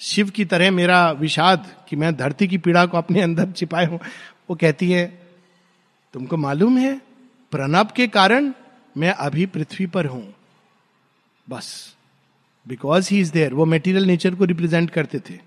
शिव 0.00 0.30
की 0.30 0.44
तरह 0.44 0.70
मेरा 0.70 1.10
विषाद 1.10 1.66
कि 1.88 1.96
मैं 1.96 2.16
धरती 2.16 2.48
की 2.48 2.58
पीड़ा 2.58 2.86
को 2.86 2.98
अपने 2.98 3.20
अंदर 3.20 3.52
छिपाए 3.52 3.86
हूँ। 3.86 4.00
वो 4.50 4.56
कहती 4.56 4.90
है, 4.90 5.06
तुमको 6.14 6.36
मालूम 6.36 6.78
है, 6.78 7.00
प्रणब 7.52 7.90
के 7.90 8.06
कारण 8.08 8.52
मैं 8.96 9.10
अभी 9.10 9.46
पृथ्वी 9.46 9.86
पर 9.86 10.06
हूँ। 10.06 10.34
बस 11.48 11.96
बिकॉज़ 12.66 13.08
ही 13.10 13.20
इज़ 13.20 13.32
देयर 13.32 13.54
वो 13.54 13.64
मेटीरियल 13.64 14.04
नेचर 14.04 14.34
को 14.34 14.44
रिप्रेजेंट 14.44 14.90
करते 14.90 15.18
थे। 15.18 15.38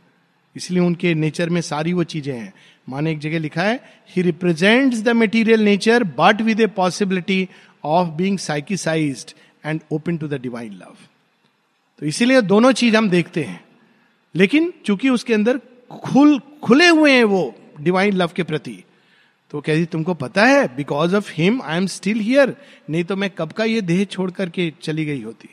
इसलिए 0.55 0.79
उनके 0.79 1.13
नेचर 1.13 1.49
में 1.49 1.61
सारी 1.61 1.93
वो 1.93 2.03
चीज़ें 2.03 2.33
हैं। 2.33 2.53
माने 2.89 3.11
एक 3.11 3.19
जगह 3.19 3.39
लिखा 3.39 3.63
है 3.63 3.79
he 4.15 4.21
represent 4.21 4.93
the 4.93 5.09
material 5.09 5.61
nature 5.61 6.03
but 6.03 6.41
with 6.41 6.61
a 6.61 6.67
possibility 6.67 7.47
of 7.83 8.07
being 8.07 8.37
psychicised 8.37 9.31
and 9.65 9.81
open 9.91 10.17
to 10.17 10.27
the 10.27 10.41
divine 10.41 10.73
love 10.73 10.95
तो 12.01 12.05
इसीलिए 12.05 12.41
दोनों 12.41 12.71
चीज़ 12.71 12.95
हम 12.97 13.09
देखते 13.09 13.43
हैं। 13.43 13.63
लेकिन 14.35 14.73
चूँकि 14.85 15.09
उसके 15.09 15.33
अंदर 15.33 15.59
खुल, 15.91 16.39
खुले 16.63 16.87
हुए 16.87 17.11
हैं 17.11 17.23
वो 17.23 17.53
डिवाइन 17.81 18.13
लव 18.13 18.31
के 18.35 18.43
प्रति 18.43 18.83
तो 19.51 19.61
कहती 19.61 19.85
तुमको 19.85 20.13
पता 20.13 20.45
है 20.45 20.67
because 20.75 21.15
of 21.15 21.31
him 21.33 21.61
I 21.61 21.77
am 21.77 21.87
still 21.87 22.19
here 22.19 22.55
नहीं 22.89 23.03
तो 23.03 23.15
मैं 23.15 23.29
कब 23.29 23.51
का 23.51 23.63
ये 23.63 23.81
देह 23.81 24.03
छोड़ 24.05 24.29
करके 24.31 24.71
चली 24.81 25.05
गई 25.05 25.21
होती। 25.21 25.49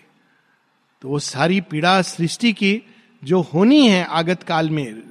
तो 1.03 1.09
वो 1.09 1.19
सारी 1.19 1.61
पीड़ा 1.61 2.01
सृष्टि 2.03 2.53
की 2.53 2.83
जो 3.23 3.41
होनी 3.43 3.87
है 3.89 4.05
आगत 4.05 4.43
काल 4.43 4.71
में 4.71 5.03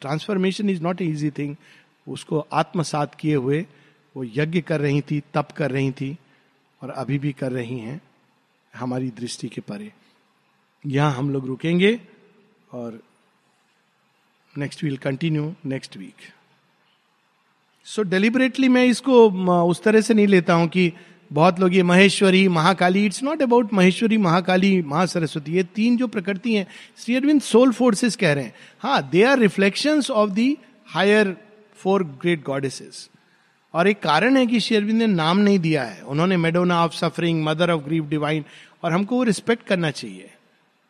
transformation 0.00 0.70
is 0.70 0.82
not 0.82 1.02
easy 1.02 1.30
thing 1.30 1.54
उसको 2.06 2.46
आत्मसात 2.52 3.14
किए 3.14 3.34
हुए 3.34 3.64
वो 4.16 4.24
यज्ञ 4.24 4.60
कर 4.60 4.80
रही 4.80 5.00
थी, 5.00 5.22
तप 5.34 5.48
कर 5.56 5.70
रही 5.70 5.90
थी 5.90 6.16
और 6.82 6.90
अभी 6.90 7.18
भी 7.18 7.32
कर 7.32 7.52
रही 7.52 7.78
हैं। 7.78 8.00
हमारी 8.74 9.10
दृष्टि 9.10 9.48
के 9.48 9.60
परे। 9.60 9.90
यहाँ 10.84 11.12
हम 11.12 11.30
लोग 11.30 11.46
रुकेंगे 11.46 11.98
और 12.70 13.00
next 14.54 14.84
will 14.84 14.96
continue 14.98 15.52
next 15.66 15.96
week 15.96 16.28
so 17.86 18.02
deliberately 18.04 18.68
मैं 18.68 18.84
इसको 18.86 19.28
उस 19.64 19.82
तरह 19.82 20.00
से 20.00 20.14
नहीं 20.14 20.26
लेता 20.26 20.54
हूँ 20.54 20.68
कि 20.68 20.92
बहुत 21.30 21.60
लोग 21.60 21.74
ये 21.74 21.82
Maheshwari, 21.82 22.46
Mahakali 22.48 23.04
it's 23.06 23.22
not 23.22 23.42
about 23.42 23.72
Maheshwari, 23.72 24.16
Mahakali, 24.18 24.80
Mahasaraswati, 24.82 25.52
ये 25.52 25.62
तीन 25.74 25.96
जो 25.96 26.06
प्रकृति 26.06 26.54
हैं, 26.54 26.66
श्री 26.98 27.14
अरविंद 27.16 27.40
सोल 27.42 27.72
फोर्सेस 27.72 28.16
कह 28.16 28.32
रहे 28.32 28.44
हैं। 28.44 28.54
हाँ 28.80 29.08
they 29.10 29.22
are 29.22 29.38
reflection 29.38 30.02
of 30.12 30.30
the 30.30 30.56
higher 30.88 31.36
four 31.76 32.02
great 32.22 32.42
goddesses 32.44 33.08
और 33.74 33.88
एक 33.88 34.00
कारण 34.00 34.36
है 34.36 34.46
कि 34.46 34.60
शेरविंद 34.60 34.98
ने 34.98 35.06
नाम 35.06 35.38
नहीं 35.38 35.58
दिया 35.58 35.82
है। 35.82 36.00
उन्होंने 36.00 36.36
Madonna 36.36 36.84
of 36.84 36.92
suffering 36.92 37.44
mother 37.44 37.70
of 37.70 37.82
grief 37.82 38.04
divine 38.04 38.44
और 38.84 38.92
हमको 38.92 39.16
वो 39.16 39.22
रिस्पेक्ट 39.22 39.66
करना 39.66 39.90
चाहिए। 39.90 40.30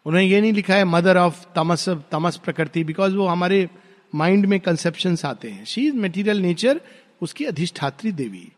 उन्होंने 0.06 0.26
ये 0.26 0.40
नहीं 0.40 0.52
लिखा 0.52 0.74
है 0.74 0.84
मदर 0.84 1.16
ऑफ़ 1.16 1.44
तमस 1.56 1.88
तमस 1.88 2.36
प्रकृति 2.36 2.84
बिकॉज़ 2.84 3.16
वो 3.16 3.26
हमारे 3.26 3.68
माइंड 4.14 4.46
में 4.46 4.60
कंसेप्शन 4.60 5.16
आते 5.24 5.50
हैं। 5.50 5.64
शी 5.64 5.86
इज़ 5.86 5.94
मेटीरियल 5.94 6.38
नेचर 6.38 6.80
उसकी 7.22 7.44
अधिष्ठात्री 7.44 8.12
देवी। 8.12 8.48